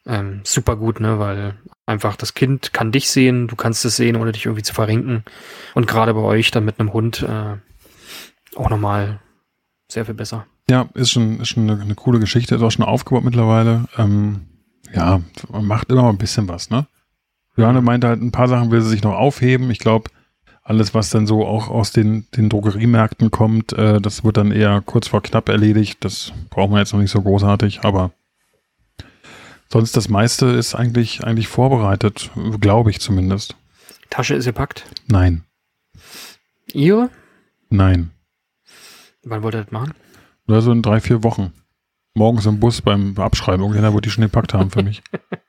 ähm, 0.05 0.41
super 0.45 0.75
gut, 0.77 0.99
ne, 1.01 1.19
weil 1.19 1.55
einfach 1.85 2.15
das 2.15 2.33
Kind 2.33 2.71
kann 2.73 2.91
dich 2.93 3.09
sehen, 3.09 3.47
du 3.47 3.55
kannst 3.57 3.83
es 3.85 3.97
sehen, 3.97 4.15
ohne 4.15 4.31
dich 4.31 4.45
irgendwie 4.45 4.63
zu 4.63 4.73
verrinken. 4.73 5.23
Und 5.73 5.87
gerade 5.87 6.13
bei 6.13 6.21
euch 6.21 6.51
dann 6.51 6.63
mit 6.65 6.79
einem 6.79 6.93
Hund 6.93 7.21
äh, 7.23 7.57
auch 8.57 8.69
nochmal 8.69 9.19
sehr 9.89 10.05
viel 10.05 10.15
besser. 10.15 10.45
Ja, 10.69 10.89
ist 10.93 11.11
schon, 11.11 11.39
ist 11.39 11.49
schon 11.49 11.69
eine, 11.69 11.81
eine 11.81 11.95
coole 11.95 12.19
Geschichte, 12.19 12.55
ist 12.55 12.61
auch 12.61 12.71
schon 12.71 12.85
aufgebaut 12.85 13.23
mittlerweile. 13.23 13.85
Ähm, 13.97 14.47
ja, 14.93 15.21
man 15.49 15.65
macht 15.65 15.89
immer 15.89 16.09
ein 16.09 16.17
bisschen 16.17 16.47
was, 16.47 16.69
ne? 16.69 16.87
Johanne 17.55 17.81
meinte 17.81 18.07
halt, 18.07 18.21
ein 18.21 18.31
paar 18.31 18.47
Sachen 18.47 18.69
will 18.69 18.81
sie 18.81 18.89
sich 18.89 19.03
noch 19.03 19.15
aufheben. 19.15 19.71
Ich 19.71 19.79
glaube, 19.79 20.09
alles, 20.63 20.93
was 20.93 21.09
dann 21.09 21.25
so 21.25 21.45
auch 21.45 21.69
aus 21.69 21.91
den, 21.91 22.27
den 22.35 22.49
Drogeriemärkten 22.49 23.31
kommt, 23.31 23.73
äh, 23.73 24.01
das 24.01 24.23
wird 24.23 24.37
dann 24.37 24.51
eher 24.51 24.81
kurz 24.81 25.07
vor 25.07 25.23
knapp 25.23 25.49
erledigt. 25.49 26.03
Das 26.03 26.33
braucht 26.49 26.69
man 26.69 26.79
jetzt 26.79 26.93
noch 26.93 26.99
nicht 26.99 27.11
so 27.11 27.21
großartig, 27.21 27.81
aber 27.83 28.11
sonst 29.69 29.95
das 29.95 30.09
meiste 30.09 30.47
ist 30.47 30.75
eigentlich, 30.75 31.23
eigentlich 31.23 31.47
vorbereitet, 31.47 32.31
glaube 32.59 32.91
ich 32.91 32.99
zumindest. 32.99 33.55
Tasche 34.09 34.35
ist 34.35 34.45
gepackt. 34.45 34.85
Nein. 35.07 35.43
Ihre? 36.73 37.09
Nein. 37.69 38.11
Wann 39.23 39.43
wollt 39.43 39.55
ihr 39.55 39.63
das 39.63 39.71
machen? 39.71 39.93
Oder 40.47 40.61
so 40.61 40.71
in 40.71 40.81
drei, 40.81 40.99
vier 40.99 41.23
Wochen. 41.23 41.53
Morgens 42.13 42.45
im 42.45 42.59
Bus 42.59 42.81
beim 42.81 43.17
Abschreiben. 43.17 43.61
Irgendjemand 43.61 43.93
wird 43.93 44.05
die 44.05 44.09
schon 44.09 44.23
gepackt 44.23 44.53
haben 44.53 44.71
für 44.71 44.83
mich. 44.83 45.03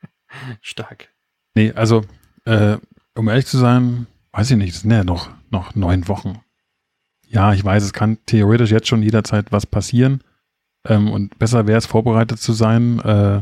Stark. 0.61 1.09
Nee, 1.55 1.71
also, 1.71 2.03
äh, 2.45 2.77
um 3.15 3.27
ehrlich 3.27 3.47
zu 3.47 3.57
sein, 3.57 4.07
weiß 4.31 4.51
ich 4.51 4.57
nicht, 4.57 4.75
es 4.75 4.81
sind 4.81 4.91
ja 4.91 5.03
noch, 5.03 5.29
noch 5.49 5.75
neun 5.75 6.07
Wochen. 6.07 6.39
Ja, 7.27 7.53
ich 7.53 7.63
weiß, 7.63 7.83
es 7.83 7.93
kann 7.93 8.17
theoretisch 8.25 8.71
jetzt 8.71 8.87
schon 8.87 9.03
jederzeit 9.03 9.51
was 9.51 9.65
passieren. 9.65 10.23
Ähm, 10.85 11.11
und 11.11 11.37
besser 11.39 11.67
wäre 11.67 11.77
es, 11.77 11.85
vorbereitet 11.85 12.39
zu 12.39 12.53
sein. 12.53 12.99
Äh, 12.99 13.41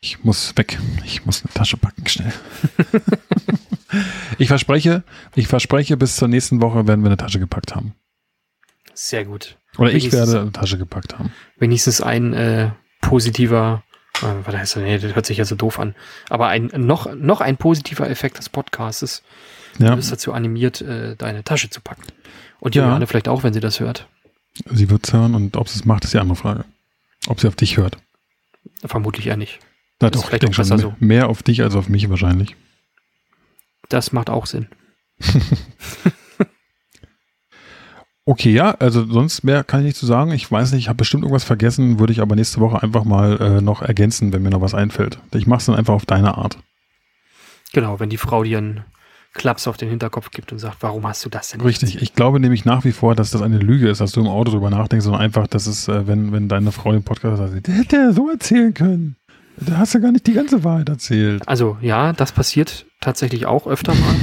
ich 0.00 0.24
muss 0.24 0.56
weg. 0.56 0.78
Ich 1.04 1.26
muss 1.26 1.44
eine 1.44 1.52
Tasche 1.52 1.76
packen, 1.76 2.06
schnell. 2.06 2.32
ich 4.38 4.48
verspreche, 4.48 5.04
ich 5.34 5.48
verspreche, 5.48 5.96
bis 5.96 6.16
zur 6.16 6.28
nächsten 6.28 6.62
Woche 6.62 6.86
werden 6.86 7.02
wir 7.02 7.08
eine 7.08 7.16
Tasche 7.16 7.38
gepackt 7.38 7.74
haben. 7.74 7.94
Sehr 8.94 9.24
gut. 9.24 9.58
Oder 9.80 9.92
ich 9.92 10.12
werde 10.12 10.40
eine 10.42 10.52
Tasche 10.52 10.78
gepackt 10.78 11.18
haben. 11.18 11.32
Wenigstens 11.58 12.00
ein 12.00 12.32
äh, 12.34 12.70
positiver, 13.00 13.82
äh, 14.22 14.26
was 14.44 14.54
heißt 14.54 14.76
das? 14.76 14.82
Nee, 14.82 14.98
das 14.98 15.14
hört 15.14 15.26
sich 15.26 15.38
ja 15.38 15.44
so 15.44 15.54
doof 15.56 15.78
an. 15.78 15.94
Aber 16.28 16.48
ein 16.48 16.70
noch, 16.76 17.12
noch 17.14 17.40
ein 17.40 17.56
positiver 17.56 18.08
Effekt 18.08 18.38
des 18.38 18.48
Podcasts. 18.48 19.22
Ja. 19.78 19.90
Du 19.90 19.96
bist 19.96 20.12
dazu 20.12 20.32
animiert, 20.32 20.80
äh, 20.82 21.16
deine 21.16 21.42
Tasche 21.44 21.70
zu 21.70 21.80
packen. 21.80 22.02
Und 22.60 22.74
Ja. 22.74 22.82
Juliane 22.84 23.06
vielleicht 23.06 23.28
auch, 23.28 23.42
wenn 23.42 23.54
sie 23.54 23.60
das 23.60 23.80
hört. 23.80 24.06
Sie 24.66 24.90
wird 24.90 25.06
es 25.06 25.12
hören 25.12 25.34
und 25.34 25.56
ob 25.56 25.68
sie 25.68 25.78
es 25.78 25.84
macht, 25.84 26.04
ist 26.04 26.12
die 26.12 26.18
andere 26.18 26.36
Frage. 26.36 26.64
Ob 27.26 27.40
sie 27.40 27.48
auf 27.48 27.56
dich 27.56 27.76
hört. 27.76 27.96
Vermutlich 28.84 29.28
eher 29.28 29.36
nicht. 29.36 29.58
Na 30.00 30.08
Ist 30.08 30.16
doch, 30.16 30.32
ich 30.32 30.38
denke 30.38 30.54
schon 30.54 30.64
so. 30.78 30.94
mehr 30.98 31.28
auf 31.28 31.42
dich 31.42 31.62
als 31.62 31.74
auf 31.74 31.88
mich 31.88 32.08
wahrscheinlich. 32.10 32.56
Das 33.88 34.12
macht 34.12 34.28
auch 34.30 34.46
Sinn. 34.46 34.68
Okay, 38.30 38.52
ja, 38.52 38.76
also 38.78 39.04
sonst 39.06 39.42
mehr 39.42 39.64
kann 39.64 39.80
ich 39.80 39.86
nicht 39.86 39.96
zu 39.96 40.06
sagen. 40.06 40.30
Ich 40.30 40.48
weiß 40.48 40.70
nicht, 40.70 40.82
ich 40.82 40.88
habe 40.88 40.98
bestimmt 40.98 41.24
irgendwas 41.24 41.42
vergessen, 41.42 41.98
würde 41.98 42.12
ich 42.12 42.20
aber 42.20 42.36
nächste 42.36 42.60
Woche 42.60 42.80
einfach 42.80 43.02
mal 43.02 43.40
äh, 43.40 43.60
noch 43.60 43.82
ergänzen, 43.82 44.32
wenn 44.32 44.40
mir 44.40 44.50
noch 44.50 44.60
was 44.60 44.72
einfällt. 44.72 45.18
Ich 45.34 45.48
mache 45.48 45.58
es 45.58 45.66
dann 45.66 45.74
einfach 45.74 45.94
auf 45.94 46.06
deine 46.06 46.38
Art. 46.38 46.56
Genau, 47.72 47.98
wenn 47.98 48.08
die 48.08 48.18
Frau 48.18 48.44
dir 48.44 48.58
einen 48.58 48.84
Klaps 49.34 49.66
auf 49.66 49.78
den 49.78 49.88
Hinterkopf 49.88 50.30
gibt 50.30 50.52
und 50.52 50.60
sagt, 50.60 50.76
warum 50.78 51.08
hast 51.08 51.24
du 51.24 51.28
das 51.28 51.48
denn? 51.48 51.58
nicht 51.58 51.82
Richtig. 51.82 52.02
Ich 52.02 52.14
glaube 52.14 52.38
nämlich 52.38 52.64
nach 52.64 52.84
wie 52.84 52.92
vor, 52.92 53.16
dass 53.16 53.32
das 53.32 53.42
eine 53.42 53.58
Lüge 53.58 53.88
ist, 53.88 54.00
dass 54.00 54.12
du 54.12 54.20
im 54.20 54.28
Auto 54.28 54.52
drüber 54.52 54.70
nachdenkst, 54.70 55.02
sondern 55.02 55.22
einfach, 55.22 55.48
dass 55.48 55.66
es, 55.66 55.88
äh, 55.88 56.06
wenn, 56.06 56.30
wenn 56.30 56.48
deine 56.48 56.70
Frau 56.70 56.92
den 56.92 57.02
Podcast 57.02 57.38
sagt, 57.38 57.66
der 57.66 57.74
hätte 57.74 57.96
er 57.96 58.12
so 58.12 58.30
erzählen 58.30 58.72
können. 58.72 59.16
Da 59.56 59.78
hast 59.78 59.96
du 59.96 60.00
gar 60.00 60.12
nicht 60.12 60.28
die 60.28 60.34
ganze 60.34 60.62
Wahrheit 60.62 60.88
erzählt. 60.88 61.48
Also 61.48 61.78
ja, 61.80 62.12
das 62.12 62.30
passiert 62.30 62.86
tatsächlich 63.00 63.46
auch 63.46 63.66
öfter 63.66 63.92
mal. 63.92 64.14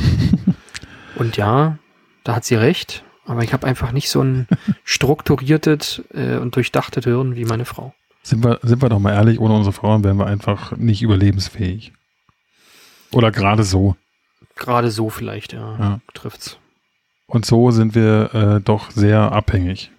und 1.18 1.36
ja, 1.36 1.78
da 2.24 2.38
hat 2.38 2.46
sie 2.46 2.56
recht. 2.56 3.04
Aber 3.28 3.44
ich 3.44 3.54
habe 3.54 3.68
einfach 3.68 3.92
nicht 3.92 4.10
so 4.10 4.22
ein 4.22 4.48
strukturiertes 4.84 6.02
äh, 6.14 6.38
und 6.38 6.56
durchdachtes 6.56 7.04
Hirn 7.04 7.36
wie 7.36 7.46
meine 7.46 7.66
Frau. 7.66 7.94
Sind 8.24 8.44
wir, 8.44 8.60
sind 8.64 8.82
wir 8.82 8.90
doch 8.90 9.00
mal 9.00 9.14
ehrlich, 9.14 9.40
ohne 9.40 9.54
unsere 9.54 9.74
Frauen 9.74 10.04
wären 10.04 10.18
wir 10.18 10.26
einfach 10.28 10.76
nicht 10.76 11.02
überlebensfähig. 11.02 11.94
Oder 13.12 13.32
gerade 13.32 13.64
so. 13.64 13.96
Gerade 14.56 14.92
so 14.92 15.10
vielleicht, 15.10 15.54
ja, 15.54 15.78
Ja. 15.80 16.00
trifft's. 16.14 16.58
Und 17.28 17.46
so 17.46 17.72
sind 17.72 17.94
wir 17.96 18.34
äh, 18.34 18.62
doch 18.62 18.92
sehr 18.92 19.32
abhängig. 19.32 19.92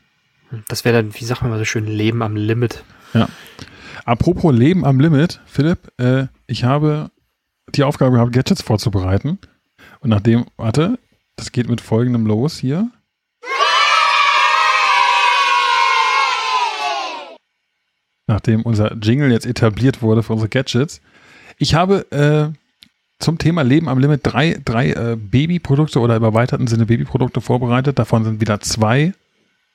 Das 0.68 0.84
wäre 0.84 1.02
dann, 1.02 1.14
wie 1.14 1.24
sagt 1.24 1.42
man 1.42 1.50
mal 1.50 1.58
so 1.58 1.64
schön, 1.66 1.86
Leben 1.86 2.22
am 2.22 2.36
Limit. 2.36 2.82
Apropos 4.04 4.54
Leben 4.54 4.84
am 4.86 4.98
Limit, 5.00 5.40
Philipp, 5.46 5.92
äh, 5.98 6.26
ich 6.46 6.64
habe 6.64 7.10
die 7.74 7.84
Aufgabe 7.84 8.12
gehabt, 8.16 8.32
Gadgets 8.32 8.62
vorzubereiten. 8.62 9.38
Und 10.00 10.08
nachdem, 10.10 10.46
warte, 10.56 10.98
das 11.36 11.52
geht 11.52 11.68
mit 11.68 11.80
folgendem 11.82 12.26
los 12.26 12.56
hier. 12.58 12.90
Nachdem 18.28 18.62
unser 18.62 18.94
Jingle 18.94 19.32
jetzt 19.32 19.46
etabliert 19.46 20.02
wurde 20.02 20.22
für 20.22 20.34
unsere 20.34 20.50
Gadgets. 20.50 21.00
Ich 21.56 21.74
habe 21.74 22.06
äh, 22.12 22.52
zum 23.18 23.38
Thema 23.38 23.62
Leben 23.62 23.88
am 23.88 23.98
Limit 23.98 24.20
drei, 24.22 24.60
drei 24.64 24.90
äh, 24.92 25.16
Babyprodukte 25.16 25.98
oder 25.98 26.14
im 26.14 26.22
erweiterten 26.22 26.66
Sinne 26.66 26.86
Babyprodukte 26.86 27.40
vorbereitet. 27.40 27.98
Davon 27.98 28.24
sind 28.24 28.40
wieder 28.40 28.60
zwei 28.60 29.14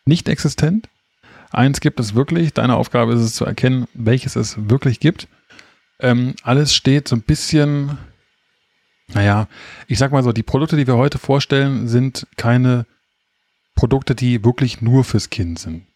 nicht 0.06 0.30
existent. 0.30 0.88
Eins 1.52 1.82
gibt 1.82 2.00
es 2.00 2.14
wirklich. 2.14 2.54
Deine 2.54 2.76
Aufgabe 2.76 3.14
ist 3.14 3.22
es 3.22 3.36
zu 3.36 3.44
erkennen, 3.44 3.88
welches 3.96 4.36
es 4.36 4.70
wirklich 4.70 5.00
gibt. 5.00 5.28
Ähm, 6.00 6.36
alles 6.44 6.76
steht 6.76 7.08
so 7.08 7.16
ein 7.16 7.22
bisschen, 7.22 7.98
naja, 9.08 9.48
ich 9.88 9.98
sag 9.98 10.12
mal 10.12 10.24
so, 10.24 10.32
die 10.32 10.44
Produkte, 10.44 10.78
die 10.78 10.88
wir 10.88 10.98
heute 10.98 11.18
vorstellen, 11.18 11.88
sind 11.88 12.28
keine 12.38 12.86
Produkte, 13.76 14.14
die 14.14 14.44
wirklich 14.46 14.82
nur 14.82 15.04
fürs 15.04 15.32
Kind 15.32 15.58
sind. 15.58 15.88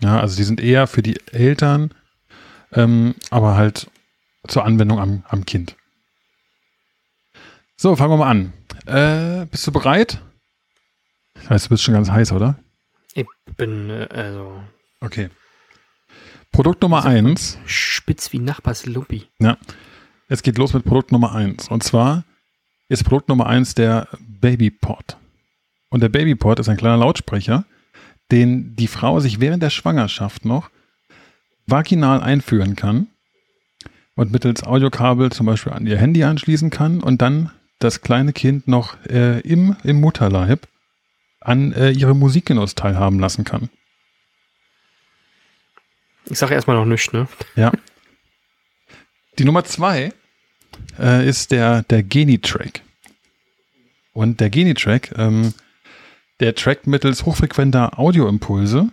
Ja, 0.00 0.20
also 0.20 0.36
die 0.36 0.44
sind 0.44 0.60
eher 0.60 0.86
für 0.86 1.02
die 1.02 1.18
Eltern, 1.32 1.92
ähm, 2.72 3.14
aber 3.30 3.56
halt 3.56 3.90
zur 4.46 4.64
Anwendung 4.64 4.98
am, 5.00 5.24
am 5.28 5.44
Kind. 5.44 5.76
So, 7.76 7.94
fangen 7.96 8.12
wir 8.12 8.16
mal 8.16 8.30
an. 8.30 8.52
Äh, 8.86 9.46
bist 9.46 9.66
du 9.66 9.72
bereit? 9.72 10.20
Ich 11.42 11.50
weiß, 11.50 11.64
du 11.64 11.68
bist 11.70 11.82
schon 11.84 11.94
ganz 11.94 12.10
heiß, 12.10 12.32
oder? 12.32 12.58
Ich 13.14 13.26
bin 13.56 13.90
äh, 13.90 14.08
also 14.10 14.62
Okay. 15.00 15.30
Produkt 16.50 16.82
Nummer 16.82 17.04
eins. 17.04 17.58
spitz 17.66 18.32
wie 18.32 18.38
Nachbars 18.38 18.86
Lumpi. 18.86 19.28
Es 20.28 20.42
geht 20.42 20.58
los 20.58 20.72
mit 20.72 20.84
Produkt 20.84 21.12
Nummer 21.12 21.34
eins. 21.34 21.68
Und 21.68 21.82
zwar 21.84 22.24
ist 22.88 23.04
Produkt 23.04 23.28
Nummer 23.28 23.46
eins 23.46 23.74
der 23.74 24.08
Babypod. 24.18 25.16
Und 25.90 26.02
der 26.02 26.08
Babypod 26.08 26.58
ist 26.58 26.68
ein 26.68 26.76
kleiner 26.76 26.96
Lautsprecher, 26.96 27.64
den 28.30 28.76
die 28.76 28.86
Frau 28.86 29.20
sich 29.20 29.40
während 29.40 29.62
der 29.62 29.70
Schwangerschaft 29.70 30.44
noch 30.44 30.70
vaginal 31.66 32.20
einführen 32.20 32.76
kann 32.76 33.08
und 34.14 34.32
mittels 34.32 34.64
Audiokabel 34.64 35.30
zum 35.30 35.46
Beispiel 35.46 35.72
an 35.72 35.86
ihr 35.86 35.98
Handy 35.98 36.24
anschließen 36.24 36.70
kann 36.70 37.00
und 37.00 37.22
dann 37.22 37.52
das 37.78 38.00
kleine 38.00 38.32
Kind 38.32 38.66
noch 38.66 38.96
äh, 39.06 39.40
im, 39.40 39.76
im 39.84 40.00
Mutterleib 40.00 40.66
an 41.40 41.72
äh, 41.72 41.90
ihrem 41.90 42.18
Musikgenuss 42.18 42.74
teilhaben 42.74 43.20
lassen 43.20 43.44
kann. 43.44 43.70
Ich 46.30 46.38
sage 46.38 46.54
erstmal 46.54 46.76
noch 46.76 46.84
nichts, 46.84 47.12
ne? 47.12 47.28
Ja. 47.56 47.72
Die 49.38 49.44
Nummer 49.44 49.64
zwei 49.64 50.12
äh, 50.98 51.26
ist 51.26 51.52
der, 51.52 51.82
der 51.84 52.02
Geni-Track. 52.02 52.82
Und 54.12 54.40
der 54.40 54.50
Geni-Track, 54.50 55.14
ähm, 55.16 55.54
der 56.40 56.54
trackt 56.54 56.86
mittels 56.86 57.24
hochfrequenter 57.24 57.98
Audioimpulse, 57.98 58.88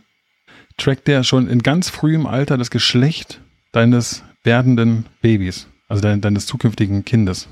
trackt 0.78 1.08
der 1.08 1.24
schon 1.24 1.48
in 1.48 1.64
ganz 1.64 1.90
frühem 1.90 2.26
Alter 2.26 2.58
das 2.58 2.72
Geschlecht 2.72 3.42
deines 3.72 4.24
werdenden 4.44 5.06
Babys, 5.22 5.68
also 5.88 6.02
dein, 6.02 6.22
deines 6.22 6.46
zukünftigen 6.46 7.06
Kindes. 7.06 7.48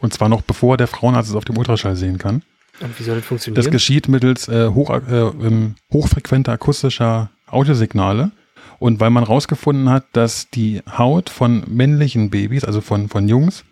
Und 0.00 0.12
zwar 0.12 0.28
noch 0.28 0.42
bevor 0.42 0.76
der 0.76 0.86
Frauenarzt 0.86 1.30
es 1.30 1.36
auf 1.36 1.44
dem 1.44 1.58
Ultraschall 1.58 1.96
sehen 1.96 2.18
kann. 2.18 2.42
Und 2.80 2.98
wie 2.98 3.02
soll 3.02 3.16
das 3.16 3.22
Das 3.22 3.28
funktionieren? 3.28 3.70
geschieht 3.70 4.08
mittels 4.08 4.48
äh, 4.48 4.68
hoch, 4.68 4.90
äh, 4.90 5.72
hochfrequenter 5.92 6.52
akustischer 6.52 7.30
Audiosignale. 7.46 8.30
Und 8.78 8.98
weil 8.98 9.10
man 9.10 9.24
rausgefunden 9.24 9.90
hat, 9.90 10.06
dass 10.12 10.48
die 10.48 10.80
Haut 10.96 11.28
von 11.28 11.64
männlichen 11.66 12.30
Babys, 12.30 12.64
also 12.64 12.80
von, 12.80 13.10
von 13.10 13.28
Jungs, 13.28 13.64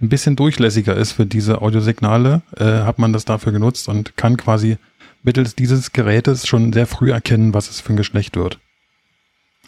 ein 0.00 0.08
bisschen 0.08 0.36
durchlässiger 0.36 0.96
ist 0.96 1.12
für 1.12 1.26
diese 1.26 1.60
Audiosignale, 1.60 2.40
äh, 2.56 2.64
hat 2.64 2.98
man 2.98 3.12
das 3.12 3.26
dafür 3.26 3.52
genutzt 3.52 3.88
und 3.88 4.16
kann 4.16 4.38
quasi 4.38 4.78
mittels 5.24 5.56
dieses 5.56 5.92
Gerätes 5.92 6.46
schon 6.46 6.72
sehr 6.72 6.86
früh 6.86 7.10
erkennen, 7.10 7.54
was 7.54 7.68
es 7.68 7.80
für 7.80 7.92
ein 7.92 7.96
Geschlecht 7.96 8.36
wird. 8.36 8.60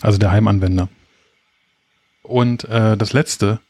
Also 0.01 0.19
der 0.19 0.31
Heimanwender. 0.31 0.89
Und 2.23 2.65
äh, 2.65 2.97
das 2.97 3.13
letzte 3.13 3.61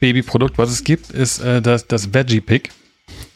Babyprodukt, 0.00 0.58
was 0.58 0.70
es 0.70 0.84
gibt, 0.84 1.10
ist 1.10 1.40
äh, 1.40 1.60
das, 1.62 1.86
das 1.86 2.14
Veggie 2.14 2.40
Pig. 2.40 2.70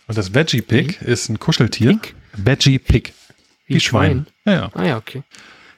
Und 0.07 0.17
das 0.17 0.35
Veggie 0.35 0.63
Pig 0.63 1.01
ist 1.03 1.29
ein 1.29 1.39
Kuscheltier. 1.39 1.93
Pig? 1.93 2.15
Veggie 2.33 2.79
Pig. 2.79 3.13
Wie 3.67 3.81
Schwein. 3.81 4.27
Ja, 4.47 4.53
ja. 4.53 4.71
Ah 4.73 4.85
ja, 4.85 4.97
okay. 4.97 5.23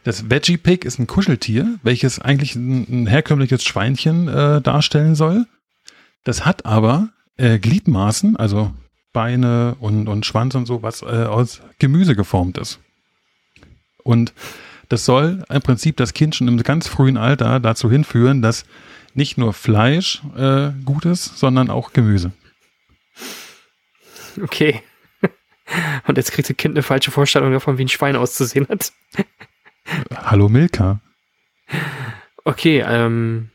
Das 0.04 0.30
Veggie 0.30 0.56
Pig 0.56 0.84
ist 0.84 0.98
ein 0.98 1.06
Kuscheltier, 1.06 1.78
welches 1.82 2.20
eigentlich 2.20 2.54
ein, 2.54 2.86
ein 2.88 3.06
herkömmliches 3.06 3.64
Schweinchen 3.64 4.28
äh, 4.28 4.60
darstellen 4.60 5.14
soll. 5.14 5.46
Das 6.24 6.46
hat 6.46 6.64
aber 6.64 7.10
äh, 7.36 7.58
Gliedmaßen, 7.58 8.36
also 8.36 8.72
Beine 9.12 9.76
und, 9.80 10.08
und 10.08 10.26
Schwanz 10.26 10.54
und 10.54 10.66
so, 10.66 10.82
was 10.82 11.02
äh, 11.02 11.06
aus 11.06 11.62
Gemüse 11.78 12.14
geformt 12.14 12.58
ist. 12.58 12.78
Und 14.02 14.32
das 14.88 15.04
soll 15.04 15.44
im 15.48 15.62
Prinzip 15.62 15.96
das 15.96 16.14
Kind 16.14 16.34
schon 16.34 16.48
im 16.48 16.62
ganz 16.62 16.88
frühen 16.88 17.16
Alter 17.16 17.60
dazu 17.60 17.90
hinführen, 17.90 18.42
dass 18.42 18.64
nicht 19.14 19.38
nur 19.38 19.52
Fleisch 19.52 20.22
äh, 20.36 20.70
gut 20.84 21.04
ist, 21.04 21.38
sondern 21.38 21.70
auch 21.70 21.92
Gemüse. 21.92 22.32
Okay. 24.42 24.82
Und 26.06 26.16
jetzt 26.16 26.32
kriegt 26.32 26.48
das 26.48 26.56
Kind 26.56 26.74
eine 26.74 26.82
falsche 26.82 27.10
Vorstellung 27.10 27.52
davon, 27.52 27.78
wie 27.78 27.84
ein 27.84 27.88
Schwein 27.88 28.16
auszusehen 28.16 28.66
hat. 28.68 28.92
Hallo 30.14 30.48
Milka. 30.48 31.00
Okay, 32.44 32.84
ähm, 32.86 33.50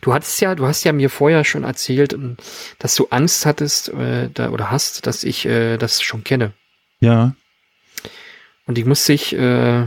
du 0.00 0.14
hattest 0.14 0.40
ja, 0.40 0.54
du 0.54 0.66
hast 0.66 0.84
ja 0.84 0.92
mir 0.92 1.10
vorher 1.10 1.44
schon 1.44 1.64
erzählt, 1.64 2.12
ähm, 2.12 2.36
dass 2.78 2.94
du 2.94 3.08
Angst 3.10 3.46
hattest 3.46 3.88
äh, 3.90 4.30
da, 4.32 4.50
oder 4.50 4.70
hast, 4.70 5.06
dass 5.06 5.24
ich 5.24 5.46
äh, 5.46 5.76
das 5.76 6.02
schon 6.02 6.24
kenne. 6.24 6.52
Ja. 7.00 7.34
Und 8.66 8.78
ich 8.78 8.84
muss 8.84 9.04
dich 9.04 9.34
äh, 9.34 9.86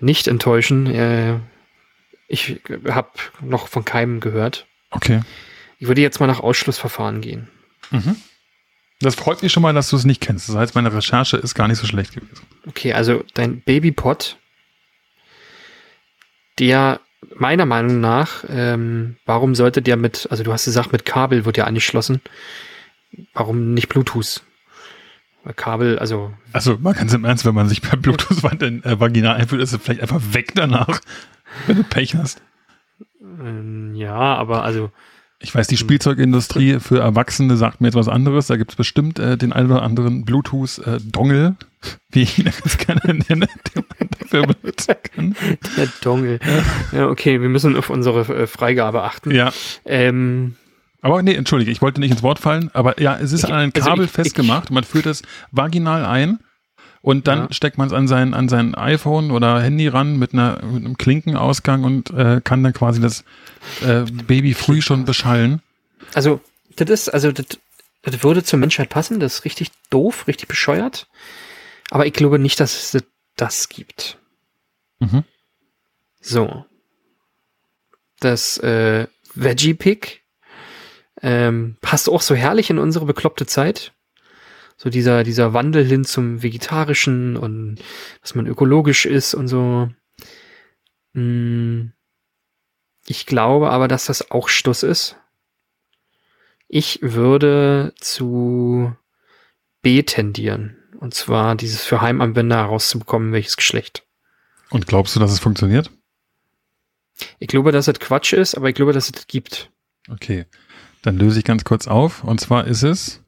nicht 0.00 0.28
enttäuschen. 0.28 0.86
Äh, 0.86 1.38
ich 2.28 2.60
habe 2.88 3.10
noch 3.40 3.68
von 3.68 3.84
keinem 3.84 4.20
gehört. 4.20 4.66
Okay. 4.90 5.20
Ich 5.78 5.88
würde 5.88 6.00
jetzt 6.00 6.20
mal 6.20 6.26
nach 6.26 6.40
Ausschlussverfahren 6.40 7.20
gehen. 7.20 7.48
Mhm. 7.90 8.16
Das 9.00 9.14
freut 9.14 9.42
mich 9.42 9.50
schon 9.50 9.62
mal, 9.62 9.72
dass 9.72 9.88
du 9.88 9.96
es 9.96 10.04
nicht 10.04 10.20
kennst. 10.20 10.48
Das 10.48 10.56
heißt, 10.56 10.74
meine 10.74 10.92
Recherche 10.92 11.38
ist 11.38 11.54
gar 11.54 11.68
nicht 11.68 11.78
so 11.78 11.86
schlecht 11.86 12.14
gewesen. 12.14 12.46
Okay, 12.66 12.92
also 12.92 13.24
dein 13.34 13.62
Babypot, 13.62 14.36
der 16.58 17.00
meiner 17.34 17.66
Meinung 17.66 18.00
nach, 18.00 18.44
ähm, 18.48 19.16
warum 19.26 19.54
sollte 19.54 19.82
der 19.82 19.96
mit, 19.96 20.28
also 20.30 20.42
du 20.42 20.52
hast 20.52 20.64
gesagt, 20.64 20.92
mit 20.92 21.04
Kabel 21.04 21.44
wird 21.44 21.56
ja 21.56 21.64
angeschlossen. 21.64 22.20
Warum 23.34 23.74
nicht 23.74 23.88
Bluetooth? 23.88 24.42
Weil 25.44 25.54
Kabel, 25.54 25.98
also. 25.98 26.32
Also 26.52 26.78
mal 26.78 26.94
ganz 26.94 27.12
im 27.14 27.24
Ernst, 27.24 27.44
wenn 27.44 27.54
man 27.54 27.68
sich 27.68 27.82
per 27.82 27.96
Bluetooth 27.96 28.44
äh, 28.44 29.00
vaginal 29.00 29.36
einführt, 29.36 29.62
ist 29.62 29.72
es 29.72 29.82
vielleicht 29.82 30.02
einfach 30.02 30.20
weg 30.32 30.52
danach, 30.54 31.00
wenn 31.66 31.76
du 31.76 31.84
Pech 31.84 32.14
hast. 32.14 32.42
Ähm, 33.20 33.94
ja, 33.94 34.14
aber 34.14 34.62
also 34.64 34.90
ich 35.42 35.54
weiß, 35.54 35.66
die 35.68 35.78
Spielzeugindustrie 35.78 36.80
für 36.80 37.00
Erwachsene 37.00 37.56
sagt 37.56 37.80
mir 37.80 37.88
jetzt 37.88 37.94
was 37.94 38.08
anderes. 38.08 38.48
Da 38.48 38.56
gibt 38.56 38.72
es 38.72 38.76
bestimmt 38.76 39.18
äh, 39.18 39.38
den 39.38 39.54
einen 39.54 39.70
oder 39.70 39.82
anderen 39.82 40.26
Bluetooth-Dongle, 40.26 41.56
äh, 41.58 41.86
wie 42.10 42.22
ich 42.22 42.38
ihn 42.38 42.44
ganz 42.44 42.76
gerne 42.76 43.14
nenne, 43.28 43.46
den 43.74 43.84
man 43.98 44.08
dafür 44.18 44.46
benutzen 44.46 44.94
kann. 45.02 45.36
Der 45.78 45.88
Dongle. 46.02 46.40
Ja. 46.92 46.98
ja, 46.98 47.08
okay, 47.08 47.40
wir 47.40 47.48
müssen 47.48 47.74
auf 47.76 47.88
unsere 47.88 48.20
äh, 48.42 48.46
Freigabe 48.46 49.02
achten. 49.02 49.30
Ja. 49.30 49.50
Ähm, 49.86 50.56
aber 51.00 51.22
nee, 51.22 51.34
entschuldige, 51.34 51.70
ich 51.70 51.80
wollte 51.80 52.00
nicht 52.00 52.10
ins 52.10 52.22
Wort 52.22 52.38
fallen, 52.38 52.70
aber 52.74 53.00
ja, 53.00 53.16
es 53.18 53.32
ist 53.32 53.44
ich, 53.44 53.50
an 53.50 53.58
ein 53.58 53.72
Kabel 53.72 53.92
also 53.92 54.02
ich, 54.02 54.10
festgemacht. 54.10 54.64
Ich, 54.64 54.70
man 54.70 54.84
führt 54.84 55.06
es 55.06 55.22
vaginal 55.50 56.04
ein 56.04 56.38
und 57.02 57.26
dann 57.28 57.38
ja. 57.38 57.52
steckt 57.52 57.78
man 57.78 57.86
es 57.86 57.92
an 57.94 58.08
sein, 58.08 58.34
an 58.34 58.48
sein 58.48 58.74
iPhone 58.74 59.30
oder 59.30 59.60
Handy 59.60 59.88
ran 59.88 60.18
mit, 60.18 60.34
einer, 60.34 60.62
mit 60.64 60.84
einem 60.84 60.98
Klinkenausgang 60.98 61.84
und 61.84 62.10
äh, 62.10 62.40
kann 62.42 62.62
dann 62.62 62.72
quasi 62.72 63.00
das 63.00 63.24
äh, 63.82 64.02
Baby 64.02 64.54
früh 64.54 64.82
schon 64.82 65.04
beschallen. 65.04 65.62
Also, 66.14 66.40
das 66.76 66.90
ist, 66.90 67.08
also 67.08 67.32
das, 67.32 67.46
das 68.02 68.22
würde 68.22 68.44
zur 68.44 68.58
Menschheit 68.58 68.90
passen, 68.90 69.20
das 69.20 69.36
ist 69.36 69.44
richtig 69.44 69.70
doof, 69.88 70.26
richtig 70.26 70.48
bescheuert. 70.48 71.08
Aber 71.90 72.06
ich 72.06 72.12
glaube 72.12 72.38
nicht, 72.38 72.60
dass 72.60 72.94
es 72.94 73.04
das 73.36 73.68
gibt. 73.68 74.18
Mhm. 74.98 75.24
So. 76.20 76.64
Das 78.20 78.58
äh, 78.58 79.06
Veggie 79.34 79.74
Pig 79.74 80.22
ähm, 81.22 81.76
passt 81.80 82.08
auch 82.08 82.20
so 82.20 82.34
herrlich 82.34 82.68
in 82.68 82.78
unsere 82.78 83.06
bekloppte 83.06 83.46
Zeit 83.46 83.92
so 84.82 84.88
dieser, 84.88 85.24
dieser 85.24 85.52
Wandel 85.52 85.84
hin 85.84 86.06
zum 86.06 86.42
Vegetarischen 86.42 87.36
und 87.36 87.76
dass 88.22 88.34
man 88.34 88.46
ökologisch 88.46 89.04
ist 89.04 89.34
und 89.34 89.46
so. 89.46 89.90
Hm. 91.12 91.92
Ich 93.06 93.26
glaube 93.26 93.68
aber, 93.68 93.88
dass 93.88 94.06
das 94.06 94.30
auch 94.30 94.48
Stuss 94.48 94.82
ist. 94.82 95.16
Ich 96.66 97.00
würde 97.02 97.92
zu 98.00 98.96
B 99.82 100.02
tendieren. 100.02 100.78
Und 100.98 101.12
zwar 101.12 101.56
dieses 101.56 101.84
für 101.84 102.00
Heimanwender 102.00 102.56
herauszubekommen, 102.56 103.32
welches 103.32 103.58
Geschlecht. 103.58 104.06
Und 104.70 104.86
glaubst 104.86 105.14
du, 105.14 105.20
dass 105.20 105.32
es 105.32 105.40
funktioniert? 105.40 105.90
Ich 107.38 107.48
glaube, 107.48 107.70
dass 107.70 107.86
es 107.86 108.00
Quatsch 108.00 108.32
ist, 108.32 108.54
aber 108.54 108.70
ich 108.70 108.74
glaube, 108.74 108.94
dass 108.94 109.10
es 109.10 109.26
gibt. 109.26 109.70
Okay. 110.08 110.46
Dann 111.02 111.18
löse 111.18 111.38
ich 111.38 111.44
ganz 111.44 111.64
kurz 111.64 111.86
auf. 111.86 112.24
Und 112.24 112.40
zwar 112.40 112.66
ist 112.66 112.82
es 112.82 113.19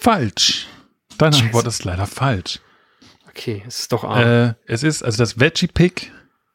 Falsch. 0.00 0.66
Deine 1.18 1.32
Scheiße. 1.32 1.46
Antwort 1.46 1.66
ist 1.66 1.84
leider 1.84 2.06
falsch. 2.06 2.60
Okay, 3.28 3.62
es 3.66 3.80
ist 3.80 3.92
doch 3.92 4.04
A. 4.04 4.22
Äh, 4.22 4.54
es 4.66 4.82
ist, 4.82 5.02
also 5.02 5.18
das 5.18 5.40
Veggie 5.40 5.66
Pick 5.66 6.12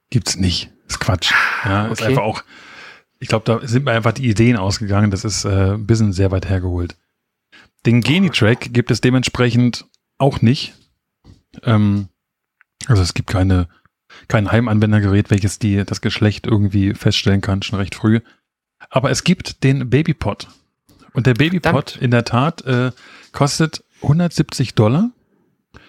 gibt's 0.09 0.37
nicht. 0.37 0.71
Ist 0.87 0.99
Quatsch. 0.99 1.33
Ja, 1.65 1.83
okay. 1.83 1.93
ist 1.93 2.01
einfach 2.03 2.23
auch, 2.23 2.43
ich 3.19 3.27
glaube, 3.27 3.45
da 3.45 3.67
sind 3.67 3.85
mir 3.85 3.91
einfach 3.91 4.13
die 4.13 4.27
Ideen 4.27 4.57
ausgegangen. 4.57 5.11
Das 5.11 5.25
ist 5.25 5.45
äh, 5.45 5.73
ein 5.73 5.85
bisschen 5.85 6.13
sehr 6.13 6.31
weit 6.31 6.47
hergeholt. 6.47 6.95
Den 7.85 8.01
Genitrack 8.01 8.73
gibt 8.73 8.91
es 8.91 9.01
dementsprechend 9.01 9.85
auch 10.17 10.41
nicht. 10.41 10.73
Ähm, 11.63 12.07
also 12.87 13.01
es 13.01 13.13
gibt 13.13 13.29
keine, 13.29 13.67
kein 14.27 14.51
Heimanwendergerät, 14.51 15.31
welches 15.31 15.59
die, 15.59 15.83
das 15.85 16.01
Geschlecht 16.01 16.47
irgendwie 16.47 16.93
feststellen 16.93 17.41
kann, 17.41 17.61
schon 17.61 17.79
recht 17.79 17.95
früh. 17.95 18.21
Aber 18.89 19.11
es 19.11 19.23
gibt 19.23 19.63
den 19.63 19.89
Babypot. 19.89 20.47
Und 21.13 21.25
der 21.25 21.33
Babypot 21.33 21.97
in 21.97 22.11
der 22.11 22.25
Tat 22.25 22.65
äh, 22.65 22.91
kostet 23.31 23.83
170 24.01 24.75
Dollar 24.75 25.11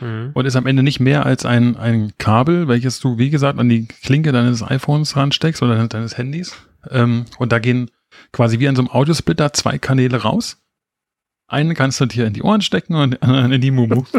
mhm. 0.01 0.31
und 0.35 0.47
ist 0.47 0.57
am 0.57 0.67
Ende 0.67 0.83
nicht 0.83 1.01
mehr 1.01 1.27
als 1.27 1.45
ein, 1.45 1.77
ein 1.77 2.13
Kabel, 2.19 2.69
welches 2.69 3.01
du, 3.01 3.19
wie 3.19 3.31
gesagt, 3.31 3.59
an 3.59 3.69
die 3.69 3.87
Klinke 3.87 4.33
deines 4.33 4.63
iPhones 4.63 5.17
ransteckst 5.17 5.63
oder 5.63 5.87
deines 5.87 6.19
Handys. 6.19 6.55
Ähm, 6.91 7.27
und 7.39 7.53
da 7.53 7.59
gehen 7.59 7.91
quasi 8.33 8.59
wie 8.59 8.69
an 8.69 8.77
so 8.77 8.83
einem 8.83 8.91
Audiosplitter 8.91 9.53
zwei 9.53 9.79
Kanäle 9.79 10.19
raus. 10.19 10.59
Einen 11.47 11.75
kannst 11.75 12.01
du 12.01 12.07
dir 12.07 12.27
in 12.27 12.33
die 12.33 12.43
Ohren 12.43 12.63
stecken 12.63 12.95
und 12.95 13.13
den 13.13 13.23
anderen 13.23 13.53
in 13.53 13.61
die 13.61 13.71
Mumu. 13.71 14.05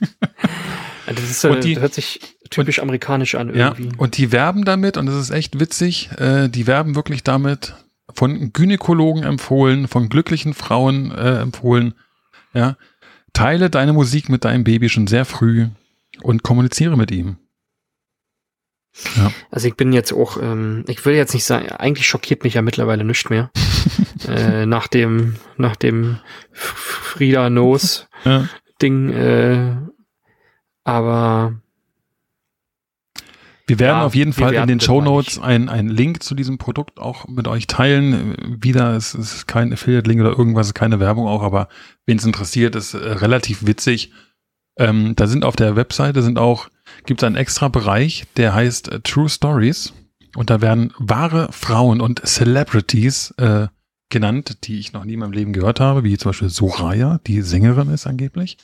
das, 1.06 1.30
ist, 1.30 1.44
äh, 1.44 1.60
die, 1.60 1.74
das 1.74 1.82
hört 1.82 1.94
sich 1.94 2.20
typisch 2.50 2.78
und, 2.78 2.84
amerikanisch 2.84 3.34
an 3.34 3.54
irgendwie. 3.54 3.84
Ja, 3.84 3.92
und 3.96 4.16
die 4.18 4.32
werben 4.32 4.64
damit, 4.64 4.96
und 4.96 5.06
das 5.06 5.16
ist 5.16 5.30
echt 5.30 5.60
witzig, 5.60 6.10
äh, 6.18 6.48
die 6.48 6.66
werben 6.66 6.94
wirklich 6.94 7.22
damit, 7.24 7.74
von 8.14 8.52
Gynäkologen 8.52 9.22
empfohlen, 9.22 9.88
von 9.88 10.08
glücklichen 10.08 10.54
Frauen 10.54 11.10
äh, 11.12 11.40
empfohlen. 11.40 11.94
Ja, 12.52 12.76
teile 13.32 13.70
deine 13.70 13.92
Musik 13.92 14.28
mit 14.28 14.44
deinem 14.44 14.64
Baby 14.64 14.88
schon 14.88 15.06
sehr 15.06 15.24
früh 15.24 15.68
und 16.22 16.42
kommuniziere 16.42 16.96
mit 16.96 17.10
ihm. 17.10 17.36
Ja. 19.16 19.32
Also 19.50 19.68
ich 19.68 19.76
bin 19.76 19.92
jetzt 19.92 20.12
auch, 20.12 20.36
ähm, 20.40 20.84
ich 20.88 21.04
will 21.04 21.14
jetzt 21.14 21.32
nicht 21.32 21.44
sagen, 21.44 21.68
eigentlich 21.68 22.08
schockiert 22.08 22.42
mich 22.42 22.54
ja 22.54 22.62
mittlerweile 22.62 23.04
nichts 23.04 23.30
mehr. 23.30 23.50
äh, 24.28 24.66
nach 24.66 24.88
dem, 24.88 25.36
nach 25.56 25.76
dem 25.76 26.18
Frieda 26.52 27.48
Knows 27.48 28.08
ja. 28.24 28.48
Ding, 28.82 29.10
äh, 29.10 29.76
aber 30.84 31.60
wir 33.70 33.78
werden 33.78 33.98
ja, 33.98 34.04
auf 34.04 34.16
jeden 34.16 34.32
Fall 34.32 34.52
in 34.54 34.66
den 34.66 34.80
Show 34.80 35.00
Notes 35.00 35.38
einen 35.38 35.88
Link 35.88 36.24
zu 36.24 36.34
diesem 36.34 36.58
Produkt 36.58 36.98
auch 36.98 37.28
mit 37.28 37.46
euch 37.46 37.68
teilen. 37.68 38.34
Wieder, 38.60 38.96
es 38.96 39.14
ist 39.14 39.46
kein 39.46 39.72
Affiliate-Link 39.72 40.20
oder 40.20 40.36
irgendwas, 40.36 40.74
keine 40.74 40.98
Werbung 40.98 41.28
auch, 41.28 41.44
aber 41.44 41.68
wen 42.04 42.18
es 42.18 42.24
interessiert, 42.24 42.74
ist 42.74 42.94
äh, 42.94 42.98
relativ 42.98 43.64
witzig. 43.66 44.12
Ähm, 44.76 45.14
da 45.14 45.28
sind 45.28 45.44
auf 45.44 45.54
der 45.54 45.76
Webseite 45.76 46.22
sind 46.22 46.36
auch, 46.36 46.68
gibt 47.06 47.22
es 47.22 47.26
einen 47.26 47.36
extra 47.36 47.68
Bereich, 47.68 48.24
der 48.36 48.54
heißt 48.54 48.90
äh, 48.90 49.00
True 49.02 49.28
Stories. 49.28 49.92
Und 50.34 50.50
da 50.50 50.60
werden 50.60 50.92
wahre 50.98 51.46
Frauen 51.52 52.00
und 52.00 52.26
Celebrities 52.26 53.32
äh, 53.36 53.68
genannt, 54.08 54.64
die 54.64 54.80
ich 54.80 54.92
noch 54.92 55.04
nie 55.04 55.12
in 55.12 55.20
meinem 55.20 55.32
Leben 55.32 55.52
gehört 55.52 55.78
habe, 55.78 56.02
wie 56.02 56.18
zum 56.18 56.30
Beispiel 56.30 56.50
Soraya, 56.50 57.20
die 57.24 57.40
Sängerin 57.42 57.88
ist 57.90 58.08
angeblich. 58.08 58.58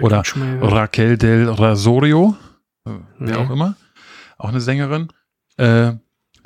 Oder 0.00 0.22
Raquel 0.62 1.18
del 1.18 1.50
Rasorio, 1.50 2.38
äh, 2.86 2.92
wer 3.18 3.36
nee. 3.36 3.44
auch 3.44 3.50
immer 3.50 3.76
auch 4.40 4.48
eine 4.48 4.60
Sängerin. 4.60 5.08
Äh, 5.56 5.92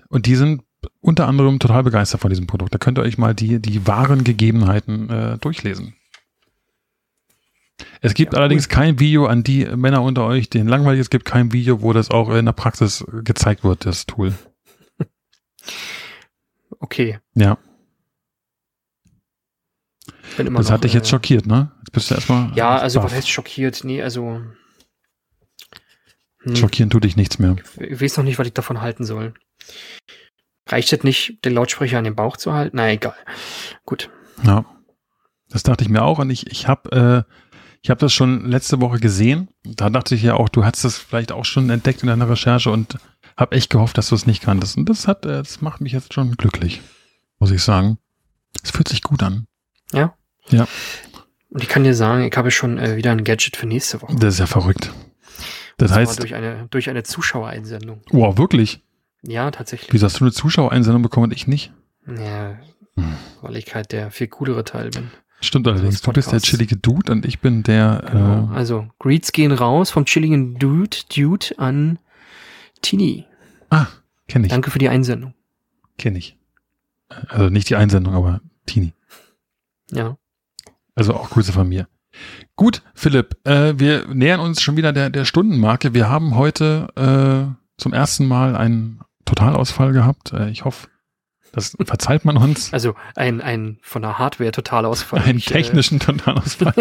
und 0.08 0.26
die 0.26 0.36
sind 0.36 0.62
unter 1.00 1.26
anderem 1.26 1.58
total 1.58 1.82
begeistert 1.82 2.20
von 2.20 2.30
diesem 2.30 2.46
Produkt. 2.46 2.74
Da 2.74 2.78
könnt 2.78 2.98
ihr 2.98 3.02
euch 3.02 3.18
mal 3.18 3.34
die, 3.34 3.60
die 3.60 3.86
wahren 3.86 4.24
Gegebenheiten 4.24 5.08
äh, 5.10 5.38
durchlesen. 5.38 5.94
Es 8.00 8.14
gibt 8.14 8.34
ja, 8.34 8.38
allerdings 8.38 8.66
cool. 8.66 8.74
kein 8.74 9.00
Video 9.00 9.26
an 9.26 9.42
die 9.42 9.64
Männer 9.64 10.02
unter 10.02 10.24
euch, 10.26 10.50
denen 10.50 10.68
langweilig 10.68 11.00
ist. 11.00 11.06
Es 11.06 11.10
gibt 11.10 11.24
kein 11.24 11.52
Video, 11.52 11.82
wo 11.82 11.92
das 11.92 12.10
auch 12.10 12.30
in 12.30 12.44
der 12.44 12.52
Praxis 12.52 13.04
gezeigt 13.22 13.64
wird, 13.64 13.86
das 13.86 14.06
Tool. 14.06 14.34
Okay. 16.80 17.18
Ja. 17.34 17.56
das 20.36 20.46
noch, 20.46 20.70
hat 20.70 20.84
dich 20.84 20.92
jetzt 20.92 21.06
äh, 21.06 21.10
schockiert, 21.10 21.46
ne? 21.46 21.72
Jetzt 21.78 21.92
bist 21.92 22.10
du 22.10 22.14
erstmal. 22.16 22.52
Ja, 22.54 22.76
also 22.76 23.02
was 23.02 23.14
heißt 23.14 23.30
schockiert? 23.30 23.84
Nee, 23.84 24.02
also. 24.02 24.42
Hm, 26.44 26.56
Schockieren 26.56 26.90
tut 26.90 27.04
dich 27.04 27.16
nichts 27.16 27.38
mehr. 27.38 27.56
Ich 27.78 28.00
weiß 28.00 28.16
noch 28.16 28.24
nicht, 28.24 28.38
was 28.38 28.46
ich 28.46 28.54
davon 28.54 28.80
halten 28.80 29.04
soll. 29.04 29.34
Reicht 30.66 30.92
es 30.92 31.02
nicht, 31.02 31.44
den 31.44 31.54
Lautsprecher 31.54 31.98
an 31.98 32.04
den 32.04 32.14
Bauch 32.14 32.36
zu 32.36 32.52
halten? 32.52 32.76
Na, 32.76 32.90
egal. 32.90 33.14
Gut. 33.84 34.10
Ja. 34.42 34.64
Das 35.50 35.62
dachte 35.62 35.84
ich 35.84 35.90
mir 35.90 36.02
auch 36.02 36.18
und 36.18 36.30
ich, 36.30 36.50
ich 36.50 36.66
habe 36.68 37.26
äh, 37.26 37.32
ich 37.84 37.90
habe 37.90 38.00
das 38.00 38.14
schon 38.14 38.46
letzte 38.46 38.80
Woche 38.80 38.98
gesehen. 38.98 39.48
Da 39.62 39.90
dachte 39.90 40.14
ich 40.14 40.22
ja 40.22 40.34
auch, 40.34 40.48
du 40.48 40.64
hast 40.64 40.84
das 40.84 40.96
vielleicht 40.96 41.32
auch 41.32 41.44
schon 41.44 41.68
entdeckt 41.68 42.02
in 42.02 42.08
deiner 42.08 42.30
Recherche 42.30 42.70
und 42.70 42.96
habe 43.36 43.54
echt 43.54 43.68
gehofft, 43.68 43.98
dass 43.98 44.08
du 44.08 44.14
es 44.14 44.26
nicht 44.26 44.42
kanntest. 44.42 44.78
Und 44.78 44.88
das 44.88 45.06
hat, 45.06 45.26
äh, 45.26 45.42
das 45.42 45.60
macht 45.60 45.82
mich 45.82 45.92
jetzt 45.92 46.14
schon 46.14 46.32
glücklich, 46.32 46.80
muss 47.38 47.50
ich 47.50 47.62
sagen. 47.62 47.98
Es 48.62 48.70
fühlt 48.70 48.88
sich 48.88 49.02
gut 49.02 49.22
an. 49.22 49.46
Ja. 49.92 50.14
Ja. 50.48 50.66
Und 51.50 51.62
ich 51.62 51.68
kann 51.68 51.84
dir 51.84 51.94
sagen, 51.94 52.24
ich 52.24 52.34
habe 52.34 52.50
schon 52.50 52.78
äh, 52.78 52.96
wieder 52.96 53.12
ein 53.12 53.22
Gadget 53.22 53.56
für 53.56 53.66
nächste 53.66 54.00
Woche. 54.00 54.16
Das 54.16 54.34
ist 54.34 54.40
ja 54.40 54.46
verrückt. 54.46 54.90
Das 55.76 55.92
heißt. 55.92 56.20
Durch 56.20 56.34
eine, 56.34 56.66
durch 56.70 56.88
eine 56.90 57.02
Zuschauereinsendung. 57.02 58.02
Wow, 58.10 58.38
wirklich? 58.38 58.82
Ja, 59.22 59.50
tatsächlich. 59.50 59.92
Wieso 59.92 60.06
hast 60.06 60.20
du 60.20 60.24
eine 60.24 60.32
Zuschauereinsendung 60.32 61.02
bekommen 61.02 61.24
und 61.24 61.32
ich 61.32 61.46
nicht? 61.46 61.72
Ja, 62.06 62.58
hm. 62.96 63.14
weil 63.40 63.56
ich 63.56 63.74
halt 63.74 63.92
der 63.92 64.10
viel 64.10 64.28
coolere 64.28 64.64
Teil 64.64 64.90
bin. 64.90 65.10
Stimmt 65.40 65.66
allerdings. 65.68 66.00
Du 66.00 66.12
bist 66.12 66.32
der 66.32 66.40
chillige 66.40 66.76
Dude 66.76 67.12
und 67.12 67.26
ich 67.26 67.40
bin 67.40 67.62
der. 67.62 68.04
Genau. 68.10 68.50
Äh, 68.52 68.56
also, 68.56 68.86
Greets 68.98 69.32
gehen 69.32 69.52
raus 69.52 69.90
vom 69.90 70.04
chilligen 70.04 70.58
Dude, 70.58 70.96
Dude 71.14 71.58
an 71.58 71.98
Tini. 72.82 73.26
Ah, 73.70 73.86
kenne 74.28 74.46
ich. 74.46 74.52
Danke 74.52 74.70
für 74.70 74.78
die 74.78 74.88
Einsendung. 74.88 75.34
Kenne 75.98 76.18
ich. 76.18 76.36
Also 77.28 77.50
nicht 77.50 77.68
die 77.68 77.76
Einsendung, 77.76 78.14
aber 78.14 78.40
Tini. 78.66 78.92
Ja. 79.90 80.16
Also 80.94 81.14
auch 81.14 81.30
Grüße 81.30 81.52
von 81.52 81.68
mir. 81.68 81.88
Gut, 82.56 82.82
Philipp, 82.94 83.36
äh, 83.44 83.78
wir 83.78 84.06
nähern 84.08 84.40
uns 84.40 84.62
schon 84.62 84.76
wieder 84.76 84.92
der, 84.92 85.10
der 85.10 85.24
Stundenmarke. 85.24 85.94
Wir 85.94 86.08
haben 86.08 86.36
heute 86.36 86.88
äh, 86.96 87.80
zum 87.80 87.92
ersten 87.92 88.26
Mal 88.26 88.56
einen 88.56 89.00
Totalausfall 89.24 89.92
gehabt. 89.92 90.32
Äh, 90.32 90.50
ich 90.50 90.64
hoffe, 90.64 90.88
das 91.52 91.76
verzeiht 91.84 92.24
man 92.24 92.36
uns. 92.36 92.72
Also 92.72 92.94
ein, 93.14 93.40
ein 93.40 93.78
von 93.82 94.02
der 94.02 94.18
Hardware 94.18 94.50
Totalausfall. 94.50 95.20
Einen 95.22 95.38
äh, 95.38 95.42
technischen 95.42 96.00
Totalausfall. 96.00 96.74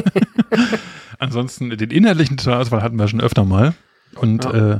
Ansonsten 1.20 1.70
den 1.70 1.92
inhaltlichen 1.92 2.38
Totalausfall 2.38 2.82
hatten 2.82 2.98
wir 2.98 3.08
schon 3.08 3.22
öfter 3.22 3.46
mal. 3.46 3.74
Und 4.16 4.46
ja. 4.46 4.76
äh, 4.76 4.80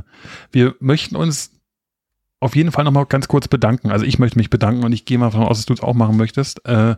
wir 0.52 0.74
möchten 0.80 1.16
uns 1.16 1.50
auf 2.40 2.56
jeden 2.56 2.72
Fall 2.72 2.84
nochmal 2.84 3.06
ganz 3.06 3.28
kurz 3.28 3.48
bedanken. 3.48 3.90
Also 3.90 4.04
ich 4.04 4.18
möchte 4.18 4.38
mich 4.38 4.50
bedanken 4.50 4.84
und 4.84 4.92
ich 4.92 5.04
gehe 5.06 5.18
mal 5.18 5.30
davon 5.30 5.44
aus, 5.44 5.58
dass 5.58 5.66
du 5.66 5.74
es 5.74 5.80
auch 5.80 5.94
machen 5.94 6.16
möchtest. 6.16 6.64
Äh, 6.66 6.96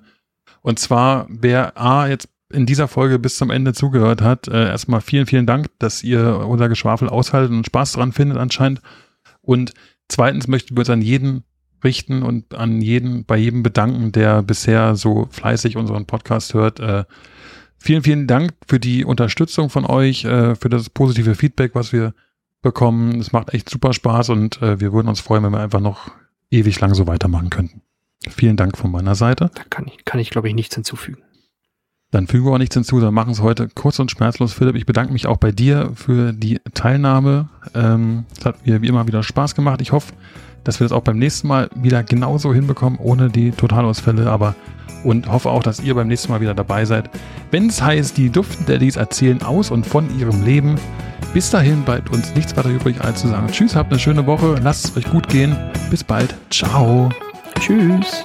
und 0.63 0.79
zwar, 0.79 1.27
wer 1.29 1.79
A 1.81 2.09
jetzt 2.09 2.29
in 2.53 2.67
dieser 2.67 2.89
Folge 2.89 3.19
bis 3.19 3.37
zum 3.37 3.51
Ende 3.51 3.73
zugehört 3.73 4.23
hat, 4.23 4.49
äh, 4.49 4.69
erstmal 4.69 5.01
vielen, 5.01 5.27
vielen 5.27 5.47
Dank, 5.47 5.67
dass 5.79 6.03
ihr 6.03 6.47
unser 6.47 6.69
Geschwafel 6.69 7.09
aushaltet 7.09 7.51
und 7.53 7.67
Spaß 7.67 7.93
daran 7.93 8.13
findet 8.13 8.39
anscheinend. 8.39 8.81
Und 9.43 9.75
zweitens 10.09 10.47
möchten 10.47 10.77
wir 10.77 10.81
uns 10.81 10.91
an 10.91 11.03
jeden 11.03 11.45
richten 11.83 12.23
und 12.23 12.55
an 12.55 12.81
jeden, 12.81 13.25
bei 13.25 13.37
jedem 13.37 13.63
bedanken, 13.63 14.13
der 14.13 14.43
bisher 14.43 14.97
so 14.97 15.29
fleißig 15.31 15.77
unseren 15.77 16.07
Podcast 16.07 16.55
hört. 16.55 16.81
Äh, 16.81 17.05
vielen, 17.79 18.03
vielen 18.03 18.27
Dank 18.27 18.53
für 18.67 18.81
die 18.81 19.05
Unterstützung 19.05 19.71
von 19.71 19.85
euch, 19.85 20.25
äh, 20.25 20.55
für 20.55 20.69
das 20.69 20.91
positive 20.91 21.35
Feedback, 21.35 21.75
was 21.75 21.93
wir 21.93 22.15
bekommen. 22.63 23.21
Es 23.21 23.33
macht 23.33 23.55
echt 23.55 23.69
super 23.69 23.93
Spaß 23.93 24.31
und 24.31 24.63
äh, 24.63 24.81
wir 24.81 24.93
würden 24.93 25.09
uns 25.09 25.21
freuen, 25.21 25.45
wenn 25.45 25.53
wir 25.53 25.61
einfach 25.61 25.81
noch 25.81 26.11
ewig 26.51 26.81
lang 26.81 26.95
so 26.95 27.07
weitermachen 27.07 27.51
könnten. 27.51 27.83
Vielen 28.29 28.57
Dank 28.57 28.77
von 28.77 28.91
meiner 28.91 29.15
Seite. 29.15 29.51
Da 29.55 29.63
kann 29.69 29.87
ich, 29.87 30.05
kann 30.05 30.21
ich 30.21 30.31
glaube 30.31 30.49
ich, 30.49 30.55
nichts 30.55 30.75
hinzufügen. 30.75 31.23
Dann 32.17 32.29
fügen 32.29 32.47
wir 32.47 32.53
auch 32.53 32.59
nichts 32.59 32.75
hinzu, 32.75 32.97
sondern 32.97 33.13
machen 33.13 33.33
es 33.33 33.43
heute 33.43 33.69
kurz 33.75 33.99
und 33.99 34.11
schmerzlos. 34.11 34.55
Philipp, 34.55 34.75
ich 34.75 34.87
bedanke 34.87 35.13
mich 35.13 35.27
auch 35.27 35.37
bei 35.37 35.53
dir 35.53 35.91
für 35.95 36.33
die 36.33 36.63
Teilnahme. 36.73 37.51
Ähm, 37.75 38.25
es 38.39 38.47
hat 38.47 38.67
mir 38.67 38.81
wie 38.81 38.87
immer 38.87 39.07
wieder 39.07 39.23
Spaß 39.23 39.55
gemacht. 39.55 39.83
Ich 39.83 39.93
hoffe, 39.93 40.15
dass 40.65 40.81
wir 40.81 40.87
das 40.87 40.93
auch 40.93 41.03
beim 41.03 41.19
nächsten 41.19 41.47
Mal 41.47 41.69
wieder 41.75 42.03
genauso 42.03 42.55
hinbekommen, 42.55 42.99
ohne 42.99 43.29
die 43.29 43.51
Totalausfälle, 43.51 44.31
aber 44.31 44.55
und 45.05 45.31
hoffe 45.31 45.51
auch, 45.51 45.63
dass 45.63 45.79
ihr 45.81 45.95
beim 45.95 46.09
nächsten 46.09 46.33
Mal 46.33 46.41
wieder 46.41 46.55
dabei 46.55 46.87
seid. 46.87 47.11
Wenn 47.51 47.67
es 47.67 47.83
heißt, 47.83 48.17
die 48.17 48.31
Duftdaddies 48.31 48.97
erzählen 48.97 49.43
aus 49.43 49.71
und 49.71 49.87
von 49.87 50.09
ihrem 50.19 50.43
Leben. 50.43 50.77
Bis 51.35 51.51
dahin 51.51 51.83
bleibt 51.83 52.11
uns 52.11 52.35
nichts 52.35 52.57
weiter 52.57 52.71
übrig, 52.71 52.99
als 53.03 53.21
zu 53.21 53.29
sagen 53.29 53.49
Tschüss, 53.49 53.77
habt 53.77 53.93
eine 53.93 54.01
schöne 54.01 54.27
Woche, 54.27 54.55
lasst 54.63 54.87
es 54.87 54.97
euch 54.97 55.11
gut 55.11 55.29
gehen. 55.29 55.55
Bis 55.91 56.03
bald. 56.03 56.35
Ciao. 56.49 57.11
Tschüss. 57.61 58.23